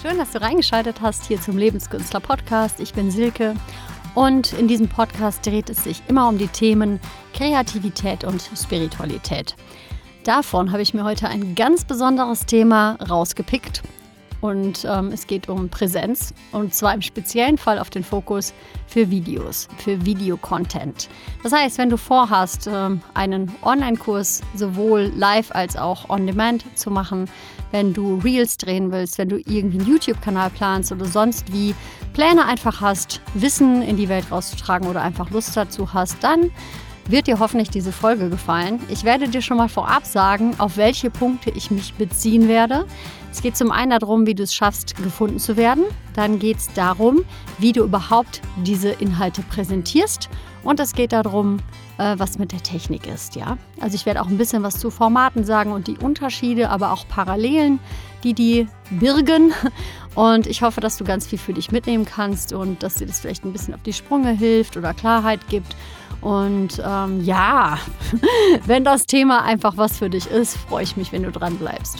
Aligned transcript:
Schön, 0.00 0.16
dass 0.16 0.30
du 0.30 0.40
reingeschaltet 0.40 1.00
hast 1.00 1.26
hier 1.26 1.40
zum 1.40 1.58
Lebenskünstler 1.58 2.20
Podcast. 2.20 2.78
Ich 2.78 2.94
bin 2.94 3.10
Silke 3.10 3.56
und 4.14 4.52
in 4.52 4.68
diesem 4.68 4.86
Podcast 4.86 5.44
dreht 5.44 5.68
es 5.70 5.82
sich 5.82 6.00
immer 6.06 6.28
um 6.28 6.38
die 6.38 6.46
Themen 6.46 7.00
Kreativität 7.34 8.22
und 8.22 8.40
Spiritualität. 8.56 9.56
Davon 10.22 10.70
habe 10.70 10.82
ich 10.82 10.94
mir 10.94 11.02
heute 11.02 11.26
ein 11.28 11.56
ganz 11.56 11.84
besonderes 11.84 12.46
Thema 12.46 12.92
rausgepickt 13.10 13.82
und 14.40 14.86
ähm, 14.88 15.10
es 15.12 15.26
geht 15.26 15.48
um 15.48 15.68
Präsenz 15.68 16.32
und 16.52 16.74
zwar 16.74 16.94
im 16.94 17.02
speziellen 17.02 17.58
Fall 17.58 17.80
auf 17.80 17.90
den 17.90 18.04
Fokus 18.04 18.54
für 18.86 19.10
Videos, 19.10 19.66
für 19.78 20.04
Videocontent. 20.06 21.08
Das 21.42 21.52
heißt, 21.52 21.76
wenn 21.78 21.90
du 21.90 21.96
vorhast, 21.96 22.68
ähm, 22.72 23.00
einen 23.14 23.52
Online-Kurs 23.62 24.42
sowohl 24.54 25.10
live 25.16 25.50
als 25.50 25.76
auch 25.76 26.08
on-demand 26.08 26.64
zu 26.78 26.92
machen, 26.92 27.28
wenn 27.70 27.92
du 27.92 28.16
Reels 28.16 28.56
drehen 28.56 28.90
willst, 28.90 29.18
wenn 29.18 29.28
du 29.28 29.36
irgendwie 29.38 29.78
einen 29.78 29.88
YouTube-Kanal 29.88 30.50
planst 30.50 30.92
oder 30.92 31.04
sonst 31.06 31.52
wie 31.52 31.74
Pläne 32.12 32.44
einfach 32.46 32.80
hast, 32.80 33.20
Wissen 33.34 33.82
in 33.82 33.96
die 33.96 34.08
Welt 34.08 34.30
rauszutragen 34.30 34.88
oder 34.88 35.02
einfach 35.02 35.30
Lust 35.30 35.56
dazu 35.56 35.92
hast, 35.92 36.16
dann 36.22 36.50
wird 37.08 37.26
dir 37.26 37.38
hoffentlich 37.38 37.70
diese 37.70 37.90
Folge 37.90 38.28
gefallen. 38.28 38.80
Ich 38.88 39.02
werde 39.02 39.28
dir 39.28 39.40
schon 39.40 39.56
mal 39.56 39.68
vorab 39.68 40.04
sagen, 40.04 40.54
auf 40.58 40.76
welche 40.76 41.10
Punkte 41.10 41.50
ich 41.50 41.70
mich 41.70 41.94
beziehen 41.94 42.48
werde. 42.48 42.86
Es 43.30 43.42
geht 43.42 43.56
zum 43.56 43.70
einen 43.70 43.98
darum, 43.98 44.26
wie 44.26 44.34
du 44.34 44.42
es 44.42 44.54
schaffst, 44.54 44.96
gefunden 44.96 45.38
zu 45.38 45.56
werden. 45.56 45.84
Dann 46.14 46.38
geht 46.38 46.58
es 46.58 46.72
darum, 46.74 47.24
wie 47.58 47.72
du 47.72 47.82
überhaupt 47.82 48.42
diese 48.64 48.90
Inhalte 48.90 49.42
präsentierst. 49.42 50.28
Und 50.64 50.80
es 50.80 50.92
geht 50.92 51.12
darum, 51.12 51.58
äh, 51.98 52.14
was 52.18 52.38
mit 52.38 52.52
der 52.52 52.62
Technik 52.62 53.06
ist. 53.06 53.36
Ja? 53.36 53.58
Also 53.80 53.94
ich 53.94 54.06
werde 54.06 54.22
auch 54.22 54.28
ein 54.28 54.38
bisschen 54.38 54.62
was 54.62 54.78
zu 54.78 54.90
Formaten 54.90 55.44
sagen 55.44 55.72
und 55.72 55.86
die 55.86 55.98
Unterschiede, 55.98 56.70
aber 56.70 56.92
auch 56.92 57.06
Parallelen, 57.08 57.80
die 58.24 58.34
die 58.34 58.68
birgen. 58.90 59.52
Und 60.14 60.48
ich 60.48 60.62
hoffe, 60.62 60.80
dass 60.80 60.96
du 60.96 61.04
ganz 61.04 61.28
viel 61.28 61.38
für 61.38 61.52
dich 61.52 61.70
mitnehmen 61.70 62.04
kannst 62.04 62.52
und 62.52 62.82
dass 62.82 62.96
dir 62.96 63.06
das 63.06 63.20
vielleicht 63.20 63.44
ein 63.44 63.52
bisschen 63.52 63.72
auf 63.72 63.82
die 63.82 63.92
Sprünge 63.92 64.32
hilft 64.32 64.76
oder 64.76 64.92
Klarheit 64.92 65.46
gibt. 65.48 65.76
Und 66.20 66.82
ähm, 66.84 67.22
ja, 67.22 67.78
wenn 68.66 68.82
das 68.82 69.06
Thema 69.06 69.44
einfach 69.44 69.76
was 69.76 69.98
für 69.98 70.10
dich 70.10 70.28
ist, 70.28 70.56
freue 70.56 70.82
ich 70.82 70.96
mich, 70.96 71.12
wenn 71.12 71.22
du 71.22 71.30
dran 71.30 71.56
bleibst. 71.56 71.98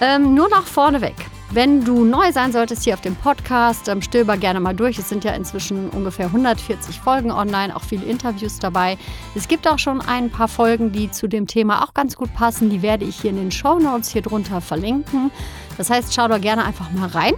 Ähm, 0.00 0.32
nur 0.34 0.48
noch 0.48 0.64
vorneweg. 0.64 1.14
Wenn 1.52 1.84
du 1.84 2.04
neu 2.04 2.32
sein 2.32 2.50
solltest 2.50 2.82
hier 2.82 2.94
auf 2.94 3.00
dem 3.00 3.14
Podcast, 3.14 3.88
ähm, 3.88 4.02
stöber 4.02 4.36
gerne 4.36 4.58
mal 4.58 4.74
durch. 4.74 4.98
Es 4.98 5.08
sind 5.08 5.22
ja 5.22 5.32
inzwischen 5.32 5.90
ungefähr 5.90 6.26
140 6.26 6.98
Folgen 6.98 7.30
online, 7.30 7.74
auch 7.74 7.84
viele 7.84 8.04
Interviews 8.04 8.58
dabei. 8.58 8.98
Es 9.36 9.46
gibt 9.46 9.68
auch 9.68 9.78
schon 9.78 10.00
ein 10.00 10.28
paar 10.28 10.48
Folgen, 10.48 10.90
die 10.90 11.08
zu 11.10 11.28
dem 11.28 11.46
Thema 11.46 11.84
auch 11.84 11.94
ganz 11.94 12.16
gut 12.16 12.34
passen. 12.34 12.68
Die 12.68 12.82
werde 12.82 13.04
ich 13.04 13.20
hier 13.20 13.30
in 13.30 13.36
den 13.36 13.52
Show 13.52 13.78
Notes 13.78 14.10
hier 14.10 14.22
drunter 14.22 14.60
verlinken. 14.60 15.30
Das 15.78 15.88
heißt, 15.88 16.12
schau 16.12 16.26
da 16.26 16.38
gerne 16.38 16.64
einfach 16.64 16.90
mal 16.90 17.08
rein. 17.08 17.34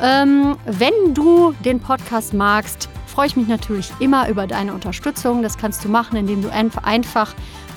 Ähm, 0.00 0.56
wenn 0.64 1.12
du 1.12 1.54
den 1.64 1.80
Podcast 1.80 2.34
magst, 2.34 2.88
freue 3.06 3.26
ich 3.26 3.36
mich 3.36 3.48
natürlich 3.48 3.92
immer 3.98 4.28
über 4.28 4.46
deine 4.46 4.72
Unterstützung. 4.72 5.42
Das 5.42 5.58
kannst 5.58 5.84
du 5.84 5.88
machen, 5.88 6.16
indem 6.16 6.40
du 6.40 6.50
einfach 6.50 7.34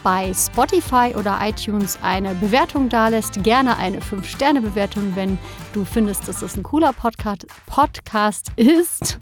bei 0.07 0.33
Spotify 0.33 1.13
oder 1.17 1.37
iTunes 1.41 1.99
eine 2.01 2.33
Bewertung 2.35 2.87
dalässt. 2.87 3.43
Gerne 3.43 3.75
eine 3.75 3.99
5-Sterne-Bewertung, 3.99 5.17
wenn 5.17 5.37
du 5.73 5.83
findest, 5.83 6.29
dass 6.29 6.39
das 6.39 6.55
ein 6.55 6.63
cooler 6.63 6.93
Podcast, 6.93 7.45
Podcast 7.65 8.53
ist. 8.55 9.19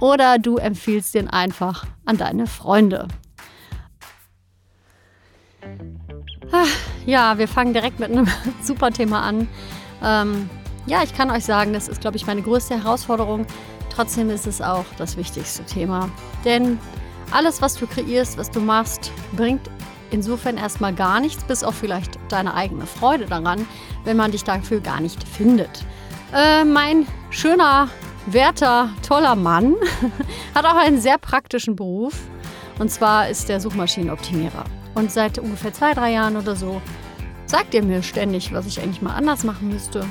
Oder 0.00 0.38
du 0.38 0.58
empfiehlst 0.58 1.14
den 1.14 1.30
einfach 1.30 1.86
an 2.04 2.18
deine 2.18 2.46
Freunde. 2.46 3.08
Ah, 6.52 6.66
ja, 7.06 7.38
wir 7.38 7.48
fangen 7.48 7.72
direkt 7.72 7.98
mit 7.98 8.10
einem 8.10 8.28
super 8.62 8.90
Thema 8.90 9.22
an. 9.22 9.48
Ähm, 10.04 10.50
ja, 10.84 11.02
ich 11.04 11.14
kann 11.14 11.30
euch 11.30 11.46
sagen, 11.46 11.72
das 11.72 11.88
ist, 11.88 12.02
glaube 12.02 12.18
ich, 12.18 12.26
meine 12.26 12.42
größte 12.42 12.74
Herausforderung, 12.74 13.46
Trotzdem 13.88 14.28
ist 14.28 14.46
es 14.46 14.60
auch 14.60 14.84
das 14.98 15.16
wichtigste 15.16 15.64
Thema. 15.64 16.10
Denn 16.44 16.78
alles, 17.30 17.60
was 17.62 17.76
du 17.76 17.86
kreierst, 17.86 18.36
was 18.36 18.50
du 18.50 18.60
machst, 18.60 19.10
bringt 19.32 19.70
insofern 20.10 20.56
erstmal 20.56 20.94
gar 20.94 21.20
nichts, 21.20 21.44
bis 21.44 21.64
auf 21.64 21.74
vielleicht 21.74 22.18
deine 22.28 22.54
eigene 22.54 22.86
Freude 22.86 23.26
daran, 23.26 23.66
wenn 24.04 24.16
man 24.16 24.32
dich 24.32 24.44
dafür 24.44 24.80
gar 24.80 25.00
nicht 25.00 25.26
findet. 25.26 25.84
Äh, 26.34 26.64
mein 26.64 27.06
schöner, 27.30 27.88
werter, 28.26 28.90
toller 29.06 29.34
Mann 29.34 29.74
hat 30.54 30.64
auch 30.64 30.76
einen 30.76 31.00
sehr 31.00 31.18
praktischen 31.18 31.76
Beruf. 31.76 32.14
Und 32.78 32.90
zwar 32.90 33.28
ist 33.28 33.48
der 33.48 33.60
Suchmaschinenoptimierer. 33.60 34.64
Und 34.94 35.10
seit 35.10 35.38
ungefähr 35.38 35.72
zwei, 35.72 35.94
drei 35.94 36.12
Jahren 36.12 36.36
oder 36.36 36.54
so 36.54 36.80
sagt 37.46 37.74
er 37.74 37.82
mir 37.82 38.02
ständig, 38.02 38.52
was 38.52 38.66
ich 38.66 38.80
eigentlich 38.80 39.02
mal 39.02 39.14
anders 39.14 39.42
machen 39.44 39.68
müsste. 39.68 40.04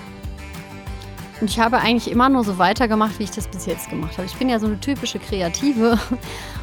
Und 1.39 1.49
ich 1.49 1.59
habe 1.59 1.77
eigentlich 1.77 2.11
immer 2.11 2.29
nur 2.29 2.43
so 2.43 2.57
weitergemacht, 2.57 3.19
wie 3.19 3.23
ich 3.23 3.31
das 3.31 3.47
bis 3.47 3.67
jetzt 3.67 3.89
gemacht 3.89 4.17
habe. 4.17 4.25
Ich 4.25 4.35
bin 4.35 4.49
ja 4.49 4.59
so 4.59 4.65
eine 4.65 4.79
typische 4.79 5.19
Kreative 5.19 5.99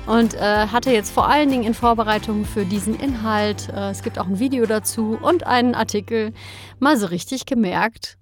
und 0.06 0.34
äh, 0.34 0.66
hatte 0.66 0.90
jetzt 0.90 1.10
vor 1.12 1.28
allen 1.28 1.50
Dingen 1.50 1.64
in 1.64 1.74
Vorbereitung 1.74 2.44
für 2.44 2.64
diesen 2.64 2.98
Inhalt, 2.98 3.68
äh, 3.68 3.90
es 3.90 4.02
gibt 4.02 4.18
auch 4.18 4.26
ein 4.26 4.38
Video 4.38 4.66
dazu 4.66 5.18
und 5.20 5.46
einen 5.46 5.74
Artikel, 5.74 6.32
mal 6.78 6.96
so 6.96 7.06
richtig 7.06 7.46
gemerkt, 7.46 8.18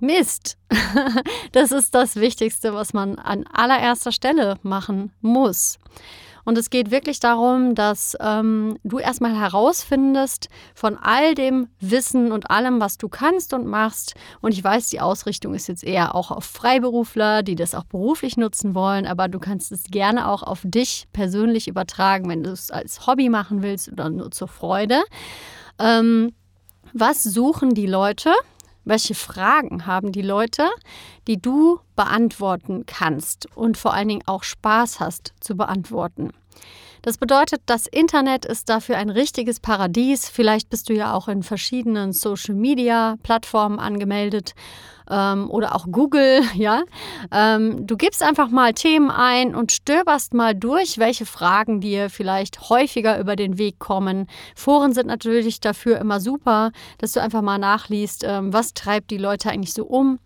Mist. 0.00 0.56
das 1.52 1.72
ist 1.72 1.94
das 1.94 2.16
Wichtigste, 2.16 2.72
was 2.72 2.94
man 2.94 3.18
an 3.18 3.44
allererster 3.52 4.12
Stelle 4.12 4.56
machen 4.62 5.12
muss. 5.20 5.78
Und 6.44 6.58
es 6.58 6.70
geht 6.70 6.90
wirklich 6.90 7.20
darum, 7.20 7.74
dass 7.74 8.16
ähm, 8.20 8.78
du 8.84 8.98
erstmal 8.98 9.38
herausfindest 9.38 10.48
von 10.74 10.96
all 10.96 11.34
dem 11.34 11.68
Wissen 11.80 12.32
und 12.32 12.50
allem, 12.50 12.80
was 12.80 12.98
du 12.98 13.08
kannst 13.08 13.52
und 13.54 13.66
machst. 13.66 14.14
Und 14.40 14.52
ich 14.52 14.62
weiß, 14.62 14.88
die 14.90 15.00
Ausrichtung 15.00 15.54
ist 15.54 15.68
jetzt 15.68 15.84
eher 15.84 16.14
auch 16.14 16.30
auf 16.30 16.44
Freiberufler, 16.44 17.42
die 17.42 17.54
das 17.54 17.74
auch 17.74 17.84
beruflich 17.84 18.36
nutzen 18.36 18.74
wollen, 18.74 19.06
aber 19.06 19.28
du 19.28 19.38
kannst 19.38 19.72
es 19.72 19.84
gerne 19.84 20.28
auch 20.28 20.42
auf 20.42 20.60
dich 20.64 21.06
persönlich 21.12 21.68
übertragen, 21.68 22.28
wenn 22.28 22.42
du 22.42 22.50
es 22.50 22.70
als 22.70 23.06
Hobby 23.06 23.28
machen 23.28 23.62
willst 23.62 23.90
oder 23.90 24.10
nur 24.10 24.30
zur 24.30 24.48
Freude. 24.48 25.02
Ähm, 25.78 26.32
was 26.92 27.22
suchen 27.22 27.74
die 27.74 27.86
Leute? 27.86 28.32
Welche 28.90 29.14
Fragen 29.14 29.86
haben 29.86 30.10
die 30.10 30.20
Leute, 30.20 30.68
die 31.28 31.40
du 31.40 31.78
beantworten 31.94 32.86
kannst 32.86 33.46
und 33.54 33.78
vor 33.78 33.94
allen 33.94 34.08
Dingen 34.08 34.26
auch 34.26 34.42
Spaß 34.42 34.98
hast 34.98 35.32
zu 35.38 35.56
beantworten? 35.56 36.32
Das 37.02 37.16
bedeutet, 37.16 37.62
das 37.66 37.86
Internet 37.86 38.44
ist 38.44 38.68
dafür 38.68 38.96
ein 38.96 39.08
richtiges 39.08 39.60
Paradies. 39.60 40.28
Vielleicht 40.28 40.70
bist 40.70 40.88
du 40.88 40.92
ja 40.92 41.14
auch 41.14 41.28
in 41.28 41.44
verschiedenen 41.44 42.12
Social-Media-Plattformen 42.12 43.78
angemeldet 43.78 44.56
ähm, 45.10 45.50
oder 45.50 45.74
auch 45.74 45.86
Google. 45.90 46.42
Ja, 46.60 46.82
ähm, 47.32 47.86
du 47.86 47.96
gibst 47.96 48.22
einfach 48.22 48.50
mal 48.50 48.74
Themen 48.74 49.10
ein 49.10 49.54
und 49.54 49.72
stöberst 49.72 50.34
mal 50.34 50.54
durch, 50.54 50.98
welche 50.98 51.24
Fragen 51.24 51.80
dir 51.80 52.10
vielleicht 52.10 52.68
häufiger 52.68 53.18
über 53.18 53.34
den 53.34 53.56
Weg 53.56 53.78
kommen. 53.78 54.26
Foren 54.54 54.92
sind 54.92 55.06
natürlich 55.06 55.60
dafür 55.60 55.98
immer 55.98 56.20
super, 56.20 56.72
dass 56.98 57.12
du 57.12 57.20
einfach 57.20 57.40
mal 57.40 57.56
nachliest, 57.56 58.24
ähm, 58.26 58.52
was 58.52 58.74
treibt 58.74 59.10
die 59.10 59.16
Leute 59.16 59.50
eigentlich 59.50 59.72
so 59.72 59.84
um 59.84 60.18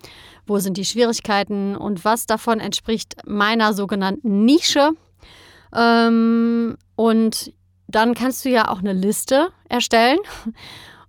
wo 0.47 0.59
sind 0.59 0.77
die 0.77 0.85
Schwierigkeiten 0.85 1.77
und 1.77 2.05
was 2.05 2.27
davon 2.27 2.61
entspricht 2.61 3.17
meiner 3.25 3.73
sogenannten 3.73 4.45
Nische. 4.45 4.91
Ähm, 5.75 6.77
und 6.97 7.53
dann 7.89 8.15
kannst 8.15 8.45
du 8.45 8.51
ja 8.51 8.69
auch 8.69 8.79
eine 8.79 8.93
Liste 8.93 9.49
erstellen. 9.69 10.19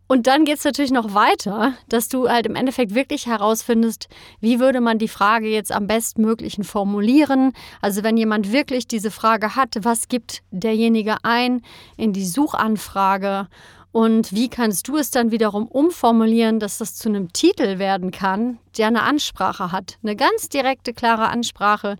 Und 0.08 0.28
dann 0.28 0.46
geht 0.46 0.58
es 0.58 0.64
natürlich 0.64 0.92
noch 0.92 1.14
weiter, 1.16 1.74
dass 1.90 2.10
du 2.10 2.30
halt 2.30 2.46
im 2.46 2.56
Endeffekt 2.56 2.94
wirklich 2.94 3.26
herausfindest, 3.26 4.08
wie 4.40 4.60
würde 4.60 4.80
man 4.80 5.00
die 5.00 5.08
Frage 5.08 5.48
jetzt 5.48 5.72
am 5.72 5.88
bestmöglichen 5.88 6.64
formulieren. 6.64 7.54
Also 7.82 8.04
wenn 8.04 8.16
jemand 8.16 8.52
wirklich 8.52 8.88
diese 8.88 9.10
Frage 9.10 9.56
hat, 9.56 9.78
was 9.82 10.08
gibt 10.08 10.44
derjenige 10.52 11.18
ein 11.24 11.62
in 11.98 12.14
die 12.14 12.26
Suchanfrage 12.26 13.48
und 13.92 14.34
wie 14.34 14.50
kannst 14.50 14.90
du 14.90 14.98
es 14.98 15.10
dann 15.10 15.32
wiederum 15.32 15.68
umformulieren, 15.68 16.60
dass 16.60 16.78
das 16.78 16.96
zu 16.96 17.10
einem 17.10 17.32
Titel 17.32 17.80
werden 17.80 18.12
kann, 18.12 18.60
der 18.78 18.88
eine 18.88 19.04
Ansprache 19.04 19.72
hat, 19.72 19.98
eine 20.04 20.16
ganz 20.16 20.50
direkte, 20.50 20.94
klare 20.94 21.30
Ansprache, 21.30 21.96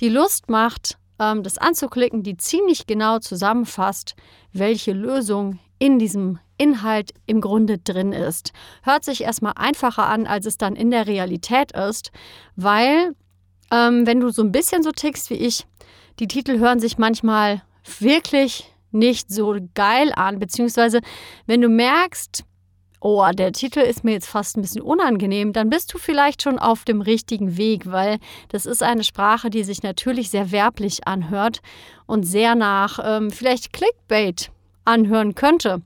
die 0.00 0.08
Lust 0.08 0.48
macht, 0.48 0.98
ähm, 1.18 1.42
das 1.42 1.58
anzuklicken, 1.58 2.22
die 2.22 2.36
ziemlich 2.36 2.86
genau 2.86 3.18
zusammenfasst, 3.18 4.14
welche 4.52 4.92
Lösung 4.92 5.58
in 5.82 5.98
diesem 5.98 6.38
Inhalt 6.58 7.12
im 7.26 7.40
Grunde 7.40 7.76
drin 7.76 8.12
ist. 8.12 8.52
Hört 8.84 9.04
sich 9.04 9.24
erstmal 9.24 9.54
einfacher 9.56 10.06
an, 10.06 10.28
als 10.28 10.46
es 10.46 10.56
dann 10.56 10.76
in 10.76 10.92
der 10.92 11.08
Realität 11.08 11.72
ist, 11.72 12.12
weil 12.54 13.16
ähm, 13.72 14.06
wenn 14.06 14.20
du 14.20 14.30
so 14.30 14.42
ein 14.42 14.52
bisschen 14.52 14.84
so 14.84 14.92
tickst 14.92 15.28
wie 15.30 15.34
ich, 15.34 15.66
die 16.20 16.28
Titel 16.28 16.60
hören 16.60 16.78
sich 16.78 16.98
manchmal 16.98 17.62
wirklich 17.98 18.72
nicht 18.92 19.32
so 19.32 19.56
geil 19.74 20.12
an, 20.14 20.38
beziehungsweise 20.38 21.00
wenn 21.46 21.60
du 21.60 21.68
merkst, 21.68 22.44
oh, 23.00 23.26
der 23.34 23.50
Titel 23.50 23.80
ist 23.80 24.04
mir 24.04 24.12
jetzt 24.12 24.28
fast 24.28 24.56
ein 24.56 24.62
bisschen 24.62 24.82
unangenehm, 24.82 25.52
dann 25.52 25.68
bist 25.68 25.92
du 25.92 25.98
vielleicht 25.98 26.42
schon 26.42 26.60
auf 26.60 26.84
dem 26.84 27.00
richtigen 27.00 27.56
Weg, 27.56 27.90
weil 27.90 28.18
das 28.50 28.66
ist 28.66 28.84
eine 28.84 29.02
Sprache, 29.02 29.50
die 29.50 29.64
sich 29.64 29.82
natürlich 29.82 30.30
sehr 30.30 30.52
werblich 30.52 31.08
anhört 31.08 31.60
und 32.06 32.22
sehr 32.22 32.54
nach 32.54 33.00
ähm, 33.02 33.32
vielleicht 33.32 33.72
Clickbait 33.72 34.52
anhören 34.84 35.34
könnte. 35.34 35.82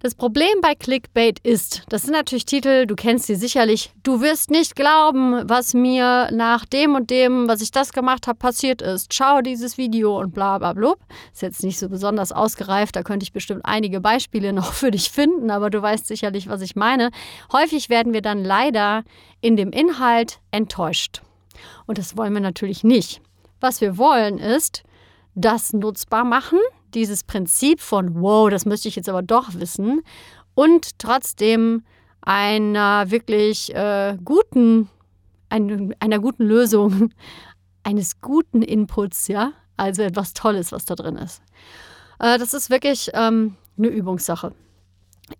Das 0.00 0.14
Problem 0.14 0.60
bei 0.60 0.74
Clickbait 0.74 1.40
ist, 1.40 1.82
das 1.88 2.02
sind 2.02 2.12
natürlich 2.12 2.44
Titel, 2.44 2.86
du 2.86 2.94
kennst 2.94 3.26
sie 3.26 3.34
sicherlich, 3.34 3.92
du 4.02 4.20
wirst 4.20 4.50
nicht 4.50 4.76
glauben, 4.76 5.48
was 5.48 5.72
mir 5.72 6.28
nach 6.32 6.66
dem 6.66 6.94
und 6.94 7.10
dem, 7.10 7.48
was 7.48 7.62
ich 7.62 7.70
das 7.70 7.92
gemacht 7.92 8.26
habe, 8.26 8.38
passiert 8.38 8.82
ist. 8.82 9.14
Schau 9.14 9.40
dieses 9.40 9.78
Video 9.78 10.20
und 10.20 10.34
bla 10.34 10.58
bla 10.58 10.74
bla. 10.74 10.94
Ist 11.32 11.42
jetzt 11.42 11.64
nicht 11.64 11.78
so 11.78 11.88
besonders 11.88 12.30
ausgereift, 12.30 12.94
da 12.94 13.02
könnte 13.02 13.24
ich 13.24 13.32
bestimmt 13.32 13.62
einige 13.64 14.00
Beispiele 14.00 14.52
noch 14.52 14.74
für 14.74 14.90
dich 14.90 15.10
finden, 15.10 15.50
aber 15.50 15.70
du 15.70 15.80
weißt 15.80 16.06
sicherlich, 16.06 16.48
was 16.48 16.60
ich 16.60 16.76
meine. 16.76 17.10
Häufig 17.50 17.88
werden 17.88 18.12
wir 18.12 18.22
dann 18.22 18.44
leider 18.44 19.02
in 19.40 19.56
dem 19.56 19.70
Inhalt 19.70 20.40
enttäuscht. 20.50 21.22
Und 21.86 21.96
das 21.96 22.16
wollen 22.16 22.34
wir 22.34 22.40
natürlich 22.40 22.84
nicht. 22.84 23.22
Was 23.60 23.80
wir 23.80 23.96
wollen 23.96 24.38
ist, 24.38 24.84
das 25.34 25.72
nutzbar 25.72 26.24
machen, 26.24 26.58
dieses 26.96 27.22
Prinzip 27.22 27.80
von, 27.80 28.20
wow, 28.20 28.50
das 28.50 28.64
müsste 28.64 28.88
ich 28.88 28.96
jetzt 28.96 29.08
aber 29.08 29.22
doch 29.22 29.54
wissen 29.54 30.02
und 30.54 30.98
trotzdem 30.98 31.84
einer 32.22 33.10
wirklich 33.10 33.72
äh, 33.74 34.16
guten, 34.24 34.88
ein, 35.48 35.94
einer 36.00 36.18
guten 36.18 36.44
Lösung, 36.44 37.10
eines 37.84 38.20
guten 38.20 38.62
Inputs, 38.62 39.28
ja, 39.28 39.52
also 39.76 40.02
etwas 40.02 40.32
Tolles, 40.32 40.72
was 40.72 40.86
da 40.86 40.96
drin 40.96 41.16
ist. 41.16 41.40
Äh, 42.18 42.38
das 42.38 42.54
ist 42.54 42.70
wirklich 42.70 43.10
ähm, 43.14 43.56
eine 43.78 43.88
Übungssache. 43.88 44.52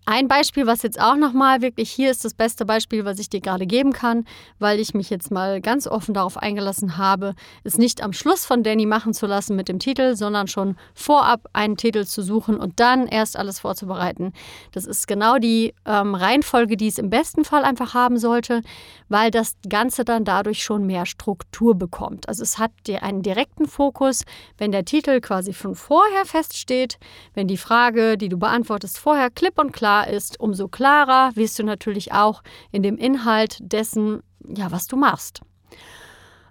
Ein 0.04 0.26
Beispiel, 0.26 0.66
was 0.66 0.82
jetzt 0.82 1.00
auch 1.00 1.14
nochmal 1.14 1.62
wirklich 1.62 1.90
hier 1.92 2.10
ist, 2.10 2.24
das 2.24 2.34
beste 2.34 2.64
Beispiel, 2.64 3.04
was 3.04 3.20
ich 3.20 3.30
dir 3.30 3.40
gerade 3.40 3.66
geben 3.66 3.92
kann, 3.92 4.24
weil 4.58 4.80
ich 4.80 4.94
mich 4.94 5.10
jetzt 5.10 5.30
mal 5.30 5.60
ganz 5.60 5.86
offen 5.86 6.12
darauf 6.12 6.36
eingelassen 6.36 6.96
habe, 6.96 7.36
es 7.62 7.78
nicht 7.78 8.02
am 8.02 8.12
Schluss 8.12 8.44
von 8.46 8.64
Danny 8.64 8.84
machen 8.84 9.14
zu 9.14 9.26
lassen 9.26 9.54
mit 9.54 9.68
dem 9.68 9.78
Titel, 9.78 10.16
sondern 10.16 10.48
schon 10.48 10.76
vorab 10.94 11.48
einen 11.52 11.76
Titel 11.76 12.04
zu 12.04 12.22
suchen 12.22 12.56
und 12.56 12.80
dann 12.80 13.06
erst 13.06 13.36
alles 13.36 13.60
vorzubereiten. 13.60 14.32
Das 14.72 14.86
ist 14.86 15.06
genau 15.06 15.38
die 15.38 15.72
ähm, 15.84 16.16
Reihenfolge, 16.16 16.76
die 16.76 16.88
es 16.88 16.98
im 16.98 17.10
besten 17.10 17.44
Fall 17.44 17.62
einfach 17.62 17.94
haben 17.94 18.18
sollte, 18.18 18.62
weil 19.08 19.30
das 19.30 19.54
Ganze 19.68 20.04
dann 20.04 20.24
dadurch 20.24 20.64
schon 20.64 20.84
mehr 20.86 21.06
Struktur 21.06 21.76
bekommt. 21.76 22.28
Also 22.28 22.42
es 22.42 22.58
hat 22.58 22.72
dir 22.88 23.04
einen 23.04 23.22
direkten 23.22 23.66
Fokus, 23.66 24.24
wenn 24.58 24.72
der 24.72 24.84
Titel 24.84 25.20
quasi 25.20 25.52
von 25.52 25.76
vorher 25.76 26.24
feststeht, 26.24 26.98
wenn 27.34 27.46
die 27.46 27.56
Frage, 27.56 28.18
die 28.18 28.28
du 28.28 28.36
beantwortest, 28.36 28.98
vorher 28.98 29.30
klipp 29.30 29.60
und 29.60 29.75
klar 29.76 30.08
ist, 30.08 30.40
umso 30.40 30.67
klarer 30.67 31.31
wirst 31.37 31.58
du 31.58 31.62
natürlich 31.62 32.12
auch 32.12 32.43
in 32.73 32.82
dem 32.82 32.96
Inhalt 32.96 33.58
dessen, 33.61 34.23
ja, 34.44 34.73
was 34.73 34.88
du 34.88 34.96
machst. 34.96 35.43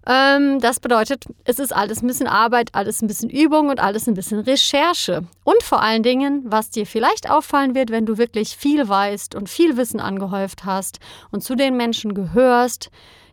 Ähm, 0.08 0.60
das 0.60 0.80
bedeutet, 0.80 1.26
es 1.46 1.58
ist 1.58 1.76
alles 1.76 2.04
ein 2.04 2.08
bisschen 2.08 2.28
Arbeit, 2.28 2.70
alles 2.74 3.02
ein 3.02 3.08
bisschen 3.08 3.30
Übung 3.30 3.70
und 3.70 3.80
alles 3.80 4.08
ein 4.08 4.14
bisschen 4.14 4.40
Recherche. 4.40 5.24
Und 5.44 5.64
vor 5.64 5.82
allen 5.82 6.04
Dingen, 6.04 6.44
was 6.46 6.70
dir 6.70 6.86
vielleicht 6.86 7.30
auffallen 7.30 7.74
wird, 7.74 7.90
wenn 7.90 8.06
du 8.06 8.18
wirklich 8.18 8.56
viel 8.56 8.88
weißt 8.88 9.34
und 9.34 9.50
viel 9.50 9.78
Wissen 9.78 10.00
angehäuft 10.00 10.64
hast 10.64 11.00
und 11.32 11.44
zu 11.44 11.56
den 11.56 11.76
Menschen 11.76 12.14
gehörst, 12.14 12.92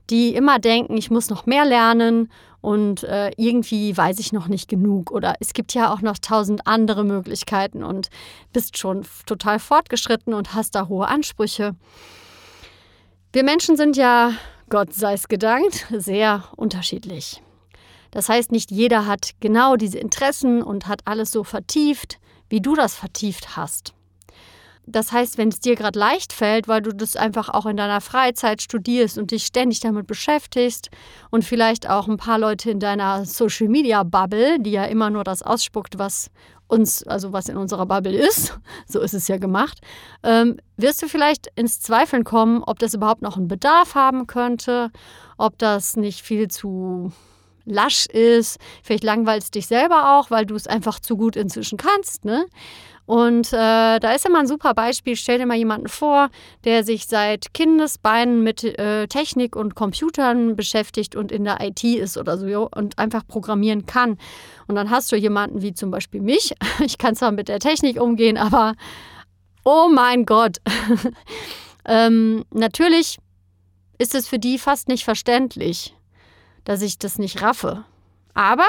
die 0.09 0.35
immer 0.35 0.59
denken, 0.59 0.97
ich 0.97 1.11
muss 1.11 1.29
noch 1.29 1.47
mehr 1.47 1.65
lernen 1.65 2.31
und 2.62 3.03
äh, 3.03 3.32
irgendwie 3.37 3.94
weiß 3.94 4.19
ich 4.20 4.32
noch 4.32 4.49
nicht 4.49 4.69
genug 4.69 5.11
oder 5.11 5.35
es 5.41 5.53
gibt 5.53 5.75
ja 5.75 5.93
auch 5.93 6.00
noch 6.00 6.17
tausend 6.17 6.67
andere 6.67 7.05
Möglichkeiten 7.05 7.85
und 7.85 8.09
bist 8.53 8.79
schon 8.79 9.05
total 9.26 9.59
fortgeschritten 9.59 10.32
und 10.32 10.55
hast 10.55 10.75
da 10.75 10.88
hohe 10.88 11.09
Ansprüche. 11.09 11.75
Wir 13.32 13.43
Menschen 13.44 13.76
sind 13.76 13.97
ja, 13.97 14.32
Gott 14.70 14.94
sei 14.94 15.14
es 15.14 15.29
gedankt, 15.29 15.87
sehr 15.91 16.44
unterschiedlich. 16.56 17.43
Das 18.12 18.29
heißt, 18.29 18.53
nicht 18.53 18.70
jeder 18.70 19.06
hat 19.06 19.32
genau 19.41 19.76
diese 19.76 19.99
Interessen 19.99 20.62
und 20.62 20.87
hat 20.87 21.00
alles 21.06 21.32
so 21.32 21.44
vertieft, 21.44 22.19
wie 22.49 22.61
du 22.61 22.75
das 22.76 22.94
vertieft 22.94 23.56
hast. 23.56 23.94
Das 24.87 25.12
heißt, 25.12 25.38
wenn 25.38 25.49
es 25.49 25.61
dir 25.61 25.76
gerade 25.76 25.99
leicht 25.99 26.32
fällt, 26.32 26.67
weil 26.67 26.82
du 26.82 26.93
das 26.93 27.14
einfach 27.14 27.49
auch 27.49 27.67
in 27.67 27.76
deiner 27.76 28.00
Freizeit 28.00 28.62
studierst 28.62 29.17
und 29.17 29.31
dich 29.31 29.44
ständig 29.44 29.81
damit 29.81 30.06
beschäftigst 30.06 30.90
und 31.31 31.44
vielleicht 31.44 31.88
auch 31.88 32.08
ein 32.08 32.17
paar 32.17 32.38
Leute 32.38 32.70
in 32.70 32.81
deiner 32.81 33.25
Social 33.25 33.69
Media 33.69 34.02
Bubble, 34.02 34.58
die 34.58 34.73
ja 34.73 34.84
immer 34.84 35.11
nur 35.11 35.23
das 35.23 35.43
ausspuckt, 35.43 35.99
was 35.99 36.31
uns, 36.67 37.06
also 37.06 37.32
was 37.32 37.49
in 37.49 37.56
unserer 37.56 37.87
Bubble 37.87 38.17
ist, 38.17 38.58
so 38.88 39.00
ist 39.00 39.14
es 39.14 39.29
ja 39.29 39.37
gemacht, 39.37 39.81
ähm, 40.25 40.56
wirst 40.76 41.02
du 41.02 41.08
vielleicht 41.08 41.49
ins 41.55 41.81
Zweifeln 41.81 42.25
kommen, 42.25 42.64
ob 42.64 42.78
das 42.78 42.94
überhaupt 42.94 43.23
noch 43.23 43.37
einen 43.37 43.49
Bedarf 43.49 43.94
haben 43.94 44.26
könnte, 44.26 44.90
ob 45.38 45.58
das 45.58 45.96
nicht 45.96 46.23
viel 46.23 46.49
zu 46.49 47.12
lasch 47.64 48.06
ist. 48.06 48.58
Vielleicht 48.82 49.05
langweilst 49.05 49.55
dich 49.55 49.67
selber 49.67 50.19
auch, 50.19 50.31
weil 50.31 50.46
du 50.46 50.55
es 50.55 50.67
einfach 50.67 50.99
zu 50.99 51.17
gut 51.17 51.37
inzwischen 51.37 51.78
kannst. 51.78 52.25
Ne? 52.25 52.46
Und 53.04 53.52
äh, 53.52 53.99
da 53.99 54.12
ist 54.14 54.26
immer 54.26 54.38
ein 54.38 54.46
super 54.46 54.75
Beispiel. 54.75 55.16
Stell 55.16 55.38
dir 55.38 55.46
mal 55.46 55.56
jemanden 55.56 55.88
vor, 55.88 56.31
der 56.64 56.84
sich 56.84 57.06
seit 57.06 57.52
Kindesbeinen 57.52 58.43
mit 58.43 58.62
äh, 58.64 59.08
Technik 59.08 59.56
und 59.56 59.75
Computern 59.75 60.54
beschäftigt 60.54 61.16
und 61.16 61.32
in 61.32 61.44
der 61.44 61.60
IT 61.60 61.82
ist 61.82 62.16
oder 62.16 62.38
so 62.38 62.69
und 62.75 62.99
einfach 62.99 63.26
programmieren 63.26 63.87
kann. 63.87 64.19
Und 64.69 64.76
dann 64.76 64.90
hast 64.90 65.10
du 65.10 65.16
jemanden 65.16 65.62
wie 65.62 65.75
zum 65.75 65.90
Beispiel 65.90 66.20
mich. 66.20 66.54
Ich 66.84 66.99
kann 66.99 67.14
zwar 67.14 67.32
mit 67.32 67.49
der 67.49 67.58
Technik 67.60 68.00
umgehen, 68.00 68.37
aber 68.37 68.75
oh 69.64 69.88
mein 69.93 70.25
Gott. 70.26 70.58
ähm, 71.84 72.44
natürlich 72.50 73.19
ist 73.99 74.14
es 74.14 74.26
für 74.26 74.38
die 74.38 74.58
fast 74.58 74.88
nicht 74.88 75.04
verständlich, 75.04 75.94
dass 76.64 76.82
ich 76.82 76.99
das 76.99 77.19
nicht 77.19 77.43
raffe. 77.43 77.84
Aber 78.34 78.66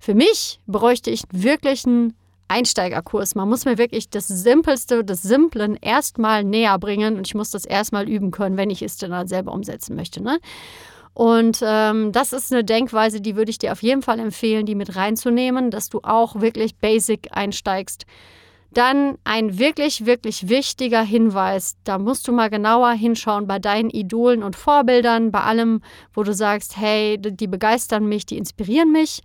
für 0.00 0.14
mich 0.14 0.60
bräuchte 0.66 1.10
ich 1.10 1.22
wirklich 1.30 1.86
einen 1.86 2.17
Einsteigerkurs. 2.48 3.34
Man 3.34 3.48
muss 3.48 3.64
mir 3.64 3.78
wirklich 3.78 4.10
das 4.10 4.26
Simpelste 4.26 5.04
des 5.04 5.22
Simplen 5.22 5.76
erstmal 5.76 6.44
näher 6.44 6.78
bringen 6.78 7.16
und 7.16 7.26
ich 7.26 7.34
muss 7.34 7.50
das 7.50 7.64
erstmal 7.64 8.08
üben 8.08 8.30
können, 8.30 8.56
wenn 8.56 8.70
ich 8.70 8.82
es 8.82 8.96
dann 8.96 9.28
selber 9.28 9.52
umsetzen 9.52 9.94
möchte. 9.94 10.22
Ne? 10.22 10.38
Und 11.14 11.62
ähm, 11.66 12.12
das 12.12 12.32
ist 12.32 12.52
eine 12.52 12.62
Denkweise, 12.62 13.20
die 13.20 13.34
würde 13.34 13.50
ich 13.50 13.58
dir 13.58 13.72
auf 13.72 13.82
jeden 13.82 14.02
Fall 14.02 14.20
empfehlen, 14.20 14.66
die 14.66 14.74
mit 14.74 14.94
reinzunehmen, 14.94 15.70
dass 15.70 15.88
du 15.88 16.00
auch 16.02 16.40
wirklich 16.40 16.76
basic 16.76 17.28
einsteigst. 17.32 18.06
Dann 18.70 19.16
ein 19.24 19.58
wirklich, 19.58 20.04
wirklich 20.04 20.48
wichtiger 20.48 21.02
Hinweis, 21.02 21.76
da 21.84 21.98
musst 21.98 22.28
du 22.28 22.32
mal 22.32 22.50
genauer 22.50 22.92
hinschauen 22.92 23.46
bei 23.46 23.58
deinen 23.58 23.90
Idolen 23.90 24.42
und 24.42 24.56
Vorbildern, 24.56 25.32
bei 25.32 25.40
allem, 25.40 25.80
wo 26.12 26.22
du 26.22 26.34
sagst, 26.34 26.76
hey, 26.76 27.16
die 27.18 27.46
begeistern 27.46 28.06
mich, 28.06 28.26
die 28.26 28.36
inspirieren 28.36 28.92
mich. 28.92 29.22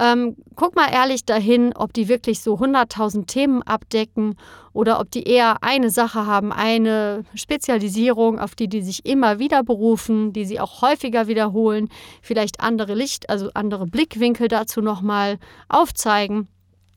Ähm, 0.00 0.34
guck 0.56 0.76
mal 0.76 0.90
ehrlich 0.90 1.26
dahin, 1.26 1.74
ob 1.76 1.92
die 1.92 2.08
wirklich 2.08 2.40
so 2.40 2.54
100.000 2.54 3.26
Themen 3.26 3.62
abdecken 3.62 4.34
oder 4.72 4.98
ob 4.98 5.10
die 5.10 5.24
eher 5.24 5.62
eine 5.62 5.90
Sache 5.90 6.24
haben, 6.24 6.52
eine 6.52 7.24
Spezialisierung, 7.34 8.38
auf 8.38 8.54
die 8.54 8.68
die 8.68 8.80
sich 8.80 9.04
immer 9.04 9.38
wieder 9.38 9.62
berufen, 9.62 10.32
die 10.32 10.46
sie 10.46 10.58
auch 10.58 10.80
häufiger 10.80 11.26
wiederholen, 11.26 11.90
vielleicht 12.22 12.60
andere 12.60 12.94
Licht, 12.94 13.28
also 13.28 13.50
andere 13.52 13.86
Blickwinkel 13.86 14.48
dazu 14.48 14.80
nochmal 14.80 15.38
aufzeigen. 15.68 16.48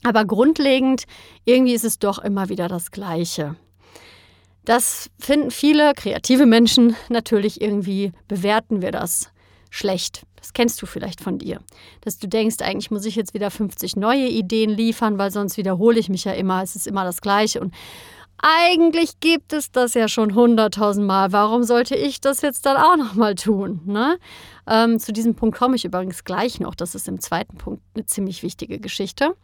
Aber 0.05 0.23
grundlegend, 0.23 1.03
irgendwie 1.43 1.73
ist 1.73 1.85
es 1.85 1.99
doch 1.99 2.19
immer 2.19 2.47
wieder 2.47 2.69
das 2.69 2.89
Gleiche. 2.89 3.57
Das 4.63 5.09
finden 5.19 5.51
viele 5.51 5.93
kreative 5.93 6.45
Menschen 6.45 6.95
natürlich 7.09 7.59
irgendwie, 7.59 8.13
bewerten 8.29 8.81
wir 8.81 8.91
das 8.91 9.29
schlecht. 9.69 10.23
Das 10.43 10.51
kennst 10.51 10.81
du 10.81 10.85
vielleicht 10.85 11.21
von 11.21 11.39
dir. 11.39 11.61
Dass 12.01 12.19
du 12.19 12.27
denkst, 12.27 12.57
eigentlich 12.59 12.91
muss 12.91 13.05
ich 13.05 13.15
jetzt 13.15 13.33
wieder 13.33 13.49
50 13.49 13.95
neue 13.95 14.27
Ideen 14.27 14.69
liefern, 14.69 15.17
weil 15.17 15.31
sonst 15.31 15.55
wiederhole 15.55 15.97
ich 15.97 16.09
mich 16.09 16.25
ja 16.25 16.33
immer. 16.33 16.61
Es 16.61 16.75
ist 16.75 16.85
immer 16.85 17.05
das 17.05 17.21
Gleiche. 17.21 17.61
Und 17.61 17.73
eigentlich 18.39 19.21
gibt 19.21 19.53
es 19.53 19.71
das 19.71 19.93
ja 19.93 20.09
schon 20.09 20.35
hunderttausend 20.35 21.07
Mal. 21.07 21.31
Warum 21.31 21.63
sollte 21.63 21.95
ich 21.95 22.19
das 22.19 22.41
jetzt 22.41 22.65
dann 22.65 22.75
auch 22.75 22.97
nochmal 22.97 23.35
tun? 23.35 23.79
Ne? 23.85 24.19
Ähm, 24.67 24.99
zu 24.99 25.13
diesem 25.13 25.33
Punkt 25.33 25.57
komme 25.57 25.77
ich 25.77 25.85
übrigens 25.85 26.25
gleich 26.25 26.59
noch. 26.59 26.75
Das 26.75 26.93
ist 26.93 27.07
im 27.07 27.21
zweiten 27.21 27.57
Punkt 27.57 27.81
eine 27.95 28.05
ziemlich 28.05 28.43
wichtige 28.43 28.79
Geschichte. 28.79 29.37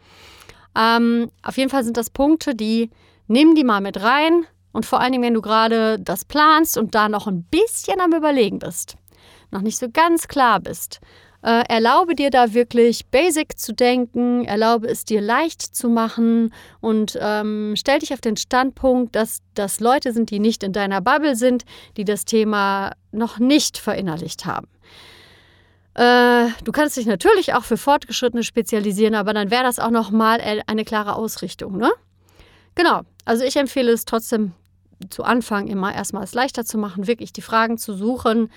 Ähm, 0.78 1.32
auf 1.44 1.56
jeden 1.56 1.70
Fall 1.70 1.86
sind 1.86 1.96
das 1.96 2.10
Punkte, 2.10 2.56
die 2.56 2.90
nimm 3.28 3.56
die 3.56 3.64
mal 3.64 3.80
mit 3.80 4.02
rein. 4.02 4.46
Und 4.74 4.86
vor 4.86 5.00
allen 5.00 5.14
Dingen, 5.14 5.24
wenn 5.24 5.34
du 5.34 5.42
gerade 5.42 5.98
das 5.98 6.26
planst 6.26 6.78
und 6.78 6.94
da 6.94 7.08
noch 7.08 7.26
ein 7.26 7.44
bisschen 7.44 8.02
am 8.02 8.12
Überlegen 8.12 8.60
bist 8.60 8.98
noch 9.52 9.62
nicht 9.62 9.78
so 9.78 9.88
ganz 9.92 10.28
klar 10.28 10.60
bist. 10.60 11.00
Äh, 11.42 11.64
erlaube 11.70 12.16
dir 12.16 12.32
da 12.32 12.54
wirklich 12.54 13.06
basic 13.08 13.58
zu 13.58 13.74
denken, 13.74 14.44
erlaube 14.44 14.88
es 14.88 15.06
dir 15.06 15.22
leicht 15.22 15.62
zu 15.62 15.88
machen 15.88 16.54
und 16.82 17.18
ähm, 17.22 17.76
stell 17.78 18.00
dich 18.00 18.14
auf 18.14 18.20
den 18.20 18.36
Standpunkt, 18.36 19.16
dass 19.16 19.40
das 19.54 19.80
Leute 19.80 20.12
sind, 20.12 20.32
die 20.32 20.40
nicht 20.40 20.64
in 20.64 20.74
deiner 20.74 21.00
Bubble 21.00 21.38
sind, 21.38 21.64
die 21.96 22.04
das 22.04 22.26
Thema 22.26 22.92
noch 23.14 23.40
nicht 23.40 23.78
verinnerlicht 23.78 24.46
haben. 24.46 24.68
Äh, 25.94 26.50
du 26.66 26.74
kannst 26.74 26.98
dich 26.98 27.06
natürlich 27.06 27.54
auch 27.54 27.64
für 27.64 27.78
Fortgeschrittene 27.78 28.44
spezialisieren, 28.44 29.16
aber 29.16 29.34
dann 29.34 29.50
wäre 29.50 29.64
das 29.64 29.80
auch 29.80 29.92
nochmal 29.92 30.42
eine 30.68 30.84
klare 30.84 31.16
Ausrichtung. 31.16 31.78
Ne? 31.78 31.90
Genau, 32.76 33.02
also 33.24 33.46
ich 33.46 33.56
empfehle 33.56 33.94
es 33.94 34.04
trotzdem 34.04 34.52
zu 35.10 35.24
Anfang 35.24 35.68
immer 35.68 35.94
erstmal 35.94 36.24
es 36.24 36.34
leichter 36.34 36.66
zu 36.66 36.78
machen, 36.78 37.08
wirklich 37.08 37.32
die 37.32 37.42
Fragen 37.42 37.78
zu 37.78 37.94
suchen, 37.94 38.50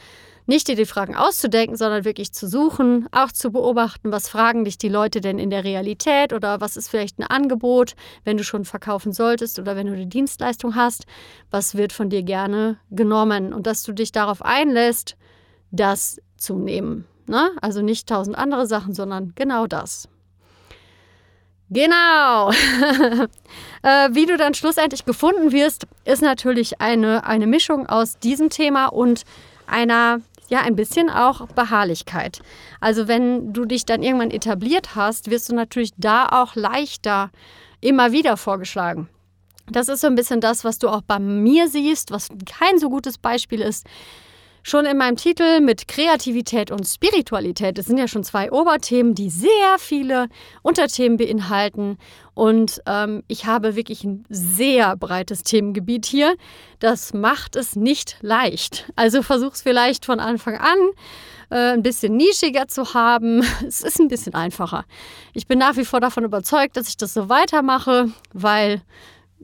nicht 0.46 0.68
dir 0.68 0.76
die 0.76 0.86
Fragen 0.86 1.14
auszudenken, 1.14 1.76
sondern 1.76 2.04
wirklich 2.04 2.32
zu 2.32 2.48
suchen, 2.48 3.08
auch 3.12 3.32
zu 3.32 3.50
beobachten, 3.52 4.12
was 4.12 4.28
fragen 4.28 4.64
dich 4.64 4.78
die 4.78 4.88
Leute 4.88 5.20
denn 5.20 5.38
in 5.38 5.50
der 5.50 5.64
Realität 5.64 6.32
oder 6.32 6.60
was 6.60 6.76
ist 6.76 6.88
vielleicht 6.88 7.18
ein 7.18 7.24
Angebot, 7.24 7.94
wenn 8.24 8.36
du 8.36 8.44
schon 8.44 8.64
verkaufen 8.64 9.12
solltest 9.12 9.58
oder 9.58 9.76
wenn 9.76 9.86
du 9.86 9.92
eine 9.92 10.06
Dienstleistung 10.06 10.74
hast, 10.74 11.06
was 11.50 11.76
wird 11.76 11.92
von 11.92 12.10
dir 12.10 12.22
gerne 12.22 12.78
genommen 12.90 13.52
und 13.52 13.66
dass 13.66 13.82
du 13.82 13.92
dich 13.92 14.12
darauf 14.12 14.42
einlässt, 14.42 15.16
das 15.70 16.20
zu 16.36 16.58
nehmen. 16.58 17.06
Ne? 17.26 17.50
Also 17.60 17.82
nicht 17.82 18.08
tausend 18.08 18.36
andere 18.36 18.66
Sachen, 18.66 18.94
sondern 18.94 19.32
genau 19.34 19.66
das. 19.66 20.08
Genau. 21.70 22.50
äh, 23.82 24.10
wie 24.10 24.26
du 24.26 24.36
dann 24.36 24.52
schlussendlich 24.52 25.06
gefunden 25.06 25.52
wirst, 25.52 25.86
ist 26.04 26.20
natürlich 26.20 26.82
eine, 26.82 27.24
eine 27.24 27.46
Mischung 27.46 27.86
aus 27.86 28.18
diesem 28.18 28.50
Thema 28.50 28.88
und 28.88 29.22
einer 29.66 30.20
ja 30.52 30.60
ein 30.60 30.76
bisschen 30.76 31.10
auch 31.10 31.48
Beharrlichkeit. 31.48 32.42
Also 32.80 33.08
wenn 33.08 33.52
du 33.52 33.64
dich 33.64 33.86
dann 33.86 34.02
irgendwann 34.02 34.30
etabliert 34.30 34.94
hast, 34.94 35.30
wirst 35.30 35.48
du 35.48 35.54
natürlich 35.54 35.92
da 35.96 36.26
auch 36.26 36.54
leichter 36.54 37.30
immer 37.80 38.12
wieder 38.12 38.36
vorgeschlagen. 38.36 39.08
Das 39.70 39.88
ist 39.88 40.02
so 40.02 40.08
ein 40.08 40.14
bisschen 40.14 40.40
das, 40.40 40.64
was 40.64 40.78
du 40.78 40.88
auch 40.88 41.02
bei 41.02 41.18
mir 41.18 41.68
siehst, 41.68 42.10
was 42.10 42.28
kein 42.46 42.78
so 42.78 42.90
gutes 42.90 43.16
Beispiel 43.16 43.62
ist. 43.62 43.86
Schon 44.64 44.84
in 44.86 44.96
meinem 44.96 45.16
Titel 45.16 45.60
mit 45.60 45.88
Kreativität 45.88 46.70
und 46.70 46.86
Spiritualität, 46.86 47.78
das 47.78 47.86
sind 47.86 47.98
ja 47.98 48.06
schon 48.06 48.22
zwei 48.22 48.52
Oberthemen, 48.52 49.14
die 49.14 49.28
sehr 49.28 49.78
viele 49.78 50.28
Unterthemen 50.62 51.18
beinhalten. 51.18 51.98
Und 52.34 52.80
ähm, 52.86 53.24
ich 53.26 53.46
habe 53.46 53.74
wirklich 53.74 54.04
ein 54.04 54.24
sehr 54.28 54.96
breites 54.96 55.42
Themengebiet 55.42 56.06
hier. 56.06 56.36
Das 56.78 57.12
macht 57.12 57.56
es 57.56 57.74
nicht 57.74 58.18
leicht. 58.20 58.90
Also 58.94 59.22
versuch 59.22 59.52
es 59.54 59.62
vielleicht 59.62 60.04
von 60.06 60.20
Anfang 60.20 60.56
an 60.56 60.78
äh, 61.50 61.72
ein 61.72 61.82
bisschen 61.82 62.16
nischiger 62.16 62.68
zu 62.68 62.94
haben. 62.94 63.42
Es 63.66 63.82
ist 63.82 64.00
ein 64.00 64.08
bisschen 64.08 64.34
einfacher. 64.34 64.84
Ich 65.34 65.46
bin 65.46 65.58
nach 65.58 65.76
wie 65.76 65.84
vor 65.84 66.00
davon 66.00 66.24
überzeugt, 66.24 66.76
dass 66.76 66.88
ich 66.88 66.96
das 66.96 67.14
so 67.14 67.28
weitermache, 67.28 68.12
weil 68.32 68.82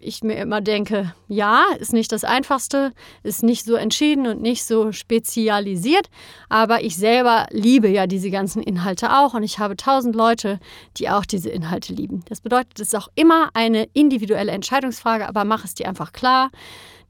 ich 0.01 0.23
mir 0.23 0.37
immer 0.37 0.61
denke, 0.61 1.15
ja, 1.29 1.65
ist 1.79 1.93
nicht 1.93 2.13
das 2.13 2.25
Einfachste, 2.25 2.93
ist 3.23 3.43
nicht 3.43 3.65
so 3.65 3.75
entschieden 3.75 4.27
und 4.27 4.41
nicht 4.41 4.65
so 4.65 4.93
spezialisiert, 4.93 6.09
aber 6.49 6.83
ich 6.83 6.97
selber 6.97 7.47
liebe 7.51 7.89
ja 7.89 8.07
diese 8.07 8.31
ganzen 8.31 8.63
Inhalte 8.63 9.17
auch 9.17 9.35
und 9.35 9.43
ich 9.43 9.59
habe 9.59 9.77
tausend 9.77 10.15
Leute, 10.15 10.61
die 10.97 11.09
auch 11.09 11.25
diese 11.25 11.51
Inhalte 11.51 11.93
lieben. 11.93 12.25
Das 12.29 12.41
bedeutet, 12.41 12.81
es 12.81 12.89
ist 12.89 12.97
auch 12.97 13.09
immer 13.15 13.51
eine 13.55 13.89
individuelle 13.93 14.53
Entscheidungsfrage, 14.53 15.29
aber 15.29 15.45
mach 15.45 15.65
es 15.65 15.75
dir 15.75 15.89
einfach 15.89 16.13
klar, 16.13 16.51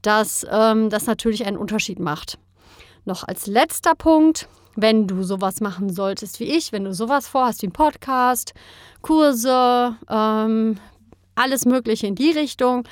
dass 0.03 0.47
ähm, 0.51 0.91
das 0.91 1.07
natürlich 1.07 1.47
einen 1.47 1.57
Unterschied 1.57 1.99
macht. 1.99 2.39
Noch 3.05 3.25
als 3.27 3.47
letzter 3.47 3.95
Punkt, 3.95 4.49
wenn 4.77 5.07
du 5.07 5.23
sowas 5.23 5.61
machen 5.61 5.93
solltest 5.93 6.39
wie 6.41 6.45
ich, 6.45 6.73
wenn 6.73 6.85
du 6.85 6.95
sowas 6.95 7.27
vorhast 7.27 7.63
wie 7.63 7.67
ein 7.67 7.73
Podcast, 7.73 8.55
Kurse, 9.03 9.97
ähm, 10.09 10.79
alles 11.39 11.65
Mögliche 11.65 12.07
in 12.07 12.15
die 12.15 12.31
Richtung. 12.31 12.85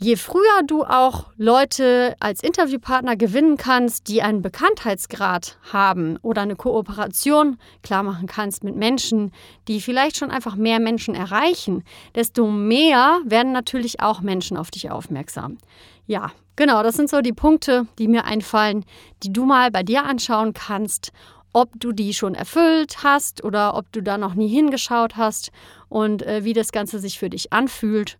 Je 0.00 0.14
früher 0.14 0.62
du 0.64 0.84
auch 0.84 1.26
Leute 1.36 2.14
als 2.20 2.40
Interviewpartner 2.40 3.16
gewinnen 3.16 3.56
kannst, 3.56 4.06
die 4.06 4.22
einen 4.22 4.42
Bekanntheitsgrad 4.42 5.58
haben 5.72 6.18
oder 6.22 6.42
eine 6.42 6.54
Kooperation 6.54 7.58
klar 7.82 8.04
machen 8.04 8.28
kannst 8.28 8.62
mit 8.62 8.76
Menschen, 8.76 9.32
die 9.66 9.80
vielleicht 9.80 10.16
schon 10.16 10.30
einfach 10.30 10.54
mehr 10.54 10.78
Menschen 10.78 11.16
erreichen, 11.16 11.82
desto 12.14 12.46
mehr 12.46 13.18
werden 13.24 13.50
natürlich 13.50 14.00
auch 14.00 14.20
Menschen 14.20 14.56
auf 14.56 14.70
dich 14.70 14.88
aufmerksam. 14.88 15.58
Ja, 16.06 16.30
genau, 16.54 16.84
das 16.84 16.94
sind 16.94 17.10
so 17.10 17.20
die 17.20 17.32
Punkte, 17.32 17.88
die 17.98 18.06
mir 18.06 18.24
einfallen, 18.24 18.84
die 19.24 19.32
du 19.32 19.46
mal 19.46 19.72
bei 19.72 19.82
dir 19.82 20.04
anschauen 20.04 20.52
kannst 20.52 21.10
ob 21.52 21.70
du 21.80 21.92
die 21.92 22.14
schon 22.14 22.34
erfüllt 22.34 23.02
hast 23.02 23.44
oder 23.44 23.76
ob 23.76 23.90
du 23.92 24.02
da 24.02 24.18
noch 24.18 24.34
nie 24.34 24.48
hingeschaut 24.48 25.16
hast 25.16 25.50
und 25.88 26.22
äh, 26.22 26.44
wie 26.44 26.52
das 26.52 26.72
Ganze 26.72 26.98
sich 26.98 27.18
für 27.18 27.30
dich 27.30 27.52
anfühlt. 27.52 28.18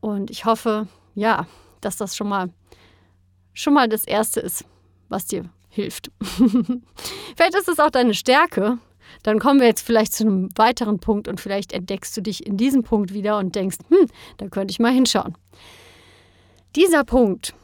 Und 0.00 0.30
ich 0.30 0.44
hoffe, 0.44 0.88
ja, 1.14 1.46
dass 1.80 1.96
das 1.96 2.16
schon 2.16 2.28
mal, 2.28 2.50
schon 3.54 3.74
mal 3.74 3.88
das 3.88 4.04
Erste 4.04 4.40
ist, 4.40 4.64
was 5.08 5.26
dir 5.26 5.48
hilft. 5.68 6.10
vielleicht 6.20 7.54
ist 7.54 7.68
es 7.68 7.80
auch 7.80 7.90
deine 7.90 8.14
Stärke. 8.14 8.78
Dann 9.22 9.38
kommen 9.38 9.60
wir 9.60 9.66
jetzt 9.66 9.84
vielleicht 9.84 10.12
zu 10.12 10.24
einem 10.24 10.48
weiteren 10.56 10.98
Punkt 10.98 11.28
und 11.28 11.40
vielleicht 11.40 11.72
entdeckst 11.72 12.16
du 12.16 12.20
dich 12.20 12.46
in 12.46 12.56
diesem 12.56 12.82
Punkt 12.82 13.12
wieder 13.12 13.38
und 13.38 13.54
denkst, 13.54 13.78
hm, 13.88 14.06
da 14.36 14.48
könnte 14.48 14.72
ich 14.72 14.78
mal 14.78 14.92
hinschauen. 14.92 15.36
Dieser 16.74 17.04
Punkt 17.04 17.54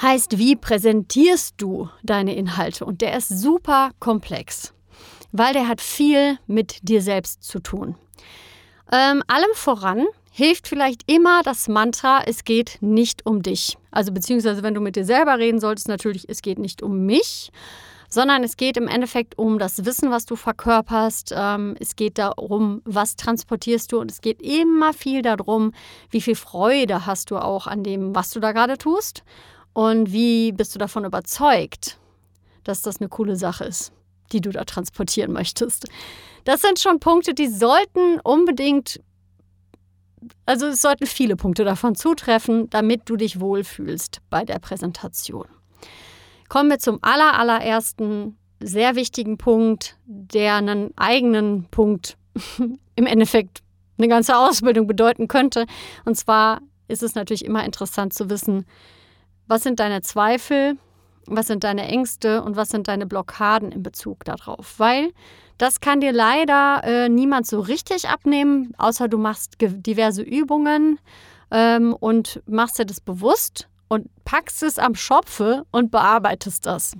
heißt, 0.00 0.38
wie 0.38 0.56
präsentierst 0.56 1.54
du 1.58 1.88
deine 2.02 2.34
Inhalte? 2.34 2.84
Und 2.84 3.00
der 3.00 3.16
ist 3.16 3.28
super 3.28 3.90
komplex, 3.98 4.72
weil 5.32 5.52
der 5.52 5.68
hat 5.68 5.80
viel 5.80 6.38
mit 6.46 6.88
dir 6.88 7.02
selbst 7.02 7.42
zu 7.42 7.60
tun. 7.60 7.96
Ähm, 8.92 9.22
allem 9.28 9.50
voran 9.54 10.06
hilft 10.32 10.68
vielleicht 10.68 11.10
immer 11.10 11.42
das 11.42 11.68
Mantra, 11.68 12.22
es 12.24 12.44
geht 12.44 12.78
nicht 12.80 13.26
um 13.26 13.42
dich. 13.42 13.76
Also 13.90 14.12
beziehungsweise 14.12 14.62
wenn 14.62 14.74
du 14.74 14.80
mit 14.80 14.96
dir 14.96 15.04
selber 15.04 15.38
reden 15.38 15.60
solltest, 15.60 15.88
natürlich, 15.88 16.28
es 16.28 16.42
geht 16.42 16.58
nicht 16.58 16.82
um 16.82 17.04
mich, 17.04 17.50
sondern 18.08 18.42
es 18.42 18.56
geht 18.56 18.76
im 18.76 18.88
Endeffekt 18.88 19.38
um 19.38 19.58
das 19.58 19.84
Wissen, 19.84 20.10
was 20.10 20.26
du 20.26 20.34
verkörperst. 20.34 21.32
Ähm, 21.36 21.76
es 21.78 21.94
geht 21.94 22.18
darum, 22.18 22.82
was 22.84 23.16
transportierst 23.16 23.92
du 23.92 24.00
und 24.00 24.10
es 24.10 24.20
geht 24.20 24.42
immer 24.42 24.92
viel 24.92 25.22
darum, 25.22 25.72
wie 26.10 26.20
viel 26.20 26.34
Freude 26.34 27.06
hast 27.06 27.30
du 27.30 27.38
auch 27.38 27.66
an 27.66 27.84
dem, 27.84 28.14
was 28.14 28.30
du 28.30 28.40
da 28.40 28.52
gerade 28.52 28.78
tust 28.78 29.22
und 29.72 30.12
wie 30.12 30.52
bist 30.52 30.74
du 30.74 30.78
davon 30.78 31.04
überzeugt, 31.04 31.98
dass 32.64 32.82
das 32.82 33.00
eine 33.00 33.08
coole 33.08 33.36
Sache 33.36 33.64
ist, 33.64 33.92
die 34.32 34.40
du 34.40 34.50
da 34.50 34.64
transportieren 34.64 35.32
möchtest? 35.32 35.86
Das 36.44 36.62
sind 36.62 36.78
schon 36.78 37.00
Punkte, 37.00 37.34
die 37.34 37.48
sollten 37.48 38.20
unbedingt, 38.20 39.00
also 40.46 40.66
es 40.66 40.82
sollten 40.82 41.06
viele 41.06 41.36
Punkte 41.36 41.64
davon 41.64 41.94
zutreffen, 41.94 42.68
damit 42.70 43.02
du 43.06 43.16
dich 43.16 43.40
wohlfühlst 43.40 44.20
bei 44.30 44.44
der 44.44 44.58
Präsentation. 44.58 45.46
Kommen 46.48 46.70
wir 46.70 46.78
zum 46.78 46.98
aller, 47.02 47.38
allerersten 47.38 48.36
sehr 48.60 48.94
wichtigen 48.96 49.38
Punkt, 49.38 49.96
der 50.04 50.56
einen 50.56 50.96
eigenen 50.96 51.64
Punkt 51.70 52.16
im 52.96 53.06
Endeffekt 53.06 53.62
eine 53.98 54.08
ganze 54.08 54.36
Ausbildung 54.36 54.86
bedeuten 54.86 55.28
könnte. 55.28 55.66
Und 56.04 56.16
zwar 56.16 56.60
ist 56.88 57.02
es 57.02 57.14
natürlich 57.14 57.44
immer 57.44 57.64
interessant 57.64 58.12
zu 58.12 58.30
wissen, 58.30 58.66
was 59.50 59.64
sind 59.64 59.80
deine 59.80 60.00
Zweifel? 60.00 60.78
Was 61.26 61.48
sind 61.48 61.64
deine 61.64 61.88
Ängste 61.88 62.42
und 62.42 62.54
was 62.54 62.70
sind 62.70 62.86
deine 62.86 63.04
Blockaden 63.04 63.72
in 63.72 63.82
Bezug 63.82 64.24
darauf? 64.24 64.78
Weil 64.78 65.10
das 65.58 65.80
kann 65.80 66.00
dir 66.00 66.12
leider 66.12 66.82
äh, 66.84 67.08
niemand 67.08 67.48
so 67.48 67.58
richtig 67.58 68.08
abnehmen, 68.08 68.72
außer 68.78 69.08
du 69.08 69.18
machst 69.18 69.56
diverse 69.60 70.22
Übungen 70.22 71.00
ähm, 71.50 71.94
und 71.98 72.40
machst 72.46 72.78
dir 72.78 72.86
das 72.86 73.00
bewusst 73.00 73.68
und 73.88 74.08
packst 74.24 74.62
es 74.62 74.78
am 74.78 74.94
Schopfe 74.94 75.64
und 75.70 75.90
bearbeitest 75.90 76.66
das. 76.66 76.92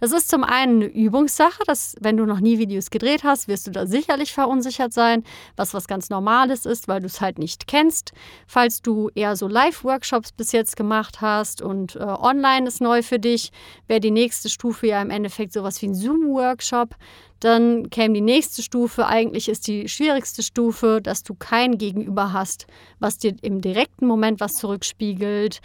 Das 0.00 0.12
ist 0.12 0.28
zum 0.30 0.44
einen 0.44 0.82
eine 0.82 0.86
Übungssache, 0.86 1.62
dass 1.66 1.94
wenn 2.00 2.16
du 2.16 2.24
noch 2.24 2.40
nie 2.40 2.58
Videos 2.58 2.90
gedreht 2.90 3.22
hast, 3.22 3.48
wirst 3.48 3.66
du 3.66 3.70
da 3.70 3.86
sicherlich 3.86 4.32
verunsichert 4.32 4.92
sein, 4.92 5.24
was 5.56 5.74
was 5.74 5.86
ganz 5.86 6.10
Normales 6.10 6.66
ist, 6.66 6.88
weil 6.88 7.00
du 7.00 7.06
es 7.06 7.20
halt 7.20 7.38
nicht 7.38 7.66
kennst. 7.66 8.12
Falls 8.46 8.82
du 8.82 9.10
eher 9.14 9.36
so 9.36 9.46
Live-Workshops 9.46 10.32
bis 10.32 10.52
jetzt 10.52 10.76
gemacht 10.76 11.20
hast 11.20 11.62
und 11.62 11.96
äh, 11.96 12.00
online 12.00 12.66
ist 12.66 12.80
neu 12.80 13.02
für 13.02 13.18
dich, 13.18 13.52
wäre 13.86 14.00
die 14.00 14.10
nächste 14.10 14.48
Stufe 14.48 14.86
ja 14.86 15.00
im 15.02 15.10
Endeffekt 15.10 15.52
sowas 15.52 15.80
wie 15.82 15.88
ein 15.88 15.94
Zoom-Workshop. 15.94 16.96
Dann 17.40 17.88
käme 17.88 18.14
die 18.14 18.20
nächste 18.20 18.62
Stufe. 18.62 19.06
Eigentlich 19.06 19.48
ist 19.48 19.66
die 19.66 19.88
schwierigste 19.88 20.42
Stufe, 20.42 21.00
dass 21.02 21.22
du 21.22 21.34
kein 21.34 21.78
Gegenüber 21.78 22.34
hast, 22.34 22.66
was 22.98 23.16
dir 23.16 23.34
im 23.40 23.62
direkten 23.62 24.06
Moment 24.06 24.40
was 24.40 24.56
zurückspiegelt. 24.56 25.60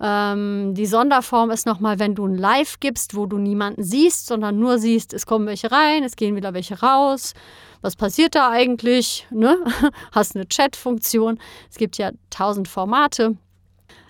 Ähm, 0.00 0.49
die 0.74 0.86
Sonderform 0.86 1.50
ist 1.50 1.66
nochmal, 1.66 1.98
wenn 1.98 2.14
du 2.14 2.26
ein 2.26 2.36
Live 2.36 2.80
gibst, 2.80 3.16
wo 3.16 3.26
du 3.26 3.38
niemanden 3.38 3.82
siehst, 3.82 4.26
sondern 4.26 4.58
nur 4.58 4.78
siehst, 4.78 5.12
es 5.12 5.26
kommen 5.26 5.46
welche 5.46 5.70
rein, 5.70 6.04
es 6.04 6.16
gehen 6.16 6.36
wieder 6.36 6.54
welche 6.54 6.80
raus. 6.80 7.34
Was 7.80 7.96
passiert 7.96 8.34
da 8.34 8.50
eigentlich? 8.50 9.26
Ne? 9.30 9.58
Hast 10.12 10.36
eine 10.36 10.46
Chat-Funktion. 10.46 11.38
Es 11.70 11.76
gibt 11.76 11.98
ja 11.98 12.12
tausend 12.28 12.68
Formate. 12.68 13.36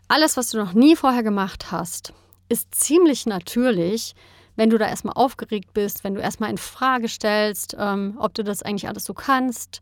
Alles, 0.08 0.36
was 0.36 0.50
du 0.50 0.58
noch 0.58 0.72
nie 0.72 0.96
vorher 0.96 1.22
gemacht 1.22 1.70
hast, 1.70 2.12
ist 2.48 2.74
ziemlich 2.74 3.26
natürlich 3.26 4.14
wenn 4.60 4.68
du 4.68 4.76
da 4.76 4.88
erstmal 4.88 5.14
aufgeregt 5.14 5.72
bist, 5.72 6.04
wenn 6.04 6.14
du 6.14 6.20
erstmal 6.20 6.50
in 6.50 6.58
Frage 6.58 7.08
stellst, 7.08 7.74
ähm, 7.78 8.18
ob 8.18 8.34
du 8.34 8.44
das 8.44 8.62
eigentlich 8.62 8.88
alles 8.88 9.04
so 9.04 9.14
kannst. 9.14 9.80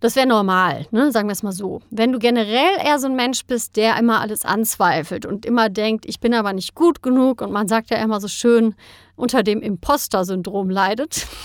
Das 0.00 0.14
wäre 0.14 0.26
normal, 0.26 0.86
ne? 0.90 1.10
sagen 1.10 1.28
wir 1.28 1.32
es 1.32 1.42
mal 1.42 1.52
so. 1.52 1.80
Wenn 1.90 2.12
du 2.12 2.18
generell 2.18 2.76
eher 2.84 2.98
so 2.98 3.06
ein 3.06 3.16
Mensch 3.16 3.46
bist, 3.46 3.76
der 3.76 3.98
immer 3.98 4.20
alles 4.20 4.44
anzweifelt 4.44 5.24
und 5.24 5.46
immer 5.46 5.70
denkt, 5.70 6.04
ich 6.06 6.20
bin 6.20 6.34
aber 6.34 6.52
nicht 6.52 6.74
gut 6.74 7.02
genug 7.02 7.40
und 7.40 7.50
man 7.50 7.66
sagt 7.66 7.88
ja 7.88 7.96
immer 7.96 8.20
so 8.20 8.28
schön, 8.28 8.74
unter 9.16 9.42
dem 9.42 9.62
Imposter-Syndrom 9.62 10.70
leidet. 10.70 11.26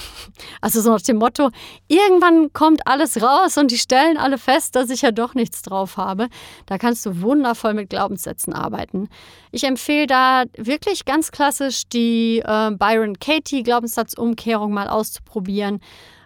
Also 0.62 0.80
so 0.82 0.92
nach 0.92 1.02
dem 1.02 1.18
Motto, 1.18 1.50
irgendwann 1.88 2.54
kommt 2.54 2.88
alles 2.88 3.22
raus 3.22 3.58
und 3.58 3.70
die 3.70 3.78
stellen 3.78 4.18
alle 4.18 4.38
fest, 4.38 4.76
dass 4.76 4.90
ich 4.90 5.02
ja 5.02 5.12
doch 5.12 5.34
nichts 5.34 5.62
drauf 5.62 5.98
habe. 5.98 6.30
Da 6.68 6.78
kannst 6.78 7.06
du 7.06 7.22
wundervoll 7.22 7.74
mit 7.74 7.90
Glaubenssätzen 7.90 8.54
arbeiten. 8.54 9.10
Ich 9.52 9.64
empfehle 9.66 10.08
da 10.08 10.44
wirklich 10.56 11.04
ganz 11.06 11.32
klassisch 11.32 11.84
die 11.92 12.40
äh, 12.46 12.72
Byron 12.72 13.20
Katie 13.20 13.64
Glaubenssatzumkehrung 13.64 14.72
mal 14.72 14.88
auszuprobieren. 14.88 15.82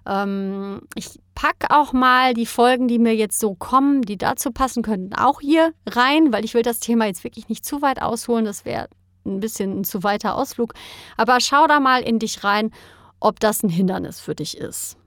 Ähm, 0.06 0.82
ich 0.96 1.20
packe 1.34 1.72
auch 1.72 1.94
mal 1.94 2.34
die 2.34 2.46
Folgen, 2.46 2.88
die 2.88 3.00
mir 3.00 3.16
jetzt 3.16 3.40
so 3.40 3.56
kommen, 3.56 4.02
die 4.02 4.18
dazu 4.18 4.52
passen 4.52 4.84
könnten, 4.84 5.14
auch 5.16 5.42
hier 5.42 5.74
rein, 5.86 6.32
weil 6.32 6.46
ich 6.46 6.54
will 6.54 6.64
das 6.64 6.80
Thema 6.80 7.06
jetzt 7.06 7.24
wirklich 7.24 7.50
nicht 7.50 7.66
zu 7.66 7.82
weit 7.82 8.02
ausholen. 8.02 8.46
Das 8.46 8.66
wäre 8.66 8.88
ein 9.26 9.40
bisschen 9.40 9.80
ein 9.80 9.84
zu 9.84 10.04
weiter 10.04 10.36
Ausflug. 10.36 10.74
Aber 11.18 11.40
schau 11.40 11.68
da 11.68 11.80
mal 11.80 12.04
in 12.04 12.20
dich 12.20 12.44
rein, 12.44 12.72
ob 13.20 13.40
das 13.40 13.64
ein 13.64 13.70
Hindernis 13.70 14.20
für 14.20 14.36
dich 14.36 14.58
ist 14.58 14.98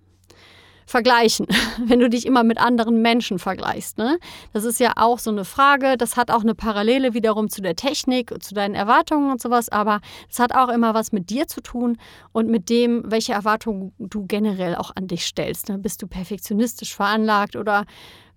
vergleichen, 0.88 1.46
wenn 1.84 2.00
du 2.00 2.08
dich 2.08 2.26
immer 2.26 2.42
mit 2.42 2.58
anderen 2.58 3.02
Menschen 3.02 3.38
vergleichst. 3.38 3.98
Ne? 3.98 4.18
Das 4.52 4.64
ist 4.64 4.80
ja 4.80 4.94
auch 4.96 5.18
so 5.18 5.30
eine 5.30 5.44
Frage, 5.44 5.96
das 5.96 6.16
hat 6.16 6.30
auch 6.30 6.40
eine 6.40 6.54
Parallele 6.54 7.14
wiederum 7.14 7.48
zu 7.50 7.60
der 7.60 7.76
Technik, 7.76 8.34
zu 8.42 8.54
deinen 8.54 8.74
Erwartungen 8.74 9.30
und 9.30 9.40
sowas, 9.40 9.68
aber 9.68 10.00
es 10.30 10.38
hat 10.38 10.54
auch 10.54 10.68
immer 10.68 10.94
was 10.94 11.12
mit 11.12 11.30
dir 11.30 11.46
zu 11.46 11.60
tun 11.60 11.98
und 12.32 12.48
mit 12.48 12.70
dem, 12.70 13.02
welche 13.06 13.34
Erwartungen 13.34 13.92
du 13.98 14.26
generell 14.26 14.76
auch 14.76 14.90
an 14.96 15.06
dich 15.06 15.24
stellst. 15.26 15.68
Ne? 15.68 15.78
Bist 15.78 16.02
du 16.02 16.06
perfektionistisch 16.06 16.96
veranlagt 16.96 17.54
oder 17.54 17.84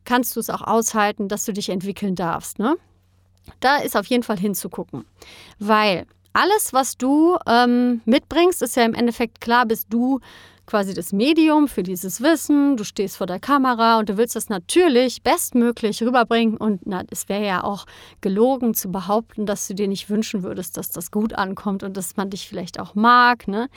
kannst 0.04 0.36
du 0.36 0.42
es 0.42 0.50
auch 0.50 0.62
aushalten, 0.62 1.30
dass 1.30 1.46
du 1.46 1.54
dich 1.54 1.70
entwickeln 1.70 2.16
darfst? 2.16 2.60
Ne? 2.60 2.76
Da 3.62 3.78
ist 3.78 3.96
auf 3.96 4.06
jeden 4.08 4.24
Fall 4.24 4.38
hinzugucken, 4.38 5.06
weil 5.58 6.06
alles, 6.34 6.74
was 6.74 6.98
du 6.98 7.38
ähm, 7.48 8.02
mitbringst, 8.06 8.62
ist 8.62 8.76
ja 8.76 8.84
im 8.84 8.94
Endeffekt 8.94 9.42
klar, 9.42 9.66
bist 9.66 9.88
du 9.90 10.20
quasi 10.72 10.94
das 10.94 11.12
Medium 11.12 11.68
für 11.68 11.84
dieses 11.84 12.22
Wissen. 12.22 12.78
Du 12.78 12.86
stehst 12.86 13.18
vor 13.18 13.28
der 13.28 13.42
Kamera 13.42 14.00
und 14.00 14.08
du 14.08 14.16
willst 14.16 14.38
das 14.38 14.48
natürlich 14.48 15.22
bestmöglich 15.22 16.02
rüberbringen. 16.02 16.56
Und 16.56 16.84
na, 16.86 17.04
es 17.12 17.28
wäre 17.28 17.46
ja 17.46 17.64
auch 17.66 17.86
gelogen 18.22 18.74
zu 18.74 18.90
behaupten, 18.90 19.46
dass 19.46 19.68
du 19.68 19.76
dir 19.76 19.90
nicht 19.90 20.10
wünschen 20.10 20.44
würdest, 20.44 20.78
dass 20.78 20.90
das 20.90 21.12
gut 21.12 21.34
ankommt 21.34 21.84
und 21.84 21.98
dass 21.98 22.16
man 22.16 22.30
dich 22.30 22.48
vielleicht 22.48 22.80
auch 22.80 22.96
mag. 22.96 23.50
Ne? 23.50 23.68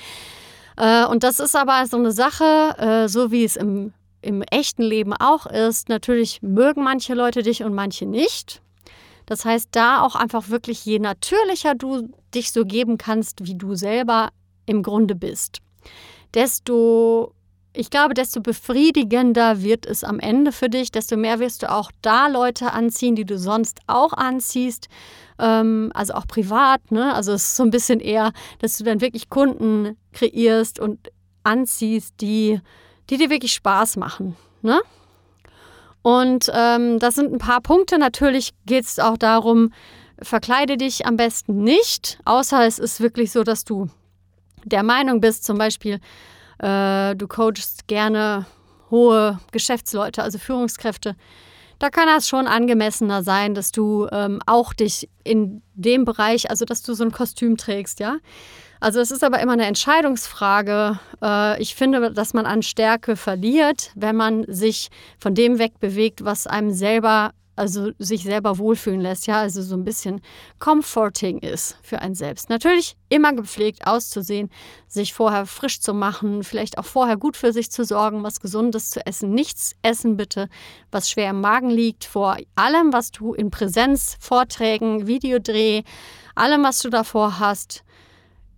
Äh, 0.76 1.04
und 1.06 1.24
das 1.24 1.40
ist 1.40 1.56
aber 1.56 1.84
so 1.86 1.96
eine 1.96 2.12
Sache, 2.12 2.76
äh, 2.78 3.08
so 3.08 3.32
wie 3.32 3.42
es 3.42 3.56
im, 3.56 3.92
im 4.22 4.42
echten 4.42 4.84
Leben 4.84 5.14
auch 5.14 5.46
ist. 5.46 5.88
Natürlich 5.88 6.42
mögen 6.42 6.84
manche 6.84 7.14
Leute 7.14 7.42
dich 7.42 7.64
und 7.64 7.74
manche 7.74 8.06
nicht. 8.06 8.62
Das 9.26 9.44
heißt, 9.44 9.70
da 9.72 10.00
auch 10.02 10.14
einfach 10.14 10.48
wirklich, 10.48 10.84
je 10.84 11.00
natürlicher 11.00 11.74
du 11.74 12.08
dich 12.32 12.52
so 12.52 12.64
geben 12.64 12.98
kannst, 12.98 13.44
wie 13.46 13.56
du 13.56 13.74
selber 13.74 14.30
im 14.66 14.84
Grunde 14.84 15.16
bist 15.16 15.60
desto, 16.34 17.32
ich 17.72 17.90
glaube, 17.90 18.14
desto 18.14 18.40
befriedigender 18.40 19.62
wird 19.62 19.86
es 19.86 20.04
am 20.04 20.18
Ende 20.20 20.52
für 20.52 20.68
dich, 20.68 20.92
desto 20.92 21.16
mehr 21.16 21.38
wirst 21.40 21.62
du 21.62 21.70
auch 21.70 21.90
da 22.02 22.28
Leute 22.28 22.72
anziehen, 22.72 23.16
die 23.16 23.24
du 23.24 23.38
sonst 23.38 23.80
auch 23.86 24.12
anziehst. 24.12 24.88
Ähm, 25.38 25.90
also 25.94 26.14
auch 26.14 26.26
privat, 26.26 26.90
ne? 26.90 27.14
Also 27.14 27.32
es 27.32 27.42
ist 27.44 27.56
so 27.56 27.62
ein 27.62 27.70
bisschen 27.70 28.00
eher, 28.00 28.32
dass 28.60 28.76
du 28.76 28.84
dann 28.84 29.00
wirklich 29.00 29.28
Kunden 29.30 29.96
kreierst 30.12 30.78
und 30.78 31.10
anziehst, 31.44 32.20
die, 32.20 32.60
die 33.10 33.18
dir 33.18 33.30
wirklich 33.30 33.52
Spaß 33.52 33.96
machen. 33.96 34.36
Ne? 34.62 34.80
Und 36.02 36.50
ähm, 36.52 36.98
das 36.98 37.14
sind 37.14 37.32
ein 37.32 37.38
paar 37.38 37.60
Punkte. 37.60 37.98
Natürlich 37.98 38.52
geht 38.66 38.84
es 38.84 38.98
auch 38.98 39.16
darum, 39.16 39.72
verkleide 40.20 40.76
dich 40.76 41.06
am 41.06 41.16
besten 41.16 41.62
nicht, 41.64 42.18
außer 42.24 42.66
es 42.66 42.78
ist 42.78 43.00
wirklich 43.00 43.30
so, 43.32 43.42
dass 43.42 43.64
du 43.64 43.88
der 44.64 44.82
Meinung 44.82 45.20
bist, 45.20 45.44
zum 45.44 45.58
Beispiel, 45.58 46.00
äh, 46.58 47.14
du 47.14 47.26
coachst 47.28 47.86
gerne 47.86 48.46
hohe 48.90 49.38
Geschäftsleute, 49.52 50.22
also 50.22 50.38
Führungskräfte, 50.38 51.16
da 51.78 51.90
kann 51.90 52.06
das 52.06 52.28
schon 52.28 52.46
angemessener 52.46 53.22
sein, 53.22 53.54
dass 53.54 53.72
du 53.72 54.08
ähm, 54.12 54.40
auch 54.46 54.72
dich 54.72 55.08
in 55.24 55.62
dem 55.74 56.04
Bereich, 56.04 56.48
also 56.50 56.64
dass 56.64 56.82
du 56.82 56.94
so 56.94 57.04
ein 57.04 57.12
Kostüm 57.12 57.56
trägst, 57.56 58.00
ja. 58.00 58.18
Also 58.80 59.00
es 59.00 59.10
ist 59.10 59.24
aber 59.24 59.40
immer 59.40 59.54
eine 59.54 59.66
Entscheidungsfrage. 59.66 60.98
Äh, 61.22 61.60
ich 61.60 61.74
finde, 61.74 62.12
dass 62.12 62.34
man 62.34 62.46
an 62.46 62.62
Stärke 62.62 63.16
verliert, 63.16 63.90
wenn 63.94 64.14
man 64.16 64.44
sich 64.46 64.90
von 65.18 65.34
dem 65.34 65.58
wegbewegt, 65.58 66.24
was 66.24 66.46
einem 66.46 66.70
selber 66.70 67.32
also 67.56 67.90
sich 67.98 68.24
selber 68.24 68.58
wohlfühlen 68.58 69.00
lässt, 69.00 69.26
ja, 69.26 69.40
also 69.40 69.62
so 69.62 69.76
ein 69.76 69.84
bisschen 69.84 70.20
comforting 70.58 71.38
ist 71.38 71.76
für 71.82 72.00
einen 72.00 72.14
selbst. 72.14 72.50
Natürlich 72.50 72.96
immer 73.08 73.32
gepflegt 73.32 73.86
auszusehen, 73.86 74.50
sich 74.88 75.14
vorher 75.14 75.46
frisch 75.46 75.80
zu 75.80 75.94
machen, 75.94 76.42
vielleicht 76.42 76.78
auch 76.78 76.84
vorher 76.84 77.16
gut 77.16 77.36
für 77.36 77.52
sich 77.52 77.70
zu 77.70 77.84
sorgen, 77.84 78.22
was 78.22 78.40
Gesundes 78.40 78.90
zu 78.90 79.06
essen. 79.06 79.30
Nichts 79.30 79.74
essen 79.82 80.16
bitte, 80.16 80.48
was 80.90 81.10
schwer 81.10 81.30
im 81.30 81.40
Magen 81.40 81.70
liegt, 81.70 82.04
vor 82.04 82.36
allem, 82.56 82.92
was 82.92 83.10
du 83.10 83.34
in 83.34 83.50
Präsenz, 83.50 84.16
Vorträgen, 84.18 85.06
Videodreh, 85.06 85.82
allem, 86.34 86.62
was 86.64 86.80
du 86.80 86.90
davor 86.90 87.38
hast. 87.38 87.84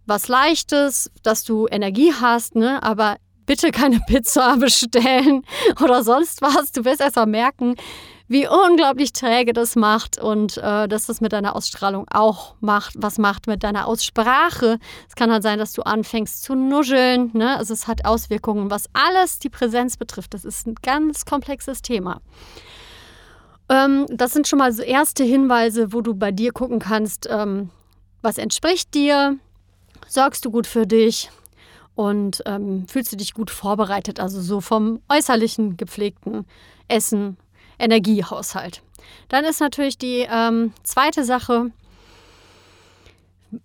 Was 0.07 0.29
Leichtes, 0.29 1.11
dass 1.23 1.43
du 1.43 1.67
Energie 1.67 2.13
hast, 2.15 2.55
ne? 2.55 2.83
aber 2.83 3.17
bitte 3.47 3.71
keine 3.71 4.01
Pizza 4.07 4.57
bestellen 4.57 5.43
oder 5.83 6.03
sonst 6.03 6.43
was. 6.43 6.73
Du 6.73 6.85
wirst 6.85 7.01
erst 7.01 7.17
mal 7.17 7.27
merken, 7.27 7.77
wie 8.29 8.49
unglaublich 8.49 9.13
träge 9.13 9.53
das 9.53 9.77
macht 9.77 10.19
und 10.19 10.57
äh, 10.59 10.89
dass 10.89 11.07
das 11.07 11.21
mit 11.21 11.33
deiner 11.33 11.55
Ausstrahlung 11.55 12.07
auch 12.11 12.57
macht, 12.61 12.95
was 12.97 13.19
macht 13.19 13.47
mit 13.47 13.63
deiner 13.63 13.87
Aussprache. 13.87 14.79
Es 15.09 15.15
kann 15.15 15.31
halt 15.31 15.43
sein, 15.43 15.59
dass 15.59 15.73
du 15.73 15.83
anfängst 15.83 16.43
zu 16.43 16.55
nuscheln. 16.55 17.31
Ne? 17.35 17.57
Also 17.57 17.73
es 17.73 17.87
hat 17.87 18.05
Auswirkungen, 18.05 18.71
was 18.71 18.89
alles 18.93 19.39
die 19.39 19.51
Präsenz 19.51 19.97
betrifft. 19.97 20.35
Das 20.35 20.45
ist 20.45 20.67
ein 20.67 20.75
ganz 20.83 21.25
komplexes 21.25 21.83
Thema. 21.83 22.21
Ähm, 23.69 24.07
das 24.11 24.33
sind 24.33 24.49
schon 24.49 24.59
mal 24.59 24.73
so 24.73 24.83
erste 24.83 25.23
Hinweise, 25.25 25.93
wo 25.93 26.01
du 26.01 26.15
bei 26.15 26.33
dir 26.33 26.53
gucken 26.53 26.81
kannst, 26.81 27.29
ähm, 27.31 27.71
was 28.23 28.39
entspricht 28.39 28.95
dir, 28.95 29.37
sorgst 30.09 30.45
du 30.45 30.51
gut 30.51 30.67
für 30.67 30.87
dich 30.87 31.31
und 31.95 32.43
ähm, 32.47 32.87
fühlst 32.89 33.13
du 33.13 33.17
dich 33.17 33.35
gut 33.35 33.51
vorbereitet, 33.51 34.21
also 34.21 34.41
so 34.41 34.61
vom 34.61 35.01
äußerlichen 35.09 35.77
gepflegten 35.77 36.45
Essen 36.89 37.37
Energiehaushalt. 37.79 38.83
Dann 39.29 39.45
ist 39.45 39.61
natürlich 39.61 39.99
die 39.99 40.27
ähm, 40.31 40.73
zweite 40.83 41.25
Sache, 41.25 41.71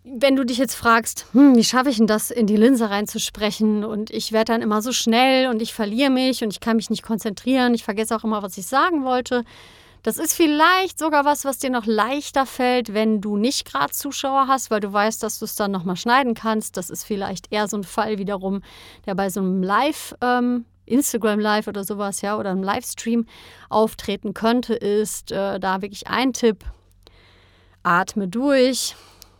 wenn 0.03 0.35
du 0.35 0.45
dich 0.45 0.57
jetzt 0.57 0.75
fragst, 0.75 1.25
hm, 1.33 1.55
wie 1.55 1.63
schaffe 1.63 1.89
ich 1.89 1.97
denn 1.97 2.07
das, 2.07 2.31
in 2.31 2.47
die 2.47 2.55
Linse 2.55 2.89
reinzusprechen 2.89 3.83
und 3.83 4.11
ich 4.11 4.31
werde 4.31 4.53
dann 4.53 4.61
immer 4.61 4.81
so 4.81 4.91
schnell 4.91 5.47
und 5.47 5.61
ich 5.61 5.73
verliere 5.73 6.09
mich 6.09 6.43
und 6.43 6.51
ich 6.51 6.59
kann 6.59 6.75
mich 6.75 6.89
nicht 6.89 7.03
konzentrieren, 7.03 7.73
ich 7.73 7.83
vergesse 7.83 8.15
auch 8.15 8.23
immer, 8.23 8.43
was 8.43 8.57
ich 8.57 8.67
sagen 8.67 9.03
wollte. 9.03 9.43
Das 10.03 10.17
ist 10.17 10.33
vielleicht 10.33 10.97
sogar 10.97 11.25
was, 11.25 11.45
was 11.45 11.59
dir 11.59 11.69
noch 11.69 11.85
leichter 11.85 12.47
fällt, 12.47 12.93
wenn 12.93 13.21
du 13.21 13.37
nicht 13.37 13.65
gerade 13.65 13.93
Zuschauer 13.93 14.47
hast, 14.47 14.71
weil 14.71 14.79
du 14.79 14.91
weißt, 14.91 15.21
dass 15.21 15.37
du 15.37 15.45
es 15.45 15.55
dann 15.55 15.71
nochmal 15.71 15.95
schneiden 15.95 16.33
kannst. 16.33 16.75
Das 16.75 16.89
ist 16.89 17.03
vielleicht 17.03 17.51
eher 17.51 17.67
so 17.67 17.77
ein 17.77 17.83
Fall 17.83 18.17
wiederum, 18.17 18.63
der 19.05 19.13
bei 19.13 19.29
so 19.29 19.41
einem 19.41 19.61
Live- 19.61 20.15
ähm, 20.21 20.65
Instagram 20.91 21.39
Live 21.39 21.67
oder 21.67 21.83
sowas, 21.83 22.21
ja, 22.21 22.37
oder 22.37 22.51
einem 22.51 22.63
Livestream 22.63 23.25
auftreten 23.69 24.33
könnte, 24.33 24.73
ist 24.73 25.31
äh, 25.31 25.59
da 25.59 25.81
wirklich 25.81 26.07
ein 26.07 26.33
Tipp. 26.33 26.65
Atme 27.83 28.27
durch, 28.27 28.95